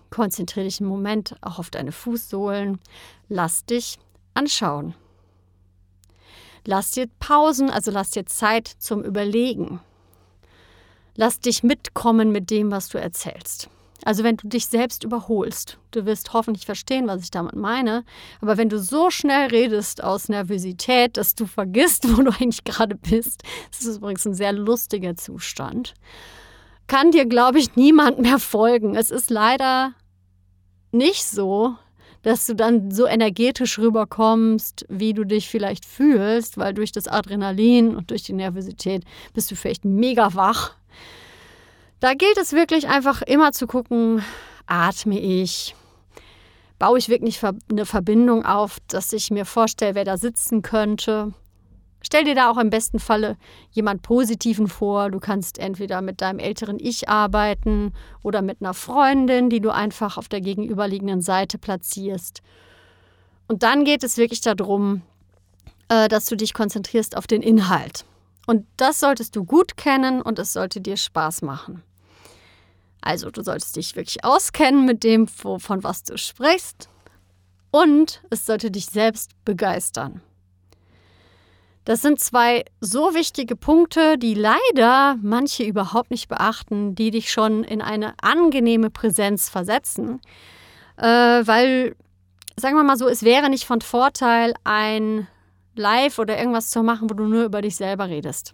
konzentriere 0.10 0.66
dich 0.66 0.80
einen 0.80 0.90
Moment 0.90 1.36
auch 1.42 1.60
auf 1.60 1.70
deine 1.70 1.92
Fußsohlen, 1.92 2.80
lass 3.30 3.66
dich 3.66 4.00
anschauen. 4.34 4.96
Lass 6.66 6.92
dir 6.92 7.08
Pausen, 7.20 7.70
also 7.70 7.92
lass 7.92 8.12
dir 8.12 8.26
Zeit 8.26 8.68
zum 8.68 9.04
Überlegen. 9.04 9.80
Lass 11.16 11.40
dich 11.40 11.64
mitkommen 11.64 12.32
mit 12.32 12.50
dem, 12.50 12.72
was 12.72 12.90
du 12.90 13.00
erzählst. 13.00 13.70
Also 14.04 14.24
wenn 14.24 14.38
du 14.38 14.48
dich 14.48 14.68
selbst 14.68 15.04
überholst, 15.04 15.78
du 15.92 16.06
wirst 16.06 16.34
hoffentlich 16.34 16.66
verstehen, 16.66 17.08
was 17.08 17.24
ich 17.24 17.32
damit 17.32 17.56
meine, 17.56 18.04
aber 18.42 18.58
wenn 18.58 18.70
du 18.70 18.80
so 18.80 19.10
schnell 19.10 19.48
redest 19.50 20.04
aus 20.04 20.28
Nervosität, 20.28 21.18
dass 21.18 21.36
du 21.36 21.46
vergisst, 21.46 22.06
wo 22.18 22.22
du 22.22 22.32
eigentlich 22.32 22.64
gerade 22.64 22.96
bist, 22.96 23.44
das 23.72 23.86
ist 23.86 23.98
übrigens 23.98 24.26
ein 24.26 24.34
sehr 24.34 24.54
lustiger 24.54 25.16
Zustand, 25.16 25.94
kann 26.88 27.12
dir, 27.12 27.26
glaube 27.26 27.60
ich, 27.60 27.76
niemand 27.76 28.20
mehr 28.20 28.40
folgen. 28.40 28.96
Es 28.96 29.12
ist 29.12 29.30
leider 29.30 29.94
nicht 30.92 31.24
so, 31.24 31.76
dass 32.22 32.46
du 32.46 32.56
dann 32.56 32.92
so 32.92 33.08
energetisch 33.08 33.80
rüberkommst, 33.80 34.86
wie 34.90 35.14
du 35.14 35.24
dich 35.24 35.50
vielleicht 35.50 35.86
fühlst, 35.86 36.58
weil 36.58 36.74
durch 36.74 36.92
das 36.92 37.08
Adrenalin 37.08 37.96
und 37.96 38.12
durch 38.12 38.24
die 38.24 38.34
Nervosität 38.34 39.04
bist 39.34 39.50
du 39.50 39.56
vielleicht 39.56 39.86
mega 39.86 40.34
wach 40.36 40.76
da 42.02 42.16
gilt 42.16 42.38
es 42.38 42.52
wirklich 42.52 42.90
einfach 42.90 43.22
immer 43.22 43.52
zu 43.52 43.68
gucken, 43.68 44.24
atme 44.66 45.20
ich, 45.20 45.76
baue 46.80 46.98
ich 46.98 47.10
wirklich 47.10 47.40
eine 47.70 47.86
Verbindung 47.86 48.44
auf, 48.44 48.80
dass 48.88 49.14
ich 49.14 49.30
mir 49.30 49.46
vorstelle, 49.46 49.96
wer 49.96 50.04
da 50.04 50.18
sitzen 50.18 50.64
könnte. 50.64 51.32
Stell 52.02 52.24
dir 52.24 52.34
da 52.34 52.50
auch 52.50 52.58
im 52.58 52.72
besten 52.72 52.98
Falle 52.98 53.38
jemand 53.70 54.02
Positiven 54.02 54.68
vor. 54.68 55.12
Du 55.12 55.20
kannst 55.20 55.60
entweder 55.60 56.02
mit 56.02 56.22
deinem 56.22 56.40
älteren 56.40 56.80
Ich 56.80 57.08
arbeiten 57.08 57.94
oder 58.24 58.42
mit 58.42 58.62
einer 58.62 58.74
Freundin, 58.74 59.52
die 59.52 59.60
du 59.62 59.70
einfach 59.70 60.18
auf 60.18 60.28
der 60.28 60.42
gegenüberliegenden 60.42 61.22
Seite 61.22 61.60
platzierst. 61.60 62.42
Und 63.48 63.62
dann 63.62 63.86
geht 63.86 64.04
es 64.04 64.18
wirklich 64.18 64.42
darum, 64.42 65.04
äh, 65.90 66.08
dass 66.08 66.26
du 66.26 66.36
dich 66.36 66.56
konzentrierst 66.56 67.16
auf 67.16 67.28
den 67.28 67.44
Inhalt. 67.44 68.06
Und 68.48 68.66
das 68.78 69.00
solltest 69.00 69.36
du 69.36 69.46
gut 69.46 69.78
kennen 69.78 70.24
und 70.24 70.40
es 70.40 70.54
sollte 70.54 70.82
dir 70.82 70.98
Spaß 70.98 71.44
machen. 71.44 71.84
Also 73.02 73.32
du 73.32 73.44
solltest 73.44 73.76
dich 73.76 73.96
wirklich 73.96 74.24
auskennen 74.24 74.86
mit 74.86 75.04
dem, 75.04 75.28
von 75.28 75.84
was 75.84 76.04
du 76.04 76.18
sprichst. 76.18 76.88
Und 77.72 78.22
es 78.30 78.46
sollte 78.46 78.70
dich 78.70 78.86
selbst 78.86 79.32
begeistern. 79.44 80.22
Das 81.86 82.02
sind 82.04 82.20
zwei 82.20 82.64
so 82.80 83.16
wichtige 83.16 83.56
Punkte, 83.56 84.18
die 84.18 84.36
leider 84.36 85.18
manche 85.22 85.64
überhaupt 85.64 86.12
nicht 86.12 86.28
beachten, 86.28 86.94
die 86.94 87.10
dich 87.10 87.32
schon 87.32 87.64
in 87.64 87.82
eine 87.82 88.14
angenehme 88.22 88.92
Präsenz 88.92 89.50
versetzen. 89.50 90.22
Äh, 90.98 91.06
weil, 91.08 91.96
sagen 92.56 92.76
wir 92.76 92.84
mal 92.84 92.98
so, 92.98 93.08
es 93.08 93.24
wäre 93.24 93.50
nicht 93.50 93.66
von 93.66 93.82
Vorteil, 93.82 94.54
ein 94.64 95.28
Live 95.76 96.20
oder 96.20 96.38
irgendwas 96.38 96.70
zu 96.70 96.84
machen, 96.84 97.10
wo 97.10 97.16
du 97.16 97.26
nur 97.26 97.46
über 97.46 97.62
dich 97.62 97.78
selber 97.78 98.10
redest. 98.10 98.54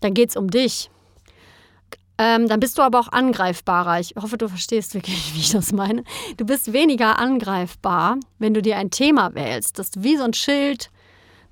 Dann 0.00 0.14
geht 0.14 0.30
es 0.30 0.36
um 0.36 0.48
dich. 0.48 0.90
Ähm, 2.16 2.48
dann 2.48 2.60
bist 2.60 2.78
du 2.78 2.82
aber 2.82 3.00
auch 3.00 3.10
angreifbarer. 3.10 3.98
Ich 3.98 4.14
hoffe, 4.20 4.38
du 4.38 4.48
verstehst 4.48 4.94
wirklich, 4.94 5.34
wie 5.34 5.40
ich 5.40 5.50
das 5.50 5.72
meine. 5.72 6.04
Du 6.36 6.44
bist 6.44 6.72
weniger 6.72 7.18
angreifbar, 7.18 8.18
wenn 8.38 8.54
du 8.54 8.62
dir 8.62 8.76
ein 8.76 8.90
Thema 8.90 9.34
wählst, 9.34 9.78
dass 9.78 9.90
du 9.90 10.02
wie 10.02 10.16
so 10.16 10.24
ein 10.24 10.34
Schild 10.34 10.90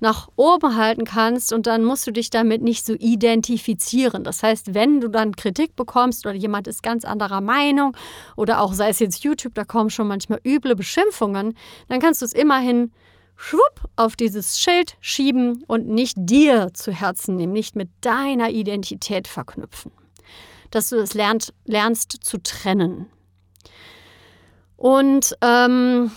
nach 0.03 0.27
oben 0.35 0.75
halten 0.75 1.05
kannst 1.05 1.53
und 1.53 1.65
dann 1.65 1.85
musst 1.85 2.05
du 2.05 2.11
dich 2.11 2.29
damit 2.29 2.61
nicht 2.61 2.85
so 2.85 2.93
identifizieren. 2.93 4.25
Das 4.25 4.43
heißt, 4.43 4.73
wenn 4.73 4.99
du 4.99 5.07
dann 5.07 5.33
Kritik 5.35 5.77
bekommst 5.77 6.25
oder 6.25 6.35
jemand 6.35 6.67
ist 6.67 6.83
ganz 6.83 7.05
anderer 7.05 7.39
Meinung 7.39 7.95
oder 8.35 8.59
auch 8.59 8.73
sei 8.73 8.89
es 8.89 8.99
jetzt 8.99 9.23
YouTube, 9.23 9.55
da 9.55 9.63
kommen 9.63 9.89
schon 9.89 10.09
manchmal 10.09 10.41
üble 10.45 10.75
Beschimpfungen, 10.75 11.57
dann 11.87 11.99
kannst 12.01 12.21
du 12.21 12.25
es 12.25 12.33
immerhin 12.33 12.91
schwupp 13.37 13.89
auf 13.95 14.17
dieses 14.17 14.59
Schild 14.59 14.97
schieben 14.99 15.63
und 15.67 15.87
nicht 15.87 16.15
dir 16.17 16.71
zu 16.73 16.91
Herzen 16.91 17.37
nehmen, 17.37 17.53
nicht 17.53 17.77
mit 17.77 17.89
deiner 18.01 18.49
Identität 18.49 19.29
verknüpfen. 19.29 19.91
Dass 20.73 20.89
du 20.89 20.95
es 20.97 21.13
lernt, 21.13 21.53
lernst 21.65 22.17
zu 22.23 22.41
trennen. 22.41 23.05
Und 24.75 25.37
ähm, 25.41 26.09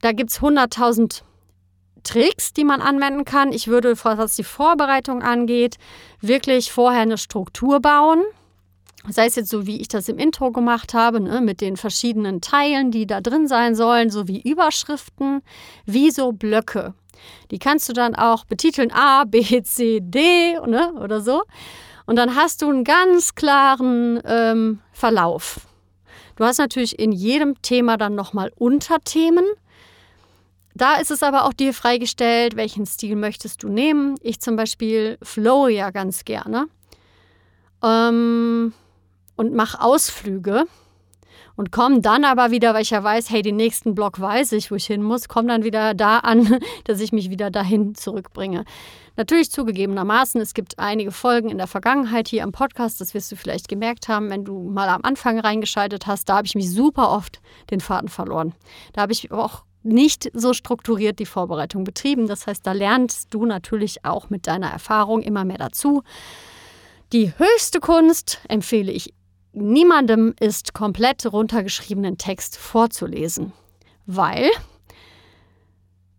da 0.00 0.12
gibt 0.12 0.30
es 0.30 0.40
100.000 0.40 1.20
Tricks, 2.02 2.54
die 2.54 2.64
man 2.64 2.80
anwenden 2.80 3.26
kann. 3.26 3.52
Ich 3.52 3.68
würde, 3.68 3.94
was 4.02 4.36
die 4.36 4.42
Vorbereitung 4.42 5.22
angeht, 5.22 5.76
wirklich 6.22 6.72
vorher 6.72 7.02
eine 7.02 7.18
Struktur 7.18 7.80
bauen. 7.80 8.22
Sei 9.06 9.26
es 9.26 9.34
jetzt 9.34 9.50
so, 9.50 9.66
wie 9.66 9.82
ich 9.82 9.88
das 9.88 10.08
im 10.08 10.16
Intro 10.16 10.50
gemacht 10.50 10.94
habe, 10.94 11.20
ne, 11.20 11.42
mit 11.42 11.60
den 11.60 11.76
verschiedenen 11.76 12.40
Teilen, 12.40 12.90
die 12.90 13.06
da 13.06 13.20
drin 13.20 13.46
sein 13.48 13.74
sollen, 13.74 14.08
sowie 14.08 14.40
Überschriften, 14.40 15.42
wie 15.84 16.10
so 16.10 16.32
Blöcke. 16.32 16.94
Die 17.50 17.58
kannst 17.58 17.86
du 17.90 17.92
dann 17.92 18.14
auch 18.14 18.46
betiteln 18.46 18.90
A, 18.92 19.24
B, 19.24 19.62
C, 19.62 20.00
D 20.02 20.58
ne, 20.66 20.94
oder 20.94 21.20
so. 21.20 21.42
Und 22.06 22.16
dann 22.16 22.34
hast 22.34 22.62
du 22.62 22.68
einen 22.68 22.84
ganz 22.84 23.34
klaren 23.34 24.20
ähm, 24.24 24.80
Verlauf. 24.92 25.60
Du 26.36 26.44
hast 26.44 26.58
natürlich 26.58 26.98
in 26.98 27.12
jedem 27.12 27.60
Thema 27.62 27.96
dann 27.96 28.14
nochmal 28.14 28.52
Unterthemen. 28.56 29.44
Da 30.74 30.96
ist 30.96 31.10
es 31.10 31.22
aber 31.22 31.44
auch 31.44 31.52
dir 31.52 31.72
freigestellt, 31.72 32.56
welchen 32.56 32.84
Stil 32.84 33.14
möchtest 33.14 33.62
du 33.62 33.68
nehmen. 33.68 34.16
Ich 34.20 34.40
zum 34.40 34.56
Beispiel 34.56 35.18
flow 35.22 35.68
ja 35.68 35.90
ganz 35.90 36.24
gerne 36.24 36.66
ähm, 37.82 38.72
und 39.36 39.54
mache 39.54 39.80
Ausflüge 39.80 40.66
und 41.56 41.72
komme 41.72 42.00
dann 42.00 42.24
aber 42.24 42.50
wieder, 42.50 42.74
weil 42.74 42.82
ich 42.82 42.90
ja 42.90 43.02
weiß, 43.02 43.30
hey, 43.30 43.42
den 43.42 43.56
nächsten 43.56 43.94
Block 43.94 44.20
weiß 44.20 44.52
ich, 44.52 44.70
wo 44.70 44.74
ich 44.74 44.86
hin 44.86 45.02
muss, 45.02 45.28
komme 45.28 45.48
dann 45.48 45.64
wieder 45.64 45.94
da 45.94 46.18
an, 46.18 46.58
dass 46.84 47.00
ich 47.00 47.12
mich 47.12 47.30
wieder 47.30 47.50
dahin 47.50 47.94
zurückbringe. 47.94 48.64
Natürlich 49.16 49.50
zugegebenermaßen, 49.50 50.40
es 50.40 50.54
gibt 50.54 50.78
einige 50.78 51.12
Folgen 51.12 51.48
in 51.48 51.58
der 51.58 51.68
Vergangenheit 51.68 52.28
hier 52.28 52.42
am 52.42 52.50
Podcast, 52.50 53.00
das 53.00 53.14
wirst 53.14 53.30
du 53.30 53.36
vielleicht 53.36 53.68
gemerkt 53.68 54.08
haben, 54.08 54.30
wenn 54.30 54.44
du 54.44 54.68
mal 54.68 54.88
am 54.88 55.02
Anfang 55.04 55.38
reingeschaltet 55.38 56.06
hast, 56.06 56.28
da 56.28 56.38
habe 56.38 56.46
ich 56.46 56.56
mich 56.56 56.70
super 56.70 57.10
oft 57.10 57.40
den 57.70 57.80
Faden 57.80 58.08
verloren. 58.08 58.54
Da 58.92 59.02
habe 59.02 59.12
ich 59.12 59.30
auch 59.30 59.62
nicht 59.84 60.30
so 60.32 60.54
strukturiert 60.54 61.18
die 61.18 61.26
Vorbereitung 61.26 61.84
betrieben. 61.84 62.26
Das 62.26 62.46
heißt, 62.46 62.66
da 62.66 62.72
lernst 62.72 63.32
du 63.32 63.44
natürlich 63.44 64.04
auch 64.04 64.30
mit 64.30 64.46
deiner 64.46 64.70
Erfahrung 64.70 65.22
immer 65.22 65.44
mehr 65.44 65.58
dazu. 65.58 66.02
Die 67.12 67.32
höchste 67.38 67.80
Kunst 67.80 68.40
empfehle 68.48 68.90
ich 68.90 69.12
niemandem 69.54 70.34
ist, 70.40 70.74
komplett 70.74 71.30
runtergeschriebenen 71.32 72.18
Text 72.18 72.56
vorzulesen, 72.56 73.52
weil 74.06 74.50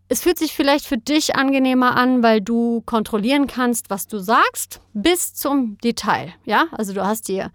es 0.08 0.22
fühlt 0.22 0.38
sich 0.38 0.52
vielleicht 0.52 0.86
für 0.86 0.98
dich 0.98 1.34
angenehmer 1.34 1.96
an, 1.96 2.22
weil 2.22 2.40
du 2.40 2.82
kontrollieren 2.82 3.46
kannst, 3.46 3.90
was 3.90 4.06
du 4.06 4.18
sagst, 4.18 4.80
bis 4.92 5.34
zum 5.34 5.78
Detail. 5.82 6.32
Ja, 6.44 6.66
also 6.72 6.92
du 6.92 7.04
hast 7.04 7.28
dir 7.28 7.50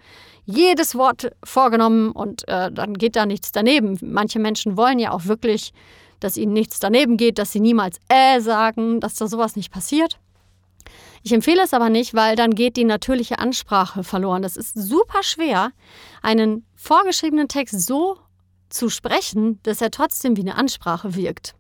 jedes 0.46 0.96
Wort 0.96 1.32
vorgenommen 1.44 2.12
und 2.12 2.46
äh, 2.50 2.72
dann 2.72 2.96
geht 2.96 3.16
da 3.16 3.26
nichts 3.26 3.52
daneben. 3.52 3.98
Manche 4.02 4.40
Menschen 4.40 4.76
wollen 4.76 5.00
ja 5.00 5.12
auch 5.12 5.26
wirklich 5.26 5.72
dass 6.22 6.38
ihnen 6.38 6.54
nichts 6.54 6.80
daneben 6.80 7.18
geht, 7.18 7.38
dass 7.38 7.52
sie 7.52 7.60
niemals 7.60 8.00
äh 8.08 8.40
sagen, 8.40 9.02
dass 9.02 9.16
da 9.16 9.28
sowas 9.28 9.58
nicht 9.58 9.72
passiert. 9.72 10.20
Ich 11.24 11.32
empfehle 11.34 11.62
es 11.64 11.74
aber 11.74 11.90
nicht, 11.90 12.14
weil 12.14 12.36
dann 12.36 12.56
geht 12.56 12.78
die 12.78 12.84
natürliche 12.84 13.40
Ansprache 13.40 14.04
verloren. 14.04 14.42
Das 14.42 14.58
ist 14.58 14.74
super 14.74 15.24
schwer, 15.24 15.72
einen 16.22 16.66
vorgeschriebenen 16.76 17.48
Text 17.48 17.86
so 17.86 18.18
zu 18.70 18.90
sprechen, 18.90 19.60
dass 19.64 19.82
er 19.82 19.92
trotzdem 19.92 20.36
wie 20.36 20.42
eine 20.42 20.56
Ansprache 20.56 21.16
wirkt. 21.16 21.54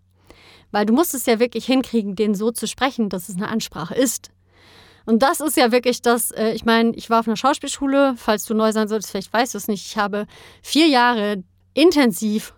Weil 0.71 0.85
du 0.85 0.93
musst 0.93 1.13
es 1.13 1.25
ja 1.25 1.39
wirklich 1.39 1.65
hinkriegen, 1.65 2.15
den 2.15 2.33
so 2.33 2.51
zu 2.51 2.67
sprechen, 2.67 3.09
dass 3.09 3.29
es 3.29 3.35
eine 3.35 3.49
Ansprache 3.49 3.93
ist. 3.93 4.31
Und 5.05 5.21
das 5.21 5.41
ist 5.41 5.57
ja 5.57 5.71
wirklich 5.71 6.01
das, 6.01 6.31
äh, 6.31 6.51
ich 6.51 6.63
meine, 6.63 6.91
ich 6.95 7.09
war 7.09 7.19
auf 7.19 7.27
einer 7.27 7.35
Schauspielschule, 7.35 8.15
falls 8.17 8.45
du 8.45 8.53
neu 8.53 8.71
sein 8.71 8.87
solltest, 8.87 9.11
vielleicht 9.11 9.33
weißt 9.33 9.53
du 9.53 9.57
es 9.57 9.67
nicht. 9.67 9.85
Ich 9.85 9.97
habe 9.97 10.27
vier 10.61 10.87
Jahre 10.87 11.43
intensiv 11.73 12.53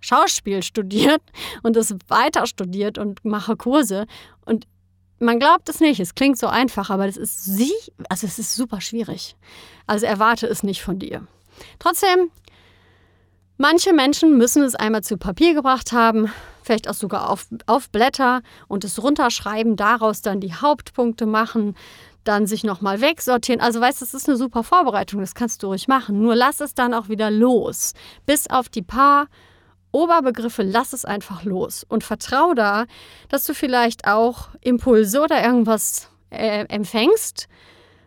Schauspiel 0.00 0.62
studiert 0.62 1.22
und 1.62 1.76
es 1.76 1.94
weiter 2.08 2.46
studiert 2.46 2.98
und 2.98 3.24
mache 3.24 3.56
Kurse. 3.56 4.06
Und 4.44 4.66
man 5.24 5.38
glaubt 5.38 5.68
es 5.68 5.80
nicht, 5.80 6.00
es 6.00 6.14
klingt 6.14 6.38
so 6.38 6.46
einfach, 6.46 6.90
aber 6.90 7.06
das 7.06 7.16
ist 7.16 7.44
sie, 7.44 7.72
also 8.08 8.26
es 8.26 8.38
ist 8.38 8.54
super 8.54 8.80
schwierig. 8.80 9.36
Also 9.86 10.06
erwarte 10.06 10.46
es 10.46 10.62
nicht 10.62 10.82
von 10.82 10.98
dir. 10.98 11.26
Trotzdem, 11.78 12.30
manche 13.56 13.92
Menschen 13.92 14.36
müssen 14.36 14.62
es 14.62 14.74
einmal 14.74 15.02
zu 15.02 15.16
Papier 15.16 15.54
gebracht 15.54 15.92
haben, 15.92 16.30
vielleicht 16.62 16.88
auch 16.88 16.94
sogar 16.94 17.30
auf, 17.30 17.46
auf 17.66 17.90
Blätter 17.90 18.42
und 18.68 18.84
es 18.84 19.02
runterschreiben, 19.02 19.76
daraus 19.76 20.22
dann 20.22 20.40
die 20.40 20.54
Hauptpunkte 20.54 21.26
machen, 21.26 21.76
dann 22.24 22.46
sich 22.46 22.64
nochmal 22.64 23.00
wegsortieren. 23.00 23.60
Also 23.60 23.80
weißt 23.80 24.00
du, 24.00 24.04
das 24.04 24.14
ist 24.14 24.28
eine 24.28 24.38
super 24.38 24.64
Vorbereitung, 24.64 25.20
das 25.20 25.34
kannst 25.34 25.62
du 25.62 25.68
ruhig 25.68 25.88
machen. 25.88 26.22
Nur 26.22 26.34
lass 26.34 26.60
es 26.60 26.74
dann 26.74 26.94
auch 26.94 27.08
wieder 27.08 27.30
los. 27.30 27.92
Bis 28.24 28.48
auf 28.48 28.68
die 28.68 28.82
paar 28.82 29.26
Oberbegriffe, 29.94 30.62
lass 30.62 30.92
es 30.92 31.04
einfach 31.04 31.44
los 31.44 31.84
und 31.88 32.02
vertrau 32.02 32.52
da, 32.54 32.86
dass 33.28 33.44
du 33.44 33.54
vielleicht 33.54 34.06
auch 34.06 34.48
Impulse 34.60 35.22
oder 35.22 35.44
irgendwas 35.44 36.08
äh, 36.30 36.66
empfängst, 36.66 37.48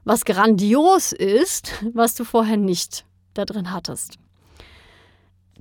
was 0.03 0.25
grandios 0.25 1.13
ist, 1.13 1.73
was 1.93 2.15
du 2.15 2.25
vorher 2.25 2.57
nicht 2.57 3.05
da 3.33 3.45
drin 3.45 3.71
hattest. 3.71 4.17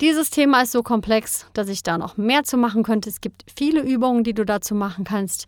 Dieses 0.01 0.31
Thema 0.31 0.63
ist 0.63 0.73
so 0.73 0.83
komplex, 0.83 1.47
dass 1.55 1.69
ich 1.69 1.83
da 1.83 1.97
noch 1.97 2.17
mehr 2.17 2.43
zu 2.43 2.57
machen 2.57 2.83
könnte. 2.83 3.09
Es 3.09 3.21
gibt 3.21 3.45
viele 3.55 3.81
Übungen, 3.81 4.25
die 4.25 4.35
du 4.35 4.45
dazu 4.45 4.75
machen 4.75 5.05
kannst. 5.05 5.47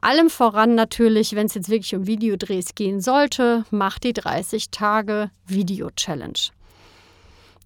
Allem 0.00 0.30
voran 0.30 0.74
natürlich, 0.74 1.34
wenn 1.34 1.46
es 1.46 1.54
jetzt 1.54 1.68
wirklich 1.68 1.94
um 1.94 2.06
Videodrehs 2.06 2.74
gehen 2.74 3.00
sollte, 3.00 3.64
mach 3.70 3.98
die 3.98 4.12
30 4.12 4.70
Tage 4.70 5.30
Video 5.46 5.90
Challenge. 5.90 6.55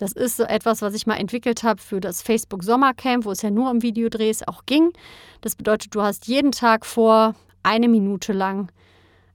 Das 0.00 0.12
ist 0.12 0.38
so 0.38 0.44
etwas, 0.44 0.80
was 0.80 0.94
ich 0.94 1.06
mal 1.06 1.16
entwickelt 1.16 1.62
habe 1.62 1.78
für 1.78 2.00
das 2.00 2.22
Facebook 2.22 2.64
Sommercamp, 2.64 3.26
wo 3.26 3.32
es 3.32 3.42
ja 3.42 3.50
nur 3.50 3.70
um 3.70 3.82
Videodrehs 3.82 4.42
auch 4.48 4.64
ging. 4.64 4.92
Das 5.42 5.56
bedeutet, 5.56 5.94
du 5.94 6.00
hast 6.00 6.26
jeden 6.26 6.52
Tag 6.52 6.86
vor, 6.86 7.34
eine 7.62 7.86
Minute 7.86 8.32
lang, 8.32 8.72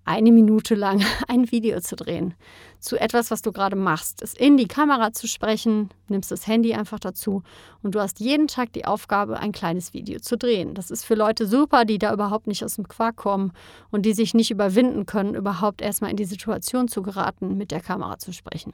eine 0.06 0.32
Minute 0.32 0.74
lang 0.74 1.04
ein 1.28 1.52
Video 1.52 1.80
zu 1.82 1.96
drehen. 1.96 2.34
Zu 2.80 3.00
etwas, 3.00 3.30
was 3.30 3.44
du 3.44 3.52
gerade 3.52 3.76
machst. 3.76 4.24
Es 4.24 4.34
in 4.34 4.58
die 4.58 4.68
Kamera 4.68 5.14
zu 5.14 5.28
sprechen, 5.28 5.90
nimmst 6.08 6.32
das 6.32 6.48
Handy 6.48 6.74
einfach 6.74 7.00
dazu 7.00 7.44
und 7.84 7.94
du 7.94 8.00
hast 8.00 8.20
jeden 8.20 8.48
Tag 8.48 8.74
die 8.74 8.86
Aufgabe, 8.86 9.38
ein 9.38 9.52
kleines 9.52 9.94
Video 9.94 10.20
zu 10.20 10.36
drehen. 10.36 10.74
Das 10.74 10.90
ist 10.90 11.06
für 11.06 11.14
Leute 11.14 11.46
super, 11.46 11.86
die 11.86 12.00
da 12.00 12.12
überhaupt 12.12 12.48
nicht 12.48 12.66
aus 12.66 12.78
dem 12.78 12.88
Quark 12.88 13.18
kommen 13.18 13.54
und 13.92 14.04
die 14.04 14.14
sich 14.14 14.34
nicht 14.34 14.50
überwinden 14.50 15.06
können, 15.06 15.36
überhaupt 15.36 15.84
erstmal 15.84 16.10
in 16.10 16.18
die 16.18 16.26
Situation 16.26 16.88
zu 16.88 17.04
geraten, 17.04 17.56
mit 17.56 17.70
der 17.70 17.82
Kamera 17.82 18.18
zu 18.18 18.34
sprechen. 18.34 18.74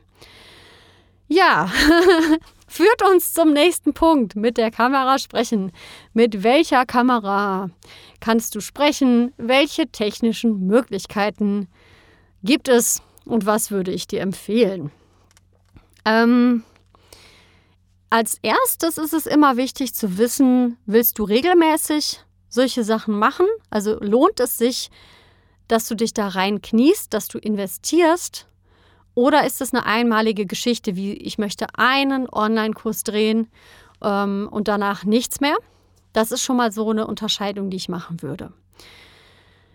Ja, 1.33 1.71
führt 2.67 3.01
uns 3.09 3.33
zum 3.33 3.53
nächsten 3.53 3.93
Punkt. 3.93 4.35
Mit 4.35 4.57
der 4.57 4.69
Kamera 4.69 5.17
sprechen. 5.17 5.71
Mit 6.11 6.43
welcher 6.43 6.85
Kamera 6.85 7.69
kannst 8.19 8.53
du 8.53 8.59
sprechen? 8.59 9.33
Welche 9.37 9.87
technischen 9.87 10.67
Möglichkeiten 10.67 11.69
gibt 12.43 12.67
es 12.67 13.01
und 13.23 13.45
was 13.45 13.71
würde 13.71 13.91
ich 13.91 14.07
dir 14.07 14.19
empfehlen? 14.19 14.91
Ähm, 16.03 16.65
als 18.09 18.37
erstes 18.41 18.97
ist 18.97 19.13
es 19.13 19.25
immer 19.25 19.55
wichtig 19.55 19.93
zu 19.93 20.17
wissen, 20.17 20.75
willst 20.85 21.17
du 21.17 21.23
regelmäßig 21.23 22.25
solche 22.49 22.83
Sachen 22.83 23.17
machen? 23.17 23.45
Also 23.69 23.97
lohnt 24.01 24.41
es 24.41 24.57
sich, 24.57 24.89
dass 25.69 25.87
du 25.87 25.95
dich 25.95 26.13
da 26.13 26.27
reinkniest, 26.27 27.13
dass 27.13 27.29
du 27.29 27.37
investierst? 27.37 28.47
Oder 29.13 29.45
ist 29.45 29.61
es 29.61 29.73
eine 29.73 29.85
einmalige 29.85 30.45
Geschichte, 30.45 30.95
wie 30.95 31.13
ich 31.13 31.37
möchte 31.37 31.67
einen 31.75 32.27
Online-Kurs 32.29 33.03
drehen 33.03 33.47
ähm, 34.01 34.47
und 34.51 34.67
danach 34.67 35.03
nichts 35.03 35.41
mehr? 35.41 35.55
Das 36.13 36.31
ist 36.31 36.43
schon 36.43 36.57
mal 36.57 36.71
so 36.71 36.89
eine 36.89 37.07
Unterscheidung, 37.07 37.69
die 37.69 37.77
ich 37.77 37.89
machen 37.89 38.21
würde. 38.21 38.53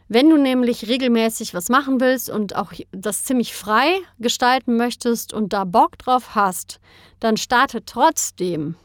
Wenn 0.08 0.30
du 0.30 0.36
nämlich 0.36 0.86
regelmäßig 0.86 1.52
was 1.52 1.68
machen 1.68 2.00
willst 2.00 2.30
und 2.30 2.54
auch 2.54 2.72
das 2.92 3.24
ziemlich 3.24 3.54
frei 3.54 3.98
gestalten 4.18 4.76
möchtest 4.76 5.32
und 5.32 5.52
da 5.52 5.64
Bock 5.64 5.98
drauf 5.98 6.34
hast, 6.34 6.78
dann 7.18 7.36
starte 7.36 7.84
trotzdem 7.84 8.76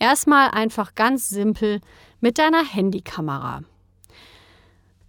erstmal 0.00 0.50
einfach 0.50 0.96
ganz 0.96 1.28
simpel 1.28 1.80
mit 2.20 2.38
deiner 2.38 2.64
Handykamera. 2.64 3.62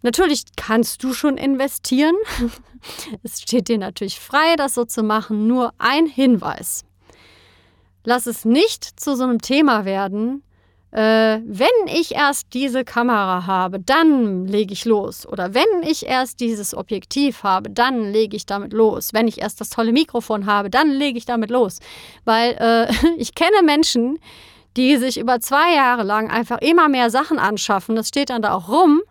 Natürlich 0.06 0.44
kannst 0.56 1.04
du 1.04 1.14
schon 1.14 1.36
investieren. 1.38 2.16
Es 3.24 3.42
steht 3.42 3.68
dir 3.68 3.80
natürlich 3.80 4.20
frei, 4.20 4.56
das 4.56 4.76
so 4.76 4.86
zu 4.86 5.02
machen. 5.02 5.48
Nur 5.48 5.74
ein 5.80 6.06
Hinweis. 6.06 6.86
Lass 8.04 8.28
es 8.28 8.46
nicht 8.46 9.00
zu 9.00 9.16
so 9.16 9.24
einem 9.24 9.42
Thema 9.42 9.86
werden, 9.86 10.44
äh, 10.92 11.40
wenn 11.44 11.68
ich 11.88 12.14
erst 12.14 12.54
diese 12.54 12.86
Kamera 12.86 13.48
habe, 13.48 13.80
dann 13.80 14.46
lege 14.46 14.74
ich 14.74 14.86
los. 14.86 15.26
Oder 15.26 15.56
wenn 15.56 15.82
ich 15.82 16.06
erst 16.06 16.40
dieses 16.40 16.78
Objektiv 16.78 17.42
habe, 17.42 17.72
dann 17.72 18.12
lege 18.12 18.38
ich 18.38 18.46
damit 18.46 18.74
los. 18.74 19.12
Wenn 19.12 19.28
ich 19.28 19.42
erst 19.42 19.60
das 19.60 19.72
tolle 19.72 19.92
Mikrofon 19.92 20.46
habe, 20.46 20.70
dann 20.70 20.92
lege 20.92 21.18
ich 21.18 21.26
damit 21.26 21.50
los. 21.50 21.80
Weil 22.26 22.52
äh, 22.60 22.94
ich 23.18 23.34
kenne 23.34 23.64
Menschen, 23.64 24.20
die 24.78 24.98
sich 24.98 25.18
über 25.20 25.40
zwei 25.40 25.74
Jahre 25.74 26.04
lang 26.04 26.30
einfach 26.30 26.60
immer 26.60 26.90
mehr 26.90 27.10
Sachen 27.10 27.40
anschaffen. 27.40 27.96
Das 27.96 28.10
steht 28.10 28.30
dann 28.30 28.44
da 28.44 28.54
auch 28.54 28.70
rum 28.70 29.02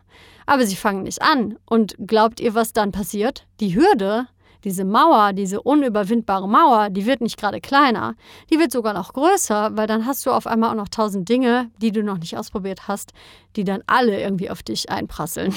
aber 0.46 0.66
sie 0.66 0.76
fangen 0.76 1.02
nicht 1.02 1.22
an. 1.22 1.56
Und 1.66 1.94
glaubt 1.98 2.40
ihr, 2.40 2.54
was 2.54 2.72
dann 2.72 2.92
passiert? 2.92 3.46
Die 3.60 3.74
Hürde, 3.74 4.26
diese 4.64 4.84
Mauer, 4.84 5.32
diese 5.32 5.62
unüberwindbare 5.62 6.48
Mauer, 6.48 6.88
die 6.90 7.06
wird 7.06 7.20
nicht 7.20 7.38
gerade 7.38 7.60
kleiner, 7.60 8.14
die 8.50 8.58
wird 8.58 8.72
sogar 8.72 8.94
noch 8.94 9.12
größer, 9.12 9.76
weil 9.76 9.86
dann 9.86 10.06
hast 10.06 10.24
du 10.26 10.30
auf 10.30 10.46
einmal 10.46 10.70
auch 10.70 10.76
noch 10.76 10.88
tausend 10.88 11.28
Dinge, 11.28 11.70
die 11.80 11.92
du 11.92 12.02
noch 12.02 12.18
nicht 12.18 12.36
ausprobiert 12.36 12.88
hast, 12.88 13.12
die 13.56 13.64
dann 13.64 13.82
alle 13.86 14.20
irgendwie 14.20 14.50
auf 14.50 14.62
dich 14.62 14.90
einprasseln. 14.90 15.54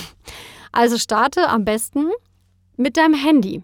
Also 0.74 0.98
starte 0.98 1.48
am 1.48 1.64
besten 1.64 2.12
mit 2.76 2.98
deinem 2.98 3.14
Handy 3.14 3.64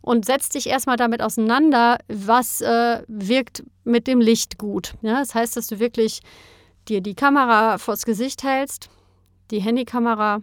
und 0.00 0.24
setz 0.24 0.48
dich 0.48 0.66
erstmal 0.66 0.96
damit 0.96 1.22
auseinander, 1.22 1.98
was 2.08 2.60
äh, 2.62 3.02
wirkt 3.06 3.62
mit 3.84 4.06
dem 4.06 4.20
Licht 4.20 4.58
gut. 4.58 4.94
Ja, 5.02 5.20
das 5.20 5.34
heißt, 5.34 5.56
dass 5.56 5.66
du 5.66 5.78
wirklich 5.78 6.20
dir 6.88 7.02
die 7.02 7.14
Kamera 7.14 7.78
vors 7.78 8.04
Gesicht 8.04 8.42
hältst, 8.42 8.88
die 9.50 9.60
Handykamera 9.60 10.42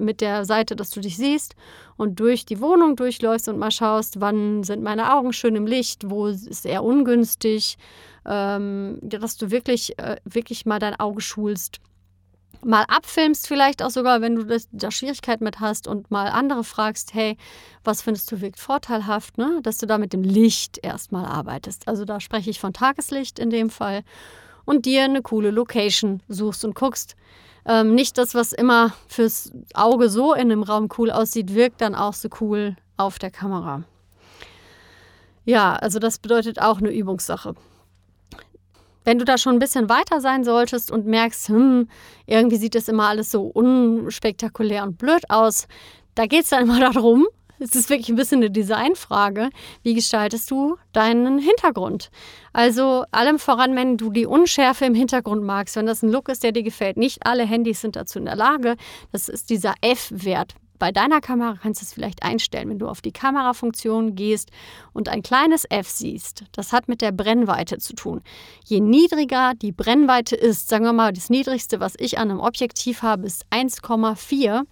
mit 0.00 0.20
der 0.20 0.44
Seite, 0.44 0.76
dass 0.76 0.90
du 0.90 1.00
dich 1.00 1.16
siehst 1.16 1.54
und 1.96 2.18
durch 2.18 2.46
die 2.46 2.60
Wohnung 2.60 2.96
durchläufst 2.96 3.48
und 3.48 3.58
mal 3.58 3.70
schaust, 3.70 4.20
wann 4.20 4.64
sind 4.64 4.82
meine 4.82 5.14
Augen 5.14 5.32
schön 5.32 5.56
im 5.56 5.66
Licht, 5.66 6.08
wo 6.08 6.26
ist 6.26 6.64
eher 6.64 6.82
ungünstig, 6.82 7.76
ähm, 8.24 8.98
dass 9.02 9.36
du 9.36 9.50
wirklich, 9.50 9.98
äh, 9.98 10.16
wirklich 10.24 10.66
mal 10.66 10.78
dein 10.78 10.98
Auge 10.98 11.20
schulst. 11.20 11.80
Mal 12.64 12.84
abfilmst 12.88 13.46
vielleicht 13.46 13.82
auch 13.82 13.90
sogar, 13.90 14.22
wenn 14.22 14.34
du 14.34 14.44
das, 14.44 14.66
da 14.72 14.90
Schwierigkeiten 14.90 15.44
mit 15.44 15.60
hast 15.60 15.86
und 15.86 16.10
mal 16.10 16.28
andere 16.28 16.64
fragst, 16.64 17.12
hey, 17.12 17.36
was 17.84 18.00
findest 18.00 18.32
du 18.32 18.40
wirkt 18.40 18.58
vorteilhaft, 18.58 19.36
ne? 19.36 19.60
dass 19.62 19.76
du 19.78 19.86
da 19.86 19.98
mit 19.98 20.14
dem 20.14 20.22
Licht 20.22 20.78
erstmal 20.82 21.26
arbeitest. 21.26 21.86
Also 21.86 22.04
da 22.04 22.18
spreche 22.18 22.48
ich 22.50 22.58
von 22.58 22.72
Tageslicht 22.72 23.38
in 23.38 23.50
dem 23.50 23.68
Fall 23.68 24.02
und 24.64 24.86
dir 24.86 25.04
eine 25.04 25.22
coole 25.22 25.50
Location 25.50 26.22
suchst 26.28 26.64
und 26.64 26.74
guckst, 26.74 27.14
ähm, 27.66 27.94
nicht 27.94 28.16
das, 28.16 28.34
was 28.34 28.52
immer 28.52 28.92
fürs 29.08 29.50
Auge 29.74 30.08
so 30.08 30.32
in 30.32 30.52
einem 30.52 30.62
Raum 30.62 30.88
cool 30.98 31.10
aussieht, 31.10 31.54
wirkt 31.54 31.80
dann 31.80 31.94
auch 31.94 32.14
so 32.14 32.28
cool 32.40 32.76
auf 32.96 33.18
der 33.18 33.30
Kamera. 33.30 33.82
Ja, 35.44 35.74
also 35.74 35.98
das 35.98 36.18
bedeutet 36.18 36.60
auch 36.60 36.78
eine 36.78 36.90
Übungssache. 36.90 37.54
Wenn 39.04 39.18
du 39.18 39.24
da 39.24 39.38
schon 39.38 39.54
ein 39.54 39.60
bisschen 39.60 39.88
weiter 39.88 40.20
sein 40.20 40.42
solltest 40.42 40.90
und 40.90 41.06
merkst, 41.06 41.48
hm, 41.48 41.88
irgendwie 42.26 42.56
sieht 42.56 42.74
das 42.74 42.88
immer 42.88 43.08
alles 43.08 43.30
so 43.30 43.42
unspektakulär 43.42 44.82
und 44.82 44.98
blöd 44.98 45.22
aus, 45.28 45.68
da 46.16 46.26
geht 46.26 46.44
es 46.44 46.50
dann 46.50 46.64
immer 46.64 46.80
darum, 46.92 47.26
es 47.58 47.74
ist 47.74 47.90
wirklich 47.90 48.08
ein 48.08 48.16
bisschen 48.16 48.38
eine 48.38 48.50
Designfrage. 48.50 49.50
Wie 49.82 49.94
gestaltest 49.94 50.50
du 50.50 50.76
deinen 50.92 51.38
Hintergrund? 51.38 52.10
Also 52.52 53.04
allem 53.10 53.38
voran, 53.38 53.76
wenn 53.76 53.96
du 53.96 54.10
die 54.10 54.26
Unschärfe 54.26 54.84
im 54.84 54.94
Hintergrund 54.94 55.42
magst, 55.42 55.76
wenn 55.76 55.86
das 55.86 56.02
ein 56.02 56.10
Look 56.10 56.28
ist, 56.28 56.42
der 56.42 56.52
dir 56.52 56.62
gefällt. 56.62 56.96
Nicht 56.96 57.26
alle 57.26 57.44
Handys 57.44 57.80
sind 57.80 57.96
dazu 57.96 58.18
in 58.18 58.24
der 58.24 58.36
Lage. 58.36 58.76
Das 59.12 59.28
ist 59.28 59.50
dieser 59.50 59.74
F-Wert. 59.80 60.54
Bei 60.78 60.92
deiner 60.92 61.20
Kamera 61.20 61.56
kannst 61.60 61.80
du 61.80 61.86
es 61.86 61.92
vielleicht 61.94 62.22
einstellen, 62.22 62.68
wenn 62.68 62.78
du 62.78 62.88
auf 62.88 63.00
die 63.00 63.12
Kamerafunktion 63.12 64.14
gehst 64.14 64.50
und 64.92 65.08
ein 65.08 65.22
kleines 65.22 65.64
F 65.70 65.88
siehst. 65.88 66.44
Das 66.52 66.72
hat 66.72 66.88
mit 66.88 67.00
der 67.00 67.12
Brennweite 67.12 67.78
zu 67.78 67.94
tun. 67.94 68.20
Je 68.64 68.80
niedriger 68.80 69.54
die 69.54 69.72
Brennweite 69.72 70.36
ist, 70.36 70.68
sagen 70.68 70.84
wir 70.84 70.92
mal, 70.92 71.12
das 71.12 71.30
niedrigste, 71.30 71.80
was 71.80 71.94
ich 71.98 72.18
an 72.18 72.30
einem 72.30 72.40
Objektiv 72.40 73.02
habe, 73.02 73.26
ist 73.26 73.46
1,4. 73.50 74.64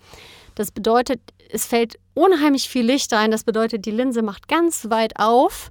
Das 0.55 0.71
bedeutet, 0.71 1.21
es 1.51 1.67
fällt 1.67 1.97
unheimlich 2.15 2.69
viel 2.69 2.87
Licht 2.87 3.13
rein. 3.13 3.31
Das 3.31 3.45
bedeutet, 3.45 3.87
die 3.87 3.91
Linse 3.91 4.23
macht 4.23 4.49
ganz 4.49 4.89
weit 4.91 5.19
auf. 5.19 5.71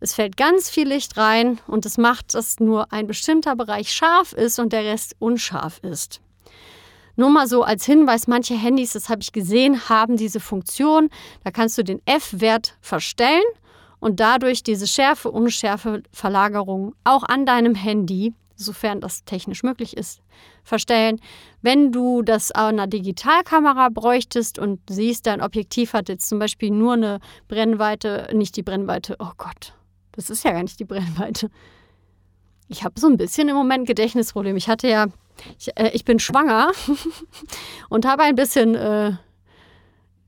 Es 0.00 0.14
fällt 0.14 0.36
ganz 0.36 0.70
viel 0.70 0.88
Licht 0.88 1.16
rein 1.16 1.60
und 1.66 1.86
es 1.86 1.98
macht, 1.98 2.34
dass 2.34 2.58
nur 2.60 2.92
ein 2.92 3.06
bestimmter 3.06 3.56
Bereich 3.56 3.92
scharf 3.92 4.32
ist 4.32 4.58
und 4.58 4.72
der 4.72 4.84
Rest 4.84 5.16
unscharf 5.18 5.78
ist. 5.82 6.20
Nur 7.16 7.30
mal 7.30 7.46
so 7.46 7.62
als 7.62 7.86
Hinweis, 7.86 8.26
manche 8.26 8.54
Handys, 8.54 8.94
das 8.94 9.08
habe 9.08 9.22
ich 9.22 9.30
gesehen, 9.32 9.88
haben 9.88 10.16
diese 10.16 10.40
Funktion. 10.40 11.10
Da 11.44 11.52
kannst 11.52 11.78
du 11.78 11.84
den 11.84 12.02
F-Wert 12.06 12.76
verstellen 12.80 13.44
und 14.00 14.18
dadurch 14.20 14.62
diese 14.62 14.86
Schärfe-Unschärfe-Verlagerung 14.86 16.94
auch 17.04 17.22
an 17.22 17.46
deinem 17.46 17.74
Handy 17.74 18.34
sofern 18.56 19.00
das 19.00 19.24
technisch 19.24 19.62
möglich 19.62 19.96
ist, 19.96 20.20
verstellen. 20.62 21.20
Wenn 21.62 21.92
du 21.92 22.22
das 22.22 22.50
an 22.52 22.74
einer 22.74 22.86
Digitalkamera 22.86 23.88
bräuchtest 23.88 24.58
und 24.58 24.80
siehst, 24.88 25.26
dein 25.26 25.40
Objektiv 25.40 25.92
hat 25.92 26.08
jetzt 26.08 26.28
zum 26.28 26.38
Beispiel 26.38 26.70
nur 26.70 26.94
eine 26.94 27.20
Brennweite, 27.48 28.28
nicht 28.32 28.56
die 28.56 28.62
Brennweite, 28.62 29.16
oh 29.18 29.32
Gott, 29.36 29.74
das 30.12 30.30
ist 30.30 30.44
ja 30.44 30.52
gar 30.52 30.62
nicht 30.62 30.78
die 30.78 30.84
Brennweite. 30.84 31.50
Ich 32.68 32.84
habe 32.84 32.98
so 32.98 33.06
ein 33.08 33.16
bisschen 33.16 33.48
im 33.48 33.56
Moment 33.56 33.86
Gedächtnisproblem. 33.86 34.56
Ich 34.56 34.68
hatte 34.68 34.88
ja, 34.88 35.06
ich, 35.58 35.76
äh, 35.76 35.90
ich 35.92 36.04
bin 36.04 36.18
schwanger 36.18 36.72
und 37.88 38.06
habe 38.06 38.22
ein 38.22 38.36
bisschen 38.36 38.74
äh, 38.74 39.12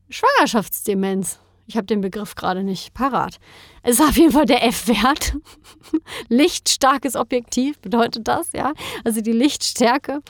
Schwangerschaftsdemenz. 0.09 1.41
Ich 1.67 1.77
habe 1.77 1.87
den 1.87 2.01
Begriff 2.01 2.35
gerade 2.35 2.63
nicht 2.63 2.95
parat. 2.95 3.39
Es 3.83 3.99
ist 3.99 4.07
auf 4.07 4.17
jeden 4.17 4.33
Fall 4.33 4.47
der 4.47 4.65
F-Wert. 4.65 5.37
Lichtstarkes 6.29 7.17
Objektiv 7.17 7.79
bedeutet 7.81 8.29
das, 8.29 8.53
ja. 8.53 8.73
Also 9.05 9.21
die 9.21 9.33
Lichtstärke. 9.33 10.21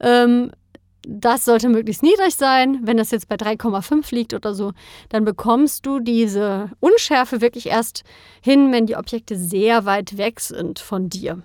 Ähm, 0.00 0.50
das 1.06 1.44
sollte 1.44 1.68
möglichst 1.68 2.02
niedrig 2.02 2.34
sein. 2.34 2.80
Wenn 2.82 2.96
das 2.96 3.10
jetzt 3.10 3.28
bei 3.28 3.36
3,5 3.36 4.14
liegt 4.14 4.34
oder 4.34 4.54
so, 4.54 4.72
dann 5.10 5.24
bekommst 5.24 5.86
du 5.86 6.00
diese 6.00 6.70
Unschärfe 6.80 7.40
wirklich 7.40 7.66
erst 7.66 8.02
hin, 8.40 8.72
wenn 8.72 8.86
die 8.86 8.96
Objekte 8.96 9.36
sehr 9.36 9.84
weit 9.84 10.16
weg 10.16 10.40
sind 10.40 10.78
von 10.78 11.08
dir. 11.08 11.42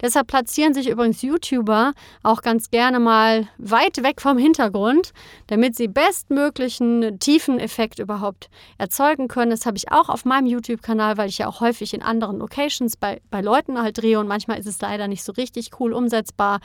Deshalb 0.00 0.28
platzieren 0.28 0.74
sich 0.74 0.88
übrigens 0.88 1.22
YouTuber 1.22 1.92
auch 2.22 2.42
ganz 2.42 2.70
gerne 2.70 3.00
mal 3.00 3.48
weit 3.58 4.02
weg 4.02 4.20
vom 4.20 4.38
Hintergrund, 4.38 5.12
damit 5.48 5.74
sie 5.74 5.88
bestmöglichen 5.88 7.18
tiefen 7.18 7.58
Effekt 7.58 7.98
überhaupt 7.98 8.48
erzeugen 8.78 9.26
können. 9.26 9.50
Das 9.50 9.66
habe 9.66 9.76
ich 9.76 9.90
auch 9.90 10.08
auf 10.08 10.24
meinem 10.24 10.46
YouTube-Kanal, 10.46 11.16
weil 11.16 11.28
ich 11.28 11.38
ja 11.38 11.48
auch 11.48 11.60
häufig 11.60 11.94
in 11.94 12.02
anderen 12.02 12.38
Locations 12.38 12.96
bei, 12.96 13.20
bei 13.30 13.40
Leuten 13.40 13.80
halt 13.80 14.00
drehe 14.00 14.20
und 14.20 14.28
manchmal 14.28 14.58
ist 14.58 14.66
es 14.66 14.80
leider 14.80 15.08
nicht 15.08 15.24
so 15.24 15.32
richtig 15.32 15.70
cool 15.80 15.92
umsetzbar. 15.92 16.60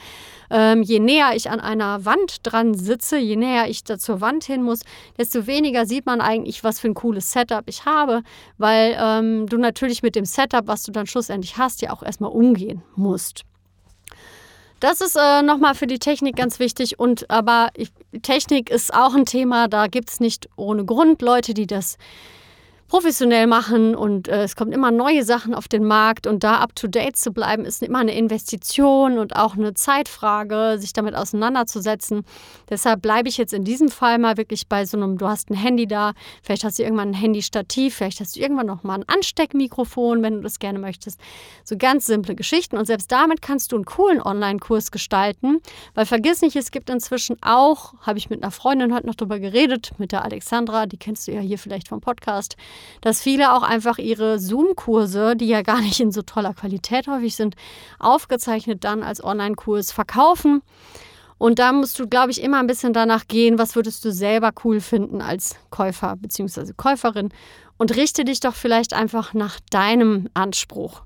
Ähm, 0.51 0.83
je 0.83 0.99
näher 0.99 1.31
ich 1.35 1.49
an 1.49 1.59
einer 1.59 2.05
Wand 2.05 2.37
dran 2.43 2.75
sitze, 2.75 3.17
je 3.17 3.35
näher 3.35 3.67
ich 3.67 3.83
da 3.83 3.97
zur 3.97 4.21
Wand 4.21 4.43
hin 4.43 4.61
muss, 4.61 4.81
desto 5.17 5.47
weniger 5.47 5.87
sieht 5.87 6.05
man 6.05 6.21
eigentlich, 6.21 6.63
was 6.63 6.79
für 6.79 6.87
ein 6.87 6.93
cooles 6.93 7.31
Setup 7.31 7.63
ich 7.65 7.85
habe, 7.85 8.21
weil 8.59 8.95
ähm, 8.99 9.47
du 9.47 9.57
natürlich 9.57 10.03
mit 10.03 10.15
dem 10.15 10.25
Setup, 10.25 10.67
was 10.67 10.83
du 10.83 10.91
dann 10.91 11.07
schlussendlich 11.07 11.57
hast, 11.57 11.81
ja 11.81 11.91
auch 11.91 12.03
erstmal 12.03 12.31
umgehen 12.31 12.83
musst 12.95 13.22
musst. 13.23 13.43
Das 14.79 14.99
ist 14.99 15.15
äh, 15.15 15.41
nochmal 15.41 15.75
für 15.75 15.87
die 15.87 15.99
Technik 15.99 16.35
ganz 16.35 16.59
wichtig. 16.59 16.99
Und 16.99 17.29
aber 17.29 17.69
ich, 17.73 17.91
Technik 18.21 18.69
ist 18.69 18.93
auch 18.93 19.15
ein 19.15 19.25
Thema, 19.25 19.69
da 19.69 19.87
gibt 19.87 20.09
es 20.09 20.19
nicht 20.19 20.49
ohne 20.57 20.83
Grund 20.83 21.21
Leute, 21.21 21.53
die 21.53 21.67
das 21.67 21.97
professionell 22.93 23.47
machen 23.47 23.95
und 23.95 24.27
äh, 24.27 24.43
es 24.43 24.55
kommen 24.55 24.71
immer 24.71 24.91
neue 24.91 25.23
Sachen 25.23 25.55
auf 25.55 25.67
den 25.67 25.83
Markt 25.83 26.27
und 26.27 26.43
da 26.43 26.57
up-to-date 26.57 27.17
zu 27.17 27.31
bleiben, 27.31 27.65
ist 27.65 27.81
immer 27.81 27.97
eine 27.97 28.15
Investition 28.15 29.17
und 29.17 29.35
auch 29.35 29.55
eine 29.55 29.73
Zeitfrage, 29.73 30.75
sich 30.77 30.93
damit 30.93 31.15
auseinanderzusetzen. 31.15 32.23
Deshalb 32.69 33.01
bleibe 33.01 33.29
ich 33.29 33.37
jetzt 33.37 33.51
in 33.51 33.63
diesem 33.63 33.89
Fall 33.89 34.19
mal 34.19 34.37
wirklich 34.37 34.67
bei 34.67 34.85
so 34.85 34.95
einem, 34.95 35.17
du 35.17 35.27
hast 35.27 35.49
ein 35.49 35.55
Handy 35.55 35.87
da, 35.87 36.13
vielleicht 36.43 36.63
hast 36.63 36.77
du 36.77 36.83
irgendwann 36.83 37.09
ein 37.09 37.13
Handy-Stativ, 37.15 37.95
vielleicht 37.95 38.19
hast 38.19 38.35
du 38.35 38.41
irgendwann 38.41 38.67
noch 38.67 38.83
mal 38.83 38.99
ein 38.99 39.09
Ansteckmikrofon, 39.09 40.21
wenn 40.21 40.35
du 40.35 40.41
das 40.41 40.59
gerne 40.59 40.77
möchtest. 40.77 41.19
So 41.63 41.77
ganz 41.77 42.05
simple 42.05 42.35
Geschichten 42.35 42.77
und 42.77 42.85
selbst 42.85 43.11
damit 43.11 43.41
kannst 43.41 43.71
du 43.71 43.75
einen 43.75 43.85
coolen 43.85 44.21
Online-Kurs 44.21 44.91
gestalten, 44.91 45.61
weil 45.95 46.05
vergiss 46.05 46.43
nicht, 46.43 46.55
es 46.55 46.69
gibt 46.69 46.91
inzwischen 46.91 47.37
auch, 47.41 47.95
habe 48.01 48.19
ich 48.19 48.29
mit 48.29 48.43
einer 48.43 48.51
Freundin 48.51 48.93
heute 48.93 49.07
noch 49.07 49.15
drüber 49.15 49.39
geredet, 49.39 49.93
mit 49.97 50.11
der 50.11 50.23
Alexandra, 50.23 50.85
die 50.85 50.97
kennst 50.97 51.27
du 51.27 51.31
ja 51.31 51.39
hier 51.39 51.57
vielleicht 51.57 51.87
vom 51.87 51.99
Podcast, 51.99 52.55
dass 53.01 53.21
viele 53.21 53.53
auch 53.53 53.63
einfach 53.63 53.97
ihre 53.97 54.39
Zoom-Kurse, 54.39 55.35
die 55.35 55.47
ja 55.47 55.61
gar 55.61 55.81
nicht 55.81 55.99
in 55.99 56.11
so 56.11 56.21
toller 56.21 56.53
Qualität 56.53 57.07
häufig 57.07 57.35
sind, 57.35 57.55
aufgezeichnet 57.99 58.83
dann 58.83 59.03
als 59.03 59.23
Online-Kurs 59.23 59.91
verkaufen. 59.91 60.61
Und 61.37 61.59
da 61.59 61.73
musst 61.73 61.99
du, 61.99 62.07
glaube 62.07 62.31
ich, 62.31 62.41
immer 62.41 62.59
ein 62.59 62.67
bisschen 62.67 62.93
danach 62.93 63.27
gehen, 63.27 63.57
was 63.59 63.75
würdest 63.75 64.05
du 64.05 64.11
selber 64.11 64.51
cool 64.63 64.79
finden 64.79 65.21
als 65.21 65.57
Käufer 65.71 66.15
bzw. 66.15 66.71
Käuferin. 66.77 67.33
Und 67.77 67.95
richte 67.97 68.23
dich 68.23 68.39
doch 68.39 68.53
vielleicht 68.53 68.93
einfach 68.93 69.33
nach 69.33 69.59
deinem 69.69 70.29
Anspruch. 70.33 71.01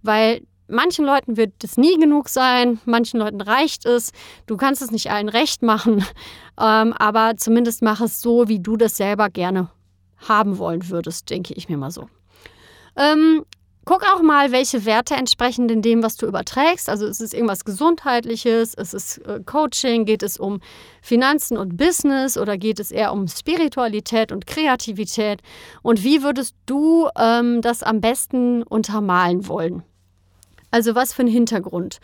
Weil 0.00 0.40
manchen 0.66 1.04
Leuten 1.04 1.36
wird 1.36 1.62
es 1.62 1.76
nie 1.76 1.98
genug 1.98 2.28
sein, 2.28 2.80
manchen 2.86 3.20
Leuten 3.20 3.40
reicht 3.40 3.84
es. 3.84 4.12
Du 4.46 4.56
kannst 4.56 4.82
es 4.82 4.90
nicht 4.90 5.10
allen 5.10 5.28
recht 5.28 5.62
machen, 5.62 6.04
ähm, 6.60 6.92
aber 6.94 7.36
zumindest 7.36 7.82
mach 7.82 8.00
es 8.00 8.22
so, 8.22 8.48
wie 8.48 8.60
du 8.60 8.76
das 8.76 8.96
selber 8.96 9.28
gerne 9.28 9.68
haben 10.28 10.58
wollen 10.58 10.88
würdest, 10.88 11.30
denke 11.30 11.54
ich 11.54 11.68
mir 11.68 11.76
mal 11.76 11.90
so. 11.90 12.08
Ähm, 12.96 13.44
guck 13.84 14.04
auch 14.04 14.22
mal, 14.22 14.52
welche 14.52 14.84
Werte 14.84 15.14
entsprechen 15.14 15.68
in 15.68 15.82
dem, 15.82 16.02
was 16.02 16.16
du 16.16 16.26
überträgst. 16.26 16.88
Also 16.88 17.06
ist 17.06 17.20
es 17.20 17.32
irgendwas 17.32 17.64
Gesundheitliches, 17.64 18.74
ist 18.74 18.94
es 18.94 19.18
äh, 19.18 19.40
Coaching, 19.44 20.04
geht 20.04 20.22
es 20.22 20.38
um 20.38 20.60
Finanzen 21.00 21.56
und 21.56 21.76
Business 21.76 22.38
oder 22.38 22.56
geht 22.56 22.80
es 22.80 22.90
eher 22.90 23.12
um 23.12 23.28
Spiritualität 23.28 24.32
und 24.32 24.46
Kreativität? 24.46 25.40
Und 25.82 26.04
wie 26.04 26.22
würdest 26.22 26.54
du 26.66 27.08
ähm, 27.18 27.60
das 27.60 27.82
am 27.82 28.00
besten 28.00 28.62
untermalen 28.62 29.48
wollen? 29.48 29.82
Also 30.70 30.94
was 30.94 31.12
für 31.12 31.22
ein 31.22 31.28
Hintergrund? 31.28 31.98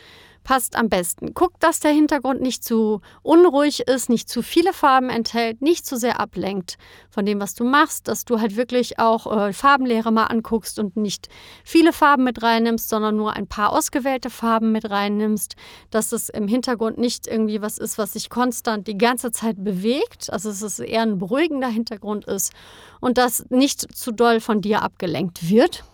Passt 0.49 0.77
am 0.77 0.89
besten. 0.89 1.35
Guck, 1.35 1.61
dass 1.61 1.79
der 1.79 1.91
Hintergrund 1.91 2.41
nicht 2.41 2.65
zu 2.65 3.03
unruhig 3.21 3.81
ist, 3.81 4.09
nicht 4.09 4.31
zu 4.31 4.41
viele 4.41 4.73
Farben 4.73 5.11
enthält, 5.11 5.61
nicht 5.61 5.85
zu 5.85 5.99
sehr 5.99 6.19
ablenkt 6.19 6.79
von 7.11 7.27
dem, 7.27 7.39
was 7.39 7.53
du 7.53 7.65
machst, 7.65 8.09
dass 8.09 8.25
du 8.25 8.41
halt 8.41 8.57
wirklich 8.57 8.99
auch 8.99 9.27
äh, 9.31 9.53
Farbenlehre 9.53 10.11
mal 10.11 10.25
anguckst 10.25 10.79
und 10.79 10.97
nicht 10.97 11.29
viele 11.65 11.93
Farben 11.93 12.25
mit 12.25 12.43
reinnimmst, 12.43 12.89
sondern 12.89 13.15
nur 13.15 13.35
ein 13.35 13.47
paar 13.47 13.75
ausgewählte 13.75 14.31
Farben 14.31 14.73
mit 14.73 14.89
reinnimmst, 14.89 15.55
dass 15.91 16.13
es 16.13 16.31
im 16.31 16.49
Hintergrund 16.49 16.97
nicht 16.97 17.27
irgendwie 17.27 17.61
was 17.61 17.77
ist, 17.77 17.99
was 17.99 18.15
sich 18.15 18.31
konstant 18.31 18.87
die 18.87 18.97
ganze 18.97 19.31
Zeit 19.33 19.63
bewegt, 19.63 20.33
also 20.33 20.49
dass 20.49 20.63
es 20.63 20.79
eher 20.79 21.03
ein 21.03 21.19
beruhigender 21.19 21.69
Hintergrund 21.69 22.25
ist 22.25 22.55
und 23.01 23.19
das 23.19 23.45
nicht 23.51 23.95
zu 23.95 24.13
doll 24.13 24.41
von 24.41 24.63
dir 24.63 24.81
abgelenkt 24.81 25.51
wird. 25.51 25.85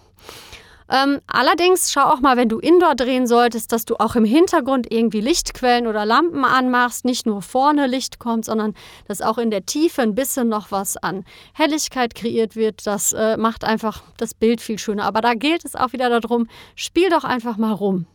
Ähm, 0.91 1.21
allerdings 1.27 1.93
schau 1.93 2.03
auch 2.03 2.21
mal, 2.21 2.37
wenn 2.37 2.49
du 2.49 2.59
Indoor 2.59 2.95
drehen 2.95 3.27
solltest, 3.27 3.73
dass 3.73 3.87
du 3.87 3.97
auch 3.97 4.17
im 4.17 4.25
Hintergrund 4.25 4.93
irgendwie 4.93 5.21
Lichtquellen 5.21 5.87
oder 5.87 6.05
Lampen 6.05 6.45
anmachst. 6.45 7.05
Nicht 7.05 7.27
nur 7.27 7.41
vorne 7.41 7.87
Licht 7.87 8.19
kommt, 8.19 8.45
sondern 8.45 8.75
dass 9.09 9.23
auch 9.23 9.39
in 9.39 9.51
der 9.51 9.65
Tiefe 9.65 10.03
ein 10.03 10.15
bisschen 10.15 10.49
noch 10.49 10.71
was 10.71 10.97
an 10.97 11.25
Helligkeit 11.55 12.15
kreiert 12.15 12.55
wird. 12.55 12.87
Das 12.87 13.13
äh, 13.15 13.37
macht 13.39 13.65
einfach 13.65 14.03
das 14.19 14.35
Bild 14.35 14.61
viel 14.61 14.79
schöner. 14.79 15.05
Aber 15.05 15.23
da 15.23 15.35
gilt 15.35 15.65
es 15.65 15.75
auch 15.75 15.93
wieder 15.93 16.21
darum, 16.21 16.49
spiel 16.75 17.09
doch 17.09 17.25
einfach 17.25 17.57
mal 17.57 17.73
rum. 17.73 18.07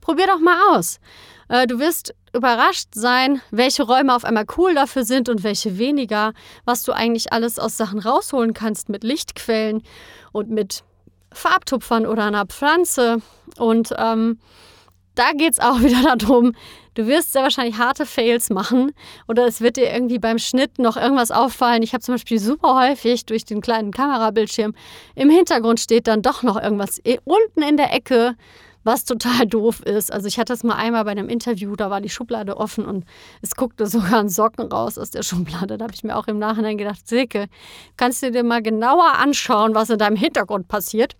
Probier 0.00 0.26
doch 0.26 0.40
mal 0.40 0.76
aus. 0.76 1.00
Äh, 1.48 1.66
du 1.66 1.78
wirst 1.78 2.14
überrascht 2.32 2.88
sein, 2.94 3.42
welche 3.50 3.82
Räume 3.82 4.14
auf 4.14 4.24
einmal 4.24 4.46
cool 4.56 4.74
dafür 4.74 5.04
sind 5.04 5.28
und 5.28 5.42
welche 5.42 5.78
weniger, 5.78 6.32
was 6.64 6.82
du 6.82 6.92
eigentlich 6.92 7.32
alles 7.32 7.58
aus 7.58 7.76
Sachen 7.76 7.98
rausholen 7.98 8.54
kannst 8.54 8.88
mit 8.88 9.04
Lichtquellen 9.04 9.82
und 10.32 10.48
mit 10.48 10.82
Farbtupfern 11.34 12.06
oder 12.06 12.24
einer 12.24 12.46
Pflanze. 12.46 13.18
Und 13.58 13.94
ähm, 13.98 14.38
da 15.14 15.32
geht 15.32 15.52
es 15.52 15.60
auch 15.60 15.80
wieder 15.82 16.16
darum, 16.16 16.54
du 16.94 17.06
wirst 17.06 17.32
sehr 17.32 17.42
wahrscheinlich 17.42 17.78
harte 17.78 18.06
Fails 18.06 18.50
machen 18.50 18.92
oder 19.28 19.46
es 19.46 19.60
wird 19.60 19.76
dir 19.76 19.92
irgendwie 19.92 20.18
beim 20.18 20.38
Schnitt 20.38 20.78
noch 20.78 20.96
irgendwas 20.96 21.30
auffallen. 21.30 21.82
Ich 21.82 21.92
habe 21.92 22.02
zum 22.02 22.14
Beispiel 22.14 22.38
super 22.38 22.74
häufig 22.74 23.26
durch 23.26 23.44
den 23.44 23.60
kleinen 23.60 23.92
Kamerabildschirm 23.92 24.74
im 25.14 25.30
Hintergrund 25.30 25.80
steht 25.80 26.06
dann 26.06 26.22
doch 26.22 26.42
noch 26.42 26.60
irgendwas 26.60 27.00
unten 27.24 27.62
in 27.62 27.76
der 27.76 27.92
Ecke 27.92 28.36
was 28.84 29.04
total 29.04 29.46
doof 29.46 29.80
ist. 29.80 30.12
Also 30.12 30.26
ich 30.26 30.38
hatte 30.38 30.52
das 30.52 30.64
mal 30.64 30.76
einmal 30.76 31.04
bei 31.04 31.12
einem 31.12 31.28
Interview, 31.28 31.74
da 31.76 31.90
war 31.90 32.00
die 32.00 32.08
Schublade 32.08 32.56
offen 32.56 32.84
und 32.84 33.04
es 33.40 33.54
guckte 33.54 33.86
sogar 33.86 34.20
ein 34.20 34.28
Socken 34.28 34.66
raus 34.70 34.98
aus 34.98 35.10
der 35.10 35.22
Schublade. 35.22 35.78
Da 35.78 35.84
habe 35.84 35.94
ich 35.94 36.04
mir 36.04 36.16
auch 36.16 36.26
im 36.26 36.38
Nachhinein 36.38 36.78
gedacht, 36.78 37.06
Silke, 37.06 37.46
kannst 37.96 38.22
du 38.22 38.30
dir 38.30 38.44
mal 38.44 38.62
genauer 38.62 39.14
anschauen, 39.18 39.74
was 39.74 39.90
in 39.90 39.98
deinem 39.98 40.16
Hintergrund 40.16 40.68
passiert? 40.68 41.16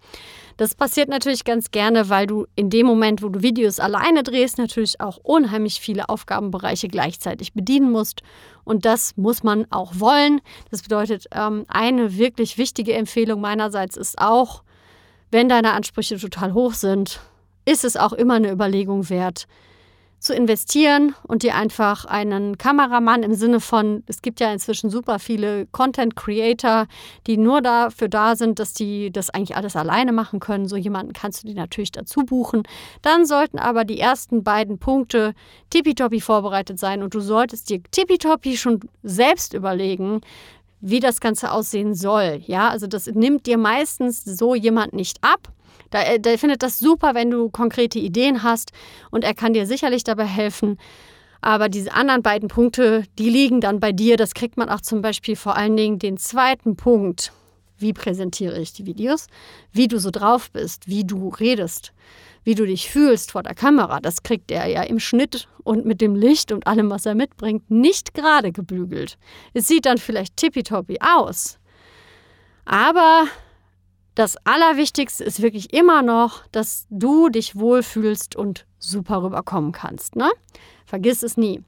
Das 0.56 0.74
passiert 0.74 1.08
natürlich 1.08 1.44
ganz 1.44 1.70
gerne, 1.70 2.08
weil 2.08 2.26
du 2.26 2.46
in 2.54 2.68
dem 2.68 2.86
Moment, 2.86 3.22
wo 3.22 3.28
du 3.28 3.42
Videos 3.42 3.80
alleine 3.80 4.22
drehst, 4.22 4.58
natürlich 4.58 5.00
auch 5.00 5.18
unheimlich 5.22 5.80
viele 5.80 6.08
Aufgabenbereiche 6.08 6.88
gleichzeitig 6.88 7.54
bedienen 7.54 7.90
musst. 7.90 8.22
Und 8.64 8.84
das 8.84 9.16
muss 9.16 9.42
man 9.42 9.66
auch 9.70 9.94
wollen. 9.96 10.40
Das 10.70 10.82
bedeutet, 10.82 11.26
ähm, 11.32 11.64
eine 11.68 12.16
wirklich 12.16 12.58
wichtige 12.58 12.92
Empfehlung 12.92 13.40
meinerseits 13.40 13.96
ist 13.96 14.18
auch, 14.18 14.62
wenn 15.30 15.48
deine 15.48 15.72
Ansprüche 15.72 16.18
total 16.18 16.52
hoch 16.52 16.74
sind, 16.74 17.20
ist 17.64 17.84
es 17.84 17.96
auch 17.96 18.12
immer 18.12 18.34
eine 18.34 18.50
Überlegung 18.50 19.08
wert, 19.10 19.46
zu 20.22 20.34
investieren 20.34 21.16
und 21.26 21.42
dir 21.42 21.56
einfach 21.56 22.04
einen 22.04 22.56
Kameramann 22.56 23.24
im 23.24 23.34
Sinne 23.34 23.58
von, 23.58 24.04
es 24.06 24.22
gibt 24.22 24.38
ja 24.38 24.52
inzwischen 24.52 24.88
super 24.88 25.18
viele 25.18 25.66
Content 25.66 26.14
Creator, 26.14 26.86
die 27.26 27.36
nur 27.36 27.60
dafür 27.60 28.08
da 28.08 28.36
sind, 28.36 28.60
dass 28.60 28.72
die 28.72 29.10
das 29.10 29.30
eigentlich 29.30 29.56
alles 29.56 29.74
alleine 29.74 30.12
machen 30.12 30.38
können. 30.38 30.68
So 30.68 30.76
jemanden 30.76 31.12
kannst 31.12 31.42
du 31.42 31.48
dir 31.48 31.56
natürlich 31.56 31.90
dazu 31.90 32.20
buchen. 32.20 32.62
Dann 33.02 33.26
sollten 33.26 33.58
aber 33.58 33.84
die 33.84 33.98
ersten 33.98 34.44
beiden 34.44 34.78
Punkte 34.78 35.34
tippitoppi 35.70 36.20
vorbereitet 36.20 36.78
sein 36.78 37.02
und 37.02 37.14
du 37.14 37.20
solltest 37.20 37.68
dir 37.68 37.82
tippitoppi 37.90 38.56
schon 38.56 38.78
selbst 39.02 39.54
überlegen, 39.54 40.20
wie 40.80 41.00
das 41.00 41.20
Ganze 41.20 41.50
aussehen 41.50 41.94
soll. 41.94 42.42
Ja, 42.46 42.68
also 42.68 42.86
das 42.86 43.06
nimmt 43.06 43.46
dir 43.46 43.58
meistens 43.58 44.24
so 44.24 44.54
jemand 44.54 44.92
nicht 44.92 45.18
ab. 45.22 45.52
Der, 45.92 46.18
der 46.18 46.38
findet 46.38 46.62
das 46.62 46.78
super, 46.78 47.14
wenn 47.14 47.30
du 47.30 47.50
konkrete 47.50 47.98
Ideen 47.98 48.42
hast 48.42 48.72
und 49.10 49.24
er 49.24 49.34
kann 49.34 49.52
dir 49.52 49.66
sicherlich 49.66 50.04
dabei 50.04 50.24
helfen. 50.24 50.78
Aber 51.40 51.68
diese 51.68 51.92
anderen 51.92 52.22
beiden 52.22 52.48
Punkte, 52.48 53.04
die 53.18 53.28
liegen 53.28 53.60
dann 53.60 53.80
bei 53.80 53.92
dir. 53.92 54.16
Das 54.16 54.32
kriegt 54.32 54.56
man 54.56 54.68
auch 54.68 54.80
zum 54.80 55.02
Beispiel 55.02 55.34
vor 55.34 55.56
allen 55.56 55.76
Dingen 55.76 55.98
den 55.98 56.16
zweiten 56.16 56.76
Punkt. 56.76 57.32
Wie 57.78 57.92
präsentiere 57.92 58.60
ich 58.60 58.72
die 58.72 58.86
Videos? 58.86 59.26
Wie 59.72 59.88
du 59.88 59.98
so 59.98 60.12
drauf 60.12 60.52
bist, 60.52 60.86
wie 60.86 61.04
du 61.04 61.30
redest, 61.30 61.92
wie 62.44 62.54
du 62.54 62.64
dich 62.64 62.88
fühlst 62.88 63.32
vor 63.32 63.42
der 63.42 63.56
Kamera. 63.56 63.98
Das 63.98 64.22
kriegt 64.22 64.52
er 64.52 64.66
ja 64.68 64.82
im 64.84 65.00
Schnitt 65.00 65.48
und 65.64 65.84
mit 65.84 66.00
dem 66.00 66.14
Licht 66.14 66.52
und 66.52 66.68
allem, 66.68 66.90
was 66.90 67.06
er 67.06 67.16
mitbringt, 67.16 67.68
nicht 67.70 68.14
gerade 68.14 68.52
gebügelt. 68.52 69.18
Es 69.52 69.66
sieht 69.66 69.86
dann 69.86 69.98
vielleicht 69.98 70.36
tippitoppi 70.36 70.98
aus. 71.00 71.58
Aber 72.64 73.26
das 74.14 74.36
Allerwichtigste 74.44 75.24
ist 75.24 75.40
wirklich 75.40 75.72
immer 75.72 76.02
noch, 76.02 76.46
dass 76.52 76.86
du 76.90 77.28
dich 77.28 77.56
wohlfühlst 77.56 78.36
und 78.36 78.66
super 78.78 79.22
rüberkommen 79.22 79.72
kannst. 79.72 80.16
Ne? 80.16 80.30
Vergiss 80.84 81.22
es 81.22 81.36
nie. 81.36 81.62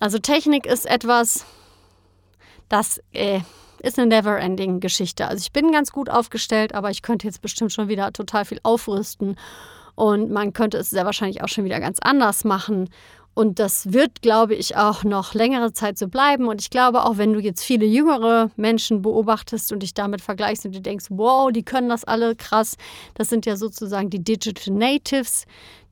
Also 0.00 0.18
Technik 0.18 0.66
ist 0.66 0.86
etwas, 0.86 1.44
das 2.68 3.00
äh, 3.12 3.40
ist 3.80 3.98
eine 3.98 4.08
never-ending 4.08 4.80
Geschichte. 4.80 5.26
Also 5.26 5.40
ich 5.40 5.52
bin 5.52 5.72
ganz 5.72 5.92
gut 5.92 6.10
aufgestellt, 6.10 6.74
aber 6.74 6.90
ich 6.90 7.02
könnte 7.02 7.26
jetzt 7.26 7.42
bestimmt 7.42 7.72
schon 7.72 7.88
wieder 7.88 8.12
total 8.12 8.44
viel 8.44 8.60
aufrüsten 8.62 9.36
und 9.94 10.30
man 10.30 10.52
könnte 10.52 10.78
es 10.78 10.90
sehr 10.90 11.04
wahrscheinlich 11.04 11.42
auch 11.42 11.48
schon 11.48 11.64
wieder 11.64 11.80
ganz 11.80 11.98
anders 12.00 12.44
machen. 12.44 12.88
Und 13.38 13.60
das 13.60 13.92
wird, 13.92 14.20
glaube 14.20 14.56
ich, 14.56 14.76
auch 14.76 15.04
noch 15.04 15.32
längere 15.32 15.72
Zeit 15.72 15.96
so 15.96 16.08
bleiben. 16.08 16.48
Und 16.48 16.60
ich 16.60 16.70
glaube, 16.70 17.04
auch 17.04 17.18
wenn 17.18 17.32
du 17.32 17.38
jetzt 17.38 17.62
viele 17.62 17.86
jüngere 17.86 18.50
Menschen 18.56 19.00
beobachtest 19.00 19.70
und 19.70 19.84
dich 19.84 19.94
damit 19.94 20.22
vergleichst 20.22 20.66
und 20.66 20.74
du 20.74 20.80
denkst, 20.80 21.06
wow, 21.10 21.52
die 21.52 21.62
können 21.62 21.88
das 21.88 22.02
alle 22.02 22.34
krass, 22.34 22.74
das 23.14 23.28
sind 23.28 23.46
ja 23.46 23.56
sozusagen 23.56 24.10
die 24.10 24.24
Digital 24.24 24.74
Natives, 24.74 25.44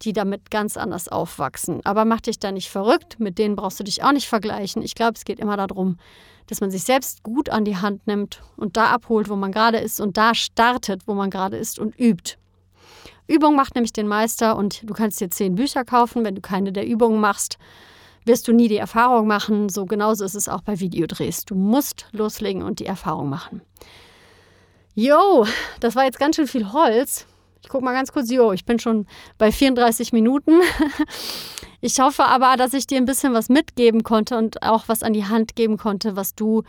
die 0.02 0.12
damit 0.12 0.50
ganz 0.50 0.76
anders 0.76 1.06
aufwachsen. 1.06 1.82
Aber 1.84 2.04
mach 2.04 2.20
dich 2.20 2.40
da 2.40 2.50
nicht 2.50 2.68
verrückt, 2.68 3.20
mit 3.20 3.38
denen 3.38 3.54
brauchst 3.54 3.78
du 3.78 3.84
dich 3.84 4.02
auch 4.02 4.10
nicht 4.10 4.26
vergleichen. 4.26 4.82
Ich 4.82 4.96
glaube, 4.96 5.12
es 5.14 5.24
geht 5.24 5.38
immer 5.38 5.56
darum, 5.56 5.98
dass 6.48 6.60
man 6.60 6.72
sich 6.72 6.82
selbst 6.82 7.22
gut 7.22 7.48
an 7.48 7.64
die 7.64 7.76
Hand 7.76 8.08
nimmt 8.08 8.42
und 8.56 8.76
da 8.76 8.86
abholt, 8.86 9.28
wo 9.28 9.36
man 9.36 9.52
gerade 9.52 9.78
ist 9.78 10.00
und 10.00 10.16
da 10.16 10.34
startet, 10.34 11.02
wo 11.06 11.14
man 11.14 11.30
gerade 11.30 11.56
ist 11.56 11.78
und 11.78 11.96
übt. 11.96 12.38
Übung 13.28 13.56
macht 13.56 13.74
nämlich 13.74 13.92
den 13.92 14.08
Meister 14.08 14.56
und 14.56 14.88
du 14.88 14.94
kannst 14.94 15.20
dir 15.20 15.30
zehn 15.30 15.54
Bücher 15.54 15.84
kaufen. 15.84 16.24
Wenn 16.24 16.34
du 16.34 16.40
keine 16.40 16.72
der 16.72 16.86
Übungen 16.86 17.20
machst, 17.20 17.58
wirst 18.24 18.48
du 18.48 18.52
nie 18.52 18.68
die 18.68 18.76
Erfahrung 18.76 19.26
machen. 19.26 19.68
So 19.68 19.86
genauso 19.86 20.24
ist 20.24 20.34
es 20.34 20.48
auch 20.48 20.62
bei 20.62 20.80
Videodrehs. 20.80 21.44
Du 21.44 21.54
musst 21.54 22.06
loslegen 22.12 22.62
und 22.62 22.80
die 22.80 22.86
Erfahrung 22.86 23.28
machen. 23.28 23.62
Jo, 24.94 25.46
das 25.80 25.94
war 25.96 26.04
jetzt 26.04 26.18
ganz 26.18 26.36
schön 26.36 26.46
viel 26.46 26.72
Holz. 26.72 27.26
Ich 27.62 27.68
gucke 27.68 27.84
mal 27.84 27.92
ganz 27.92 28.12
kurz, 28.12 28.30
jo, 28.30 28.52
ich 28.52 28.64
bin 28.64 28.78
schon 28.78 29.06
bei 29.38 29.50
34 29.50 30.12
Minuten. 30.12 30.60
Ich 31.82 32.00
hoffe 32.00 32.24
aber, 32.24 32.56
dass 32.56 32.72
ich 32.72 32.86
dir 32.86 32.96
ein 32.96 33.04
bisschen 33.04 33.34
was 33.34 33.48
mitgeben 33.48 34.02
konnte 34.02 34.38
und 34.38 34.62
auch 34.62 34.84
was 34.88 35.02
an 35.02 35.12
die 35.12 35.26
Hand 35.26 35.54
geben 35.56 35.76
konnte, 35.76 36.16
was 36.16 36.34
du 36.34 36.62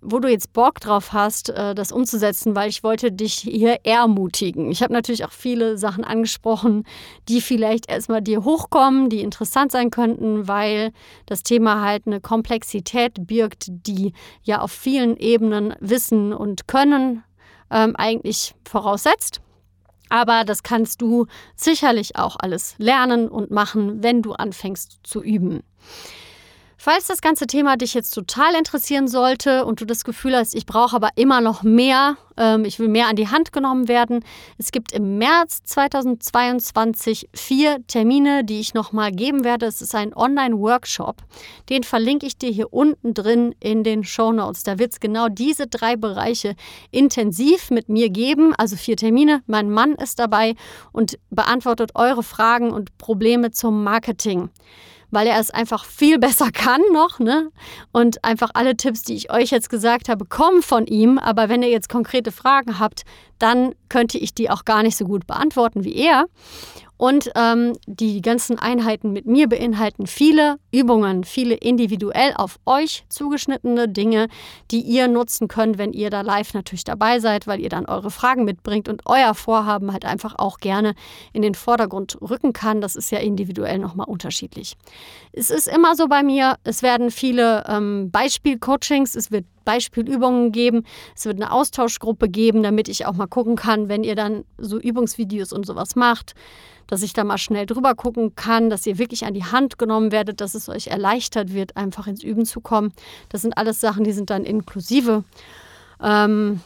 wo 0.00 0.18
du 0.20 0.28
jetzt 0.28 0.52
Bock 0.52 0.80
drauf 0.80 1.12
hast, 1.12 1.50
äh, 1.50 1.74
das 1.74 1.92
umzusetzen, 1.92 2.54
weil 2.54 2.68
ich 2.68 2.82
wollte 2.82 3.10
dich 3.10 3.34
hier 3.34 3.84
ermutigen. 3.84 4.70
Ich 4.70 4.82
habe 4.82 4.92
natürlich 4.92 5.24
auch 5.24 5.32
viele 5.32 5.76
Sachen 5.78 6.04
angesprochen, 6.04 6.84
die 7.28 7.40
vielleicht 7.40 7.90
erstmal 7.90 8.22
dir 8.22 8.44
hochkommen, 8.44 9.10
die 9.10 9.20
interessant 9.20 9.72
sein 9.72 9.90
könnten, 9.90 10.46
weil 10.46 10.92
das 11.26 11.42
Thema 11.42 11.82
halt 11.82 12.06
eine 12.06 12.20
Komplexität 12.20 13.26
birgt, 13.26 13.66
die 13.68 14.12
ja 14.42 14.60
auf 14.60 14.72
vielen 14.72 15.16
Ebenen 15.16 15.74
Wissen 15.80 16.32
und 16.32 16.68
Können 16.68 17.24
ähm, 17.70 17.96
eigentlich 17.96 18.54
voraussetzt. 18.64 19.40
Aber 20.10 20.44
das 20.44 20.62
kannst 20.62 21.02
du 21.02 21.26
sicherlich 21.54 22.16
auch 22.16 22.36
alles 22.38 22.74
lernen 22.78 23.28
und 23.28 23.50
machen, 23.50 24.02
wenn 24.02 24.22
du 24.22 24.32
anfängst 24.32 25.00
zu 25.02 25.22
üben. 25.22 25.62
Falls 26.80 27.08
das 27.08 27.20
ganze 27.20 27.48
Thema 27.48 27.76
dich 27.76 27.92
jetzt 27.92 28.12
total 28.12 28.54
interessieren 28.54 29.08
sollte 29.08 29.64
und 29.64 29.80
du 29.80 29.84
das 29.84 30.04
Gefühl 30.04 30.36
hast, 30.36 30.54
ich 30.54 30.64
brauche 30.64 30.94
aber 30.94 31.08
immer 31.16 31.40
noch 31.40 31.64
mehr, 31.64 32.16
ähm, 32.36 32.64
ich 32.64 32.78
will 32.78 32.86
mehr 32.86 33.08
an 33.08 33.16
die 33.16 33.26
Hand 33.26 33.52
genommen 33.52 33.88
werden, 33.88 34.24
es 34.58 34.70
gibt 34.70 34.92
im 34.92 35.18
März 35.18 35.64
2022 35.64 37.30
vier 37.34 37.84
Termine, 37.88 38.44
die 38.44 38.60
ich 38.60 38.74
nochmal 38.74 39.10
geben 39.10 39.42
werde. 39.42 39.66
Es 39.66 39.82
ist 39.82 39.92
ein 39.96 40.14
Online-Workshop. 40.14 41.16
Den 41.68 41.82
verlinke 41.82 42.26
ich 42.26 42.38
dir 42.38 42.50
hier 42.50 42.72
unten 42.72 43.12
drin 43.12 43.56
in 43.58 43.82
den 43.82 44.04
Show 44.04 44.30
Notes. 44.30 44.62
Da 44.62 44.78
wird 44.78 44.92
es 44.92 45.00
genau 45.00 45.28
diese 45.28 45.66
drei 45.66 45.96
Bereiche 45.96 46.54
intensiv 46.92 47.72
mit 47.72 47.88
mir 47.88 48.08
geben. 48.08 48.54
Also 48.56 48.76
vier 48.76 48.96
Termine. 48.96 49.42
Mein 49.48 49.68
Mann 49.68 49.96
ist 49.96 50.20
dabei 50.20 50.54
und 50.92 51.18
beantwortet 51.30 51.90
eure 51.96 52.22
Fragen 52.22 52.70
und 52.70 52.96
Probleme 52.98 53.50
zum 53.50 53.82
Marketing 53.82 54.50
weil 55.10 55.26
er 55.26 55.38
es 55.38 55.50
einfach 55.50 55.84
viel 55.84 56.18
besser 56.18 56.50
kann 56.50 56.80
noch. 56.92 57.18
Ne? 57.18 57.50
Und 57.92 58.24
einfach 58.24 58.50
alle 58.54 58.76
Tipps, 58.76 59.02
die 59.02 59.14
ich 59.14 59.32
euch 59.32 59.50
jetzt 59.50 59.70
gesagt 59.70 60.08
habe, 60.08 60.24
kommen 60.24 60.62
von 60.62 60.86
ihm. 60.86 61.18
Aber 61.18 61.48
wenn 61.48 61.62
ihr 61.62 61.70
jetzt 61.70 61.88
konkrete 61.88 62.32
Fragen 62.32 62.78
habt, 62.78 63.02
dann 63.38 63.74
könnte 63.88 64.18
ich 64.18 64.34
die 64.34 64.50
auch 64.50 64.64
gar 64.64 64.82
nicht 64.82 64.96
so 64.96 65.04
gut 65.04 65.26
beantworten 65.26 65.84
wie 65.84 65.94
er. 65.94 66.26
Und 66.98 67.30
ähm, 67.36 67.74
die 67.86 68.20
ganzen 68.20 68.58
Einheiten 68.58 69.12
mit 69.12 69.24
mir 69.24 69.48
beinhalten 69.48 70.08
viele 70.08 70.58
Übungen, 70.72 71.22
viele 71.22 71.54
individuell 71.54 72.34
auf 72.34 72.58
euch 72.66 73.04
zugeschnittene 73.08 73.88
Dinge, 73.88 74.26
die 74.72 74.80
ihr 74.80 75.06
nutzen 75.06 75.46
könnt, 75.46 75.78
wenn 75.78 75.92
ihr 75.92 76.10
da 76.10 76.22
live 76.22 76.54
natürlich 76.54 76.82
dabei 76.82 77.20
seid, 77.20 77.46
weil 77.46 77.60
ihr 77.60 77.68
dann 77.68 77.86
eure 77.86 78.10
Fragen 78.10 78.44
mitbringt 78.44 78.88
und 78.88 79.02
euer 79.06 79.34
Vorhaben 79.34 79.92
halt 79.92 80.04
einfach 80.04 80.34
auch 80.38 80.58
gerne 80.58 80.94
in 81.32 81.42
den 81.42 81.54
Vordergrund 81.54 82.18
rücken 82.20 82.52
kann. 82.52 82.80
Das 82.80 82.96
ist 82.96 83.12
ja 83.12 83.18
individuell 83.18 83.78
nochmal 83.78 84.08
unterschiedlich. 84.08 84.76
Es 85.32 85.50
ist 85.50 85.68
immer 85.68 85.94
so 85.94 86.08
bei 86.08 86.24
mir, 86.24 86.56
es 86.64 86.82
werden 86.82 87.12
viele 87.12 87.64
ähm, 87.68 88.10
Beispielcoachings, 88.10 89.14
es 89.14 89.30
wird 89.30 89.44
Beispielübungen 89.68 90.50
geben. 90.50 90.84
Es 91.14 91.26
wird 91.26 91.36
eine 91.36 91.52
Austauschgruppe 91.52 92.30
geben, 92.30 92.62
damit 92.62 92.88
ich 92.88 93.04
auch 93.04 93.12
mal 93.12 93.26
gucken 93.26 93.54
kann, 93.54 93.90
wenn 93.90 94.02
ihr 94.02 94.14
dann 94.14 94.46
so 94.56 94.78
Übungsvideos 94.78 95.52
und 95.52 95.66
sowas 95.66 95.94
macht, 95.94 96.34
dass 96.86 97.02
ich 97.02 97.12
da 97.12 97.22
mal 97.22 97.36
schnell 97.36 97.66
drüber 97.66 97.94
gucken 97.94 98.34
kann, 98.34 98.70
dass 98.70 98.86
ihr 98.86 98.96
wirklich 98.96 99.26
an 99.26 99.34
die 99.34 99.44
Hand 99.44 99.78
genommen 99.78 100.10
werdet, 100.10 100.40
dass 100.40 100.54
es 100.54 100.70
euch 100.70 100.86
erleichtert 100.86 101.52
wird, 101.52 101.76
einfach 101.76 102.06
ins 102.06 102.22
Üben 102.22 102.46
zu 102.46 102.62
kommen. 102.62 102.94
Das 103.28 103.42
sind 103.42 103.58
alles 103.58 103.78
Sachen, 103.78 104.04
die 104.04 104.12
sind 104.12 104.30
dann 104.30 104.44
inklusive. 104.44 105.22
Ähm, 106.02 106.62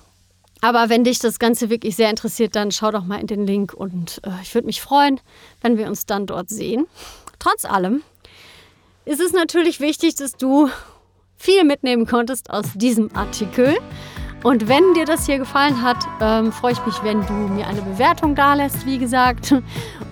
aber 0.61 0.88
wenn 0.88 1.03
dich 1.03 1.18
das 1.18 1.40
Ganze 1.40 1.70
wirklich 1.70 1.96
sehr 1.96 2.09
interessiert, 2.09 2.55
dann 2.55 2.70
schau 2.70 2.92
doch 2.92 3.03
mal 3.03 3.20
in 3.20 3.26
den 3.26 3.48
Link 3.48 3.74
und 3.74 4.20
äh, 4.22 4.30
ich 4.42 4.55
würde 4.55 4.66
mich 4.66 4.80
freuen, 4.80 5.18
wenn 5.61 5.76
wir 5.76 5.88
uns 5.88 6.07
dann 6.07 6.26
dort 6.26 6.50
sehen. 6.50 6.86
Trotz 7.40 7.64
allem 7.64 8.03
ist 9.05 9.20
es 9.20 9.32
natürlich 9.32 9.80
wichtig, 9.80 10.14
dass 10.14 10.36
du 10.36 10.70
viel 11.43 11.64
mitnehmen 11.64 12.07
konntest 12.07 12.51
aus 12.51 12.66
diesem 12.74 13.11
Artikel. 13.16 13.74
Und 14.45 14.68
wenn 14.68 14.95
dir 14.95 15.05
das 15.05 15.26
hier 15.26 15.38
gefallen 15.38 15.82
hat, 15.82 15.97
ähm, 16.20 16.53
freue 16.53 16.72
ich 16.72 16.86
mich, 16.86 17.03
wenn 17.03 17.26
du 17.26 17.32
mir 17.32 17.66
eine 17.66 17.82
Bewertung 17.82 18.36
dalässt, 18.36 18.86
wie 18.86 18.99
gesagt. 18.99 19.53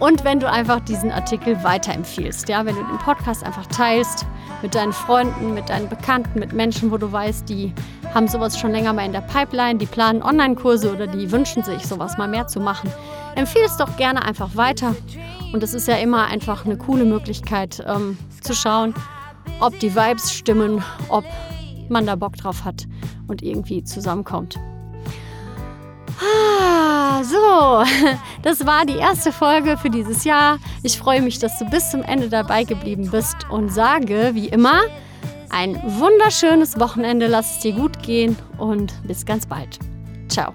Und 0.01 0.25
wenn 0.25 0.41
du 0.41 0.51
einfach 0.51 0.81
diesen 0.81 1.13
Artikel 1.13 1.63
weiterempfiehlst. 1.63 2.49
Ja, 2.49 2.67
wenn 2.67 2.75
du 2.75 2.83
den 2.83 2.99
Podcast 2.99 3.45
einfach 3.45 3.67
teilst 3.67 4.27
mit 4.63 4.75
deinen 4.75 4.93
Freunden, 4.93 5.55
mit 5.55 5.69
deinen 5.69 5.89
Bekannten, 5.89 6.41
mit 6.41 6.53
Menschen, 6.53 6.91
wo 6.91 6.97
du 6.97 7.13
weißt, 7.13 7.49
die 7.49 7.73
haben 8.13 8.27
sowas 8.27 8.59
schon 8.59 8.73
länger 8.73 8.93
mal 8.93 9.07
in 9.07 9.13
der 9.13 9.21
Pipeline, 9.21 9.79
die 9.79 9.87
planen 9.87 10.23
Online-Kurse 10.25 10.93
oder 10.93 11.07
die 11.07 11.31
wünschen 11.31 11.63
sich, 11.63 11.87
sowas 11.87 12.19
mal 12.19 12.27
mehr 12.27 12.49
zu 12.49 12.59
machen. 12.59 12.91
Empfehle 13.37 13.67
es 13.67 13.77
doch 13.77 13.97
gerne 13.97 14.25
einfach 14.25 14.57
weiter. 14.57 14.97
Und 15.53 15.63
es 15.63 15.75
ist 15.75 15.87
ja 15.87 15.95
immer 15.95 16.27
einfach 16.27 16.65
eine 16.65 16.77
coole 16.77 17.05
Möglichkeit 17.05 17.85
ähm, 17.87 18.19
zu 18.41 18.53
schauen, 18.53 18.95
ob 19.61 19.79
die 19.79 19.95
Vibes 19.95 20.33
stimmen, 20.33 20.83
ob 21.09 21.25
man 21.89 22.07
da 22.07 22.17
Bock 22.17 22.37
drauf 22.37 22.65
hat 22.65 22.87
und 23.27 23.43
irgendwie 23.43 23.85
zusammenkommt. 23.85 24.59
Ah, 26.21 27.23
so, 27.25 27.85
das 28.43 28.67
war 28.67 28.85
die 28.85 28.97
erste 28.97 29.33
Folge 29.33 29.77
für 29.77 29.91
dieses 29.91 30.25
Jahr. 30.25 30.59
Ich 30.83 30.99
freue 30.99 31.23
mich, 31.23 31.39
dass 31.39 31.59
du 31.59 31.65
bis 31.65 31.91
zum 31.91 32.03
Ende 32.03 32.29
dabei 32.29 32.65
geblieben 32.65 33.11
bist 33.11 33.37
und 33.51 33.71
sage, 33.71 34.31
wie 34.35 34.49
immer, 34.49 34.81
ein 35.49 35.81
wunderschönes 35.85 36.79
Wochenende. 36.79 37.27
Lass 37.27 37.57
es 37.57 37.59
dir 37.61 37.73
gut 37.73 38.03
gehen 38.03 38.37
und 38.59 38.93
bis 39.07 39.25
ganz 39.25 39.47
bald. 39.47 39.79
Ciao. 40.29 40.53